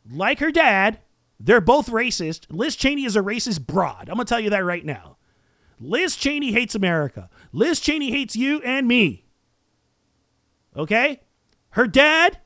like 0.10 0.40
her 0.40 0.52
dad. 0.52 1.00
They're 1.40 1.62
both 1.62 1.90
racist. 1.92 2.48
Liz 2.50 2.76
Cheney 2.76 3.06
is 3.06 3.16
a 3.16 3.22
racist 3.22 3.68
broad. 3.68 4.10
I'm 4.10 4.16
going 4.16 4.26
to 4.26 4.30
tell 4.30 4.40
you 4.40 4.50
that 4.50 4.66
right 4.66 4.84
now. 4.84 5.18
Liz 5.80 6.16
Cheney 6.16 6.52
hates 6.52 6.74
America. 6.74 7.30
Liz 7.52 7.80
Cheney 7.80 8.12
hates 8.12 8.36
you 8.36 8.60
and 8.62 8.88
me. 8.88 9.26
Okay? 10.76 11.22
Her 11.72 11.88
dad 11.88 12.40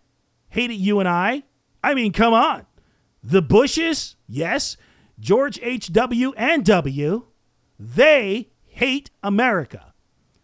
hated 0.50 0.76
you 0.76 1.00
and 1.00 1.08
I. 1.08 1.44
I 1.84 1.94
mean, 1.94 2.12
come 2.12 2.34
on. 2.34 2.66
The 3.24 3.42
Bushes, 3.42 4.16
yes. 4.28 4.76
George 5.20 5.60
H.W. 5.62 6.34
and 6.36 6.66
W. 6.66 7.28
They 7.80 8.50
hate 8.66 9.12
America. 9.24 9.94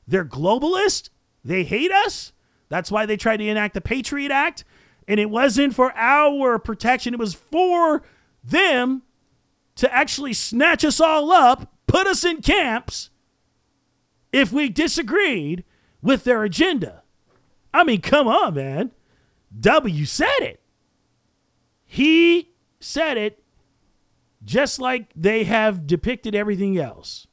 They're 0.08 0.26
globalist. 0.26 1.10
They 1.44 1.64
hate 1.64 1.92
us. 1.92 2.32
That's 2.70 2.92
why 2.92 3.06
they 3.06 3.18
tried 3.18 3.38
to 3.38 3.48
enact 3.48 3.74
the 3.74 3.82
Patriot 3.82 4.32
Act. 4.32 4.64
And 5.08 5.20
it 5.20 5.30
wasn't 5.30 5.74
for 5.74 5.94
our 5.96 6.60
protection, 6.60 7.14
it 7.14 7.20
was 7.20 7.34
for 7.34 8.04
them 8.44 9.04
to 9.76 9.94
actually 9.94 10.34
snatch 10.34 10.84
us 10.84 11.00
all 11.00 11.32
up, 11.32 11.72
put 11.86 12.08
us 12.08 12.26
in 12.26 12.42
camps 12.42 13.10
if 14.34 14.52
we 14.52 14.70
disagreed 14.70 15.64
with 16.02 16.24
their 16.24 16.44
agenda. 16.44 17.04
I 17.74 17.84
mean, 17.84 18.02
come 18.02 18.28
on, 18.28 18.56
man. 18.56 18.92
W 19.60 20.06
said 20.06 20.40
it. 20.40 20.60
He 21.86 22.52
said 22.80 23.18
it 23.18 23.44
just 24.44 24.80
like 24.80 25.12
they 25.16 25.44
have 25.46 25.88
depicted 25.88 26.36
everything 26.36 26.78
else. 26.78 27.28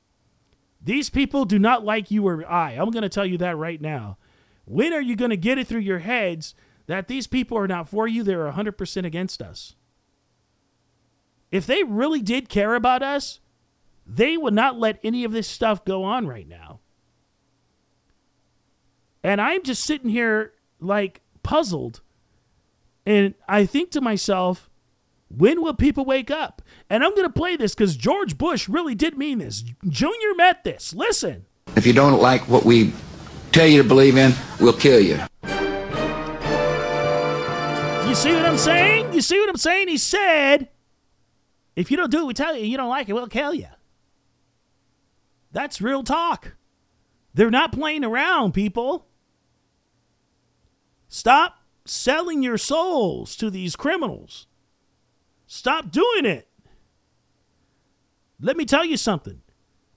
These 0.83 1.11
people 1.11 1.45
do 1.45 1.59
not 1.59 1.85
like 1.85 2.11
you 2.11 2.27
or 2.27 2.47
I. 2.51 2.72
I'm 2.72 2.91
going 2.91 3.03
to 3.03 3.09
tell 3.09 3.25
you 3.25 3.39
that 3.39 3.57
right 3.57 3.81
now. 3.81 4.18
When 4.66 4.93
are 4.93 5.01
you 5.01 5.16
going 5.16 5.31
to 5.31 5.37
get 5.37 5.59
it 5.59 5.66
through 5.66 5.81
your 5.81 6.01
heads 6.01 6.55
that 6.87 7.09
these 7.09 7.26
people 7.26 7.59
are 7.59 7.68
not 7.68 7.89
for 7.89 8.07
you? 8.07 8.22
They're 8.22 8.51
100% 8.51 9.05
against 9.05 9.41
us. 9.41 9.74
If 11.51 11.66
they 11.66 11.82
really 11.85 12.20
did 12.20 12.49
care 12.49 12.74
about 12.74 13.03
us, 13.03 13.41
they 14.07 14.37
would 14.37 14.55
not 14.55 14.78
let 14.78 14.99
any 15.03 15.24
of 15.24 15.32
this 15.32 15.49
stuff 15.49 15.85
go 15.85 16.05
on 16.05 16.26
right 16.26 16.49
now. 16.49 16.80
And 19.22 19.41
I'm 19.41 19.62
just 19.62 19.85
sitting 19.85 20.11
here 20.11 20.53
like 20.80 21.22
puzzled. 21.43 22.03
And 23.07 23.35
I 23.49 23.66
think 23.66 23.91
to 23.93 24.01
myself, 24.01 24.68
when 25.28 25.62
will 25.62 25.74
people 25.74 26.05
wake 26.05 26.30
up? 26.30 26.61
And 26.91 27.03
I'm 27.03 27.14
going 27.14 27.26
to 27.26 27.32
play 27.32 27.57
this 27.57 27.74
because 27.74 27.97
George 27.97 28.37
Bush 28.37 28.68
really 28.68 28.95
did 28.95 29.16
mean 29.16 29.39
this. 29.39 29.64
Junior 29.89 30.35
met 30.37 30.64
this. 30.64 30.93
Listen. 30.93 31.47
If 31.76 31.87
you 31.87 31.93
don't 31.93 32.20
like 32.20 32.43
what 32.49 32.64
we 32.64 32.93
tell 33.53 33.66
you 33.66 33.82
to 33.82 33.89
believe 33.89 34.16
in, 34.16 34.32
we'll 34.61 34.72
kill 34.72 35.01
you. 35.01 35.18
You 38.07 38.15
see 38.15 38.33
what 38.33 38.45
I'm 38.45 38.59
saying? 38.59 39.13
You 39.13 39.21
see 39.21 39.39
what 39.41 39.49
I'm 39.49 39.57
saying? 39.57 39.89
He 39.89 39.99
said, 39.99 40.69
if 41.75 41.91
you 41.91 41.97
don't 41.97 42.11
do 42.11 42.19
what 42.19 42.27
we 42.29 42.35
tell 42.35 42.57
you, 42.57 42.65
you 42.65 42.77
don't 42.77 42.89
like 42.89 43.09
it, 43.09 43.13
we'll 43.13 43.27
kill 43.27 43.55
you. 43.55 43.67
That's 45.53 45.81
real 45.81 46.03
talk. 46.03 46.55
They're 47.33 47.51
not 47.51 47.73
playing 47.73 48.05
around, 48.05 48.53
people. 48.53 49.07
Stop 51.09 51.57
selling 51.85 52.43
your 52.43 52.59
souls 52.59 53.37
to 53.37 53.51
these 53.51 53.77
criminals. 53.77 54.47
Stop 55.47 55.91
doing 55.91 56.25
it. 56.25 56.49
Let 58.41 58.57
me 58.57 58.65
tell 58.65 58.85
you 58.85 58.97
something. 58.97 59.43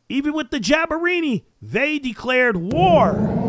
Even 0.09 0.33
with 0.33 0.51
the 0.51 0.59
Jabarini, 0.59 1.43
they 1.61 1.99
declared 1.99 2.55
war. 2.57 3.46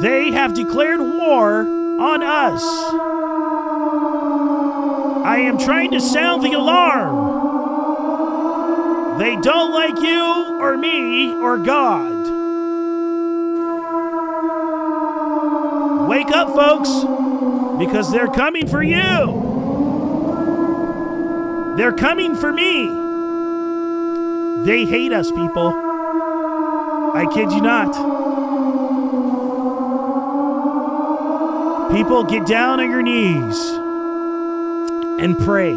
They 0.00 0.30
have 0.32 0.52
declared 0.54 1.00
war 1.00 1.60
on 1.60 2.22
us. 2.22 2.62
I 5.24 5.38
am 5.38 5.58
trying 5.58 5.90
to 5.92 6.00
sound 6.00 6.44
the 6.44 6.52
alarm. 6.52 7.36
They 9.18 9.36
don't 9.36 9.72
like 9.72 9.98
you 10.00 10.58
or 10.60 10.76
me 10.76 11.34
or 11.34 11.56
God. 11.58 12.26
Wake 16.08 16.30
up, 16.30 16.48
folks, 16.50 16.90
because 17.78 18.12
they're 18.12 18.28
coming 18.28 18.68
for 18.68 18.82
you. 18.82 19.44
They're 21.76 21.92
coming 21.92 22.36
for 22.36 22.52
me. 22.52 22.88
They 24.64 24.84
hate 24.84 25.12
us, 25.12 25.30
people. 25.30 25.68
I 27.14 27.26
kid 27.32 27.50
you 27.52 27.62
not. 27.62 28.15
People, 31.92 32.24
get 32.24 32.46
down 32.46 32.80
on 32.80 32.90
your 32.90 33.02
knees 33.02 33.58
and 35.18 35.38
pray 35.38 35.74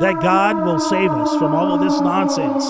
that 0.00 0.20
God 0.20 0.64
will 0.64 0.78
save 0.78 1.10
us 1.10 1.36
from 1.36 1.54
all 1.54 1.74
of 1.74 1.80
this 1.80 2.00
nonsense. 2.00 2.64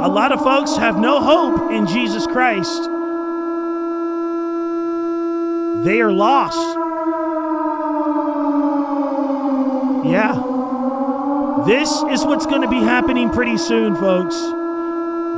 A 0.00 0.08
lot 0.08 0.32
of 0.32 0.40
folks 0.40 0.76
have 0.76 0.98
no 0.98 1.20
hope 1.20 1.70
in 1.72 1.86
Jesus 1.86 2.26
Christ. 2.26 2.84
They 5.84 6.00
are 6.00 6.12
lost. 6.12 6.58
Yeah. 10.06 10.34
This 11.66 11.90
is 12.10 12.24
what's 12.24 12.46
going 12.46 12.62
to 12.62 12.68
be 12.68 12.80
happening 12.80 13.30
pretty 13.30 13.58
soon, 13.58 13.96
folks. 13.96 14.36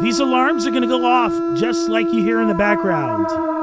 These 0.02 0.20
alarms 0.20 0.66
are 0.66 0.70
going 0.70 0.82
to 0.82 0.88
go 0.88 1.04
off 1.04 1.32
just 1.58 1.88
like 1.88 2.10
you 2.12 2.22
hear 2.22 2.40
in 2.40 2.48
the 2.48 2.54
background. 2.54 3.59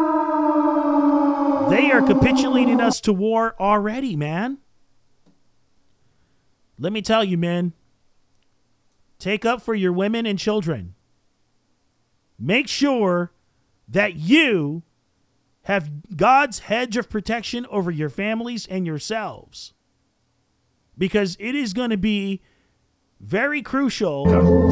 They 1.69 1.91
are 1.91 2.01
capitulating 2.01 2.79
us 2.79 3.01
to 3.01 3.13
war 3.13 3.55
already, 3.59 4.15
man. 4.15 4.59
Let 6.79 6.93
me 6.93 7.01
tell 7.01 7.23
you, 7.23 7.37
men, 7.37 7.73
take 9.19 9.45
up 9.45 9.61
for 9.61 9.73
your 9.73 9.91
women 9.91 10.25
and 10.25 10.37
children. 10.37 10.95
Make 12.39 12.67
sure 12.67 13.31
that 13.87 14.15
you 14.15 14.83
have 15.63 16.15
God's 16.15 16.59
hedge 16.59 16.95
of 16.95 17.09
protection 17.09 17.65
over 17.69 17.91
your 17.91 18.09
families 18.09 18.67
and 18.67 18.85
yourselves. 18.85 19.73
Because 20.97 21.35
it 21.39 21.55
is 21.55 21.73
going 21.73 21.89
to 21.89 21.97
be 21.97 22.41
very 23.19 23.61
crucial 23.61 24.71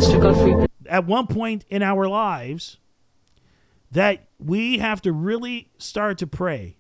at 0.88 1.06
one 1.06 1.28
point 1.28 1.66
in 1.70 1.84
our 1.84 2.08
lives 2.08 2.78
that 3.92 4.28
we 4.40 4.78
have 4.78 5.02
to 5.02 5.12
really 5.12 5.70
start 5.78 6.18
to 6.20 6.28
pray. 6.28 6.78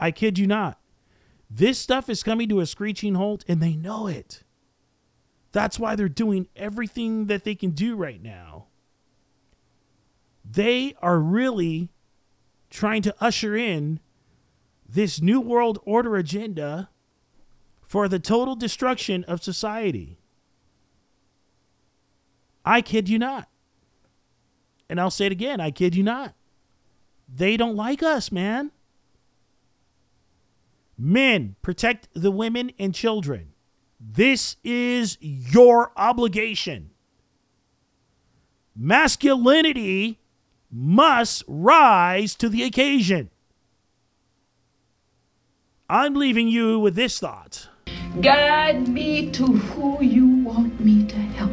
I 0.00 0.10
kid 0.10 0.38
you 0.38 0.46
not. 0.46 0.78
This 1.50 1.78
stuff 1.78 2.08
is 2.08 2.22
coming 2.22 2.48
to 2.50 2.60
a 2.60 2.66
screeching 2.66 3.14
halt 3.14 3.44
and 3.48 3.62
they 3.62 3.74
know 3.74 4.06
it. 4.06 4.42
That's 5.52 5.78
why 5.78 5.96
they're 5.96 6.08
doing 6.08 6.48
everything 6.54 7.26
that 7.26 7.44
they 7.44 7.54
can 7.54 7.70
do 7.70 7.96
right 7.96 8.22
now. 8.22 8.66
They 10.44 10.94
are 11.00 11.18
really 11.18 11.90
trying 12.70 13.02
to 13.02 13.14
usher 13.20 13.56
in 13.56 14.00
this 14.88 15.20
New 15.20 15.40
World 15.40 15.78
Order 15.84 16.16
agenda 16.16 16.90
for 17.82 18.08
the 18.08 18.18
total 18.18 18.54
destruction 18.54 19.24
of 19.24 19.42
society. 19.42 20.18
I 22.64 22.82
kid 22.82 23.08
you 23.08 23.18
not. 23.18 23.48
And 24.90 25.00
I'll 25.00 25.10
say 25.10 25.26
it 25.26 25.32
again 25.32 25.60
I 25.60 25.70
kid 25.70 25.94
you 25.94 26.02
not. 26.02 26.34
They 27.28 27.56
don't 27.56 27.76
like 27.76 28.02
us, 28.02 28.30
man. 28.32 28.70
Men, 30.98 31.54
protect 31.62 32.08
the 32.12 32.32
women 32.32 32.72
and 32.78 32.92
children. 32.92 33.52
This 34.00 34.56
is 34.64 35.16
your 35.20 35.92
obligation. 35.96 36.90
Masculinity 38.76 40.18
must 40.70 41.44
rise 41.46 42.34
to 42.36 42.48
the 42.48 42.64
occasion. 42.64 43.30
I'm 45.88 46.14
leaving 46.14 46.48
you 46.48 46.78
with 46.78 46.96
this 46.96 47.18
thought. 47.18 47.68
Guide 48.20 48.88
me 48.88 49.30
to 49.30 49.46
who 49.46 50.02
you 50.02 50.44
want 50.44 50.78
me 50.80 51.06
to 51.06 51.16
help. 51.16 51.50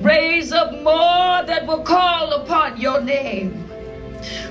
Raise 0.00 0.52
up 0.52 0.72
more 0.82 1.42
that 1.44 1.66
will 1.66 1.82
call 1.82 2.32
upon 2.32 2.80
your 2.80 3.00
name. 3.00 3.67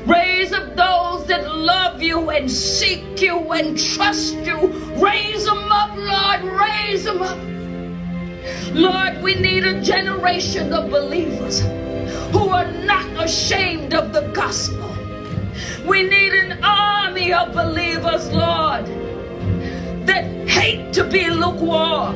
Raise 0.05 0.53
up 0.53 0.75
those 0.75 1.25
that 1.27 1.43
love 1.53 2.01
you 2.01 2.29
and 2.29 2.49
seek 2.49 3.21
you 3.21 3.37
and 3.51 3.77
trust 3.77 4.35
you. 4.35 4.67
Raise 4.97 5.45
them 5.45 5.71
up, 5.71 5.95
Lord. 5.95 6.43
Raise 6.59 7.03
them 7.03 7.21
up. 7.21 7.37
Lord, 8.73 9.21
we 9.21 9.35
need 9.35 9.65
a 9.65 9.81
generation 9.81 10.73
of 10.73 10.89
believers 10.89 11.61
who 12.31 12.49
are 12.49 12.71
not 12.71 13.05
ashamed 13.23 13.93
of 13.93 14.13
the 14.13 14.21
gospel. 14.33 14.89
We 15.85 16.03
need 16.03 16.33
an 16.33 16.63
army 16.63 17.33
of 17.33 17.53
believers, 17.53 18.29
Lord, 18.31 18.85
that 20.05 20.25
hate 20.47 20.93
to 20.93 21.03
be 21.03 21.29
lukewarm 21.29 22.15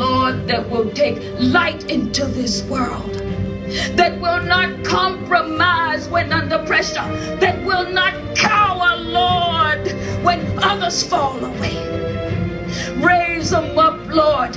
Lord, 0.00 0.48
that 0.48 0.70
will 0.70 0.90
take 0.92 1.22
light 1.38 1.90
into 1.90 2.26
this 2.26 2.64
world 2.64 3.22
that 3.96 4.20
will 4.20 4.42
not 4.42 4.84
compromise 4.84 6.08
when 6.08 6.32
under 6.32 6.58
pressure, 6.66 7.06
that 7.40 7.62
will 7.64 7.88
not 7.90 8.14
cower, 8.36 8.96
Lord, 8.96 9.92
when 10.24 10.40
others 10.62 11.02
fall 11.04 11.44
away. 11.44 11.76
Raise 12.96 13.50
them 13.50 13.78
up, 13.78 13.98
Lord, 14.08 14.54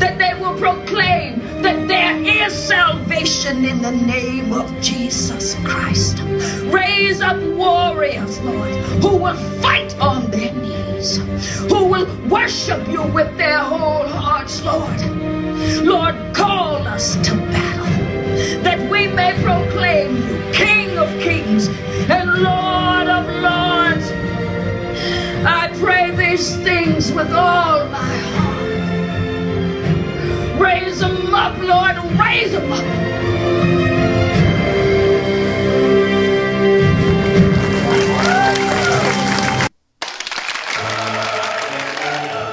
that 0.00 0.18
they 0.18 0.34
will 0.40 0.56
proclaim 0.58 1.39
that 1.62 1.88
there 1.88 2.16
is 2.16 2.52
salvation 2.52 3.64
in 3.64 3.82
the 3.82 3.92
name 3.92 4.52
of 4.52 4.68
Jesus 4.80 5.54
Christ. 5.64 6.20
Raise 6.72 7.20
up 7.20 7.40
warriors, 7.56 8.40
Lord, 8.40 8.74
who 9.02 9.16
will 9.16 9.36
fight 9.60 9.98
on 9.98 10.30
their 10.30 10.52
knees, 10.52 11.18
who 11.70 11.84
will 11.84 12.06
worship 12.28 12.86
you 12.88 13.02
with 13.02 13.36
their 13.36 13.58
whole 13.58 14.06
hearts, 14.06 14.62
Lord. 14.64 15.00
Lord, 15.84 16.14
call 16.34 16.86
us 16.86 17.16
to 17.16 17.34
battle 17.34 17.86
that 18.62 18.78
we 18.90 19.08
may 19.08 19.32
proclaim 19.42 20.16
you 20.16 20.52
King 20.52 20.96
of 20.98 21.08
kings 21.20 21.68
and 22.08 22.42
Lord 22.42 23.08
of 23.08 23.26
lords. 23.42 24.10
I 25.44 25.70
pray 25.80 26.10
these 26.14 26.56
things 26.56 27.12
with 27.12 27.32
all 27.32 27.86
my 27.86 27.98
heart. 27.98 28.49
Raise 30.60 31.00
them 31.00 31.34
up, 31.34 31.56
Lord, 31.58 31.96
raise 32.20 32.52
them 32.52 32.70
up. 32.70 32.84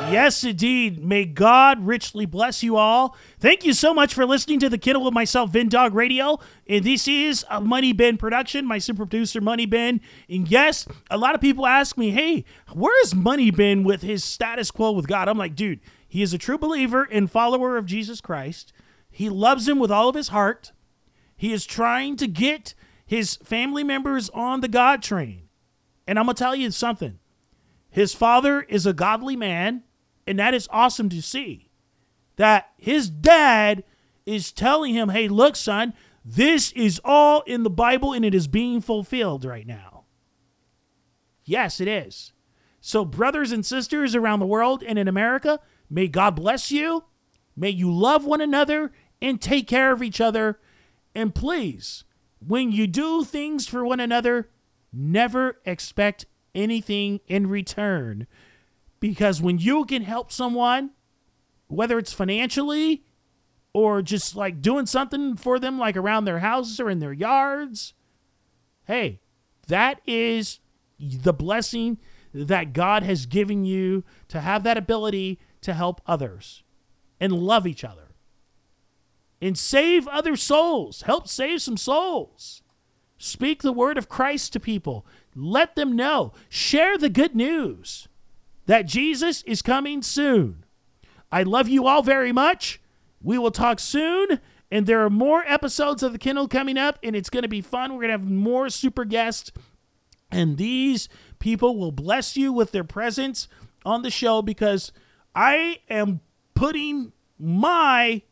Yes, 0.10 0.44
indeed. 0.44 1.04
May 1.04 1.26
God 1.26 1.86
richly 1.86 2.26
bless 2.26 2.64
you 2.64 2.78
all. 2.78 3.16
Thank 3.40 3.66
you 3.66 3.74
so 3.74 3.94
much 3.94 4.14
for 4.14 4.26
listening 4.26 4.60
to 4.62 4.70
the 4.70 4.78
Kiddo 4.78 5.00
with 5.00 5.14
myself, 5.14 5.52
Vin 5.52 5.68
Dog 5.68 5.94
Radio. 5.94 6.40
And 6.66 6.86
this 6.86 7.08
is 7.10 7.46
a 7.50 7.60
Money 7.60 7.92
Bin 7.92 8.18
production, 8.18 8.66
my 8.66 8.78
super 8.78 9.06
producer, 9.06 9.42
Money 9.42 9.66
Bin. 9.66 10.00
And 10.30 10.50
yes, 10.50 10.88
a 11.12 11.18
lot 11.18 11.36
of 11.36 11.42
people 11.42 11.68
ask 11.68 11.98
me, 11.98 12.12
hey, 12.12 12.46
where 12.74 13.00
is 13.04 13.14
Money 13.14 13.52
Bin 13.52 13.84
with 13.84 14.02
his 14.02 14.24
status 14.24 14.72
quo 14.72 14.92
with 14.92 15.08
God? 15.08 15.28
I'm 15.28 15.38
like, 15.38 15.56
dude, 15.56 15.82
he 16.18 16.24
is 16.24 16.34
a 16.34 16.40
true 16.40 16.58
believer 16.58 17.08
and 17.12 17.30
follower 17.30 17.78
of 17.78 17.86
Jesus 17.86 18.22
Christ. 18.22 18.74
He 19.12 19.30
loves 19.30 19.68
him 19.68 19.78
with 19.78 19.92
all 19.92 20.10
of 20.10 20.16
his 20.16 20.30
heart. 20.30 20.72
He 21.36 21.54
is 21.54 21.64
trying 21.64 22.16
to 22.16 22.26
get 22.26 22.74
his 23.06 23.36
family 23.44 23.84
members 23.84 24.32
on 24.32 24.62
the 24.62 24.68
God 24.68 25.04
train. 25.04 25.44
And 26.08 26.18
I'm 26.18 26.26
going 26.26 26.34
to 26.34 26.44
tell 26.44 26.56
you 26.56 26.72
something. 26.72 27.20
His 27.92 28.16
father 28.16 28.64
is 28.64 28.88
a 28.88 28.94
godly 28.94 29.36
man, 29.36 29.84
and 30.26 30.40
that 30.40 30.56
is 30.56 30.68
awesome 30.72 31.08
to 31.10 31.22
see. 31.22 31.70
That 32.38 32.72
his 32.78 33.12
dad 33.12 33.84
is 34.26 34.52
telling 34.52 34.96
him, 34.96 35.10
hey, 35.10 35.28
look, 35.28 35.56
son, 35.56 35.94
this 36.26 36.72
is 36.72 37.00
all 37.06 37.42
in 37.42 37.62
the 37.62 37.70
Bible 37.70 38.14
and 38.14 38.26
it 38.26 38.34
is 38.34 38.48
being 38.48 38.82
fulfilled 38.82 39.46
right 39.46 39.68
now. 39.68 40.06
Yes, 41.46 41.80
it 41.80 41.88
is. 41.88 42.34
So, 42.82 43.06
brothers 43.06 43.52
and 43.52 43.64
sisters 43.64 44.16
around 44.16 44.40
the 44.40 44.48
world 44.48 44.82
and 44.82 44.98
in 44.98 45.08
America, 45.08 45.60
may 45.90 46.08
God 46.08 46.36
bless 46.36 46.72
you. 46.72 47.06
May 47.56 47.70
you 47.70 47.92
love 47.92 48.26
one 48.26 48.42
another 48.42 48.92
and 49.22 49.42
take 49.42 49.68
care 49.68 49.92
of 49.92 50.04
each 50.04 50.22
other. 50.22 50.60
And 51.16 51.34
please, 51.34 52.04
when 52.46 52.72
you 52.72 52.88
do 52.88 53.24
things 53.24 53.68
for 53.68 53.84
one 53.84 54.00
another, 54.00 54.50
never 54.94 55.60
expect 55.66 56.26
anything 56.54 57.20
in 57.28 57.48
return. 57.48 58.28
Because 59.00 59.42
when 59.42 59.60
you 59.60 59.86
can 59.86 60.04
help 60.04 60.32
someone, 60.32 60.92
whether 61.68 61.98
it's 61.98 62.14
financially 62.14 63.04
or 63.74 64.02
just 64.02 64.36
like 64.36 64.62
doing 64.62 64.86
something 64.86 65.36
for 65.36 65.60
them, 65.60 65.78
like 65.78 65.98
around 65.98 66.26
their 66.26 66.40
houses 66.40 66.80
or 66.80 66.90
in 66.90 67.00
their 67.00 67.14
yards, 67.14 67.94
hey, 68.86 69.20
that 69.68 70.02
is 70.06 70.60
the 71.00 71.34
blessing 71.34 71.98
that 72.34 72.74
God 72.74 73.04
has 73.04 73.26
given 73.26 73.66
you 73.66 74.04
to 74.30 74.42
have 74.42 74.64
that 74.64 74.78
ability 74.78 75.40
to 75.62 75.74
help 75.74 76.02
others 76.06 76.64
and 77.20 77.34
love 77.34 77.66
each 77.66 77.84
other 77.84 78.08
and 79.42 79.58
save 79.58 80.08
other 80.08 80.36
souls. 80.36 81.04
Help 81.04 81.28
save 81.28 81.62
some 81.62 81.78
souls. 81.78 82.62
Speak 83.18 83.62
the 83.62 83.74
word 83.74 83.98
of 83.98 84.10
Christ 84.10 84.54
to 84.54 84.60
people. 84.60 85.06
Let 85.36 85.76
them 85.76 85.96
know. 85.96 86.34
Share 86.50 86.98
the 86.98 87.10
good 87.10 87.36
news 87.36 88.08
that 88.66 88.86
Jesus 88.86 89.44
is 89.44 89.62
coming 89.62 90.02
soon. 90.02 90.66
I 91.32 91.44
love 91.44 91.68
you 91.68 91.88
all 91.88 92.02
very 92.02 92.32
much. 92.32 92.80
We 93.22 93.38
will 93.38 93.52
talk 93.52 93.80
soon. 93.80 94.40
And 94.70 94.86
there 94.86 95.04
are 95.04 95.10
more 95.10 95.44
episodes 95.48 96.04
of 96.04 96.12
The 96.12 96.18
Kennel 96.20 96.48
coming 96.48 96.78
up, 96.78 97.00
and 97.02 97.16
it's 97.16 97.30
going 97.30 97.44
to 97.44 97.50
be 97.50 97.62
fun. 97.62 97.94
We're 97.94 98.02
going 98.02 98.10
to 98.10 98.20
have 98.20 98.30
more 98.30 98.70
super 98.70 99.06
guests. 99.06 99.52
And 100.30 100.58
these 100.58 101.08
people 101.40 101.78
will 101.78 101.94
bless 101.94 102.36
you 102.36 102.52
with 102.52 102.72
their 102.72 102.84
presence 102.84 103.48
on 103.86 104.02
the 104.02 104.12
show 104.12 104.42
because 104.42 104.92
I 105.38 105.82
am 105.88 106.22
putting 106.56 107.14
myself 107.38 108.24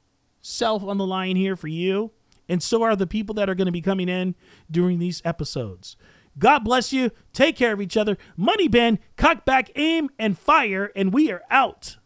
on 0.84 0.97
the 0.97 1.06
line 1.06 1.36
here 1.36 1.56
for 1.56 1.68
you. 1.68 2.12
And 2.49 2.64
so 2.64 2.82
are 2.82 2.95
the 2.95 3.06
people 3.06 3.36
that 3.36 3.47
are 3.47 3.53
going 3.53 3.68
to 3.68 3.72
be 3.72 3.82
coming 3.82 4.10
in 4.10 4.34
during 4.72 4.97
these 4.97 5.22
episodes. 5.24 5.97
God 6.39 6.64
bless 6.64 6.91
you. 6.91 7.12
Take 7.32 7.56
care 7.56 7.74
of 7.74 7.82
each 7.82 7.95
other. 7.95 8.18
Money 8.36 8.68
Bin, 8.68 8.97
cock 9.18 9.45
back, 9.45 9.70
aim, 9.76 10.10
and 10.18 10.36
fire. 10.36 10.91
And 10.95 11.14
we 11.14 11.32
are 11.32 11.43
out. 11.51 11.97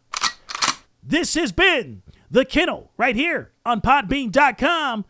This 1.02 1.32
has 1.32 1.50
been 1.50 2.02
The 2.30 2.44
Kennel 2.44 2.92
right 2.98 3.16
here 3.16 3.52
on 3.64 3.80
podbean.com 3.80 5.06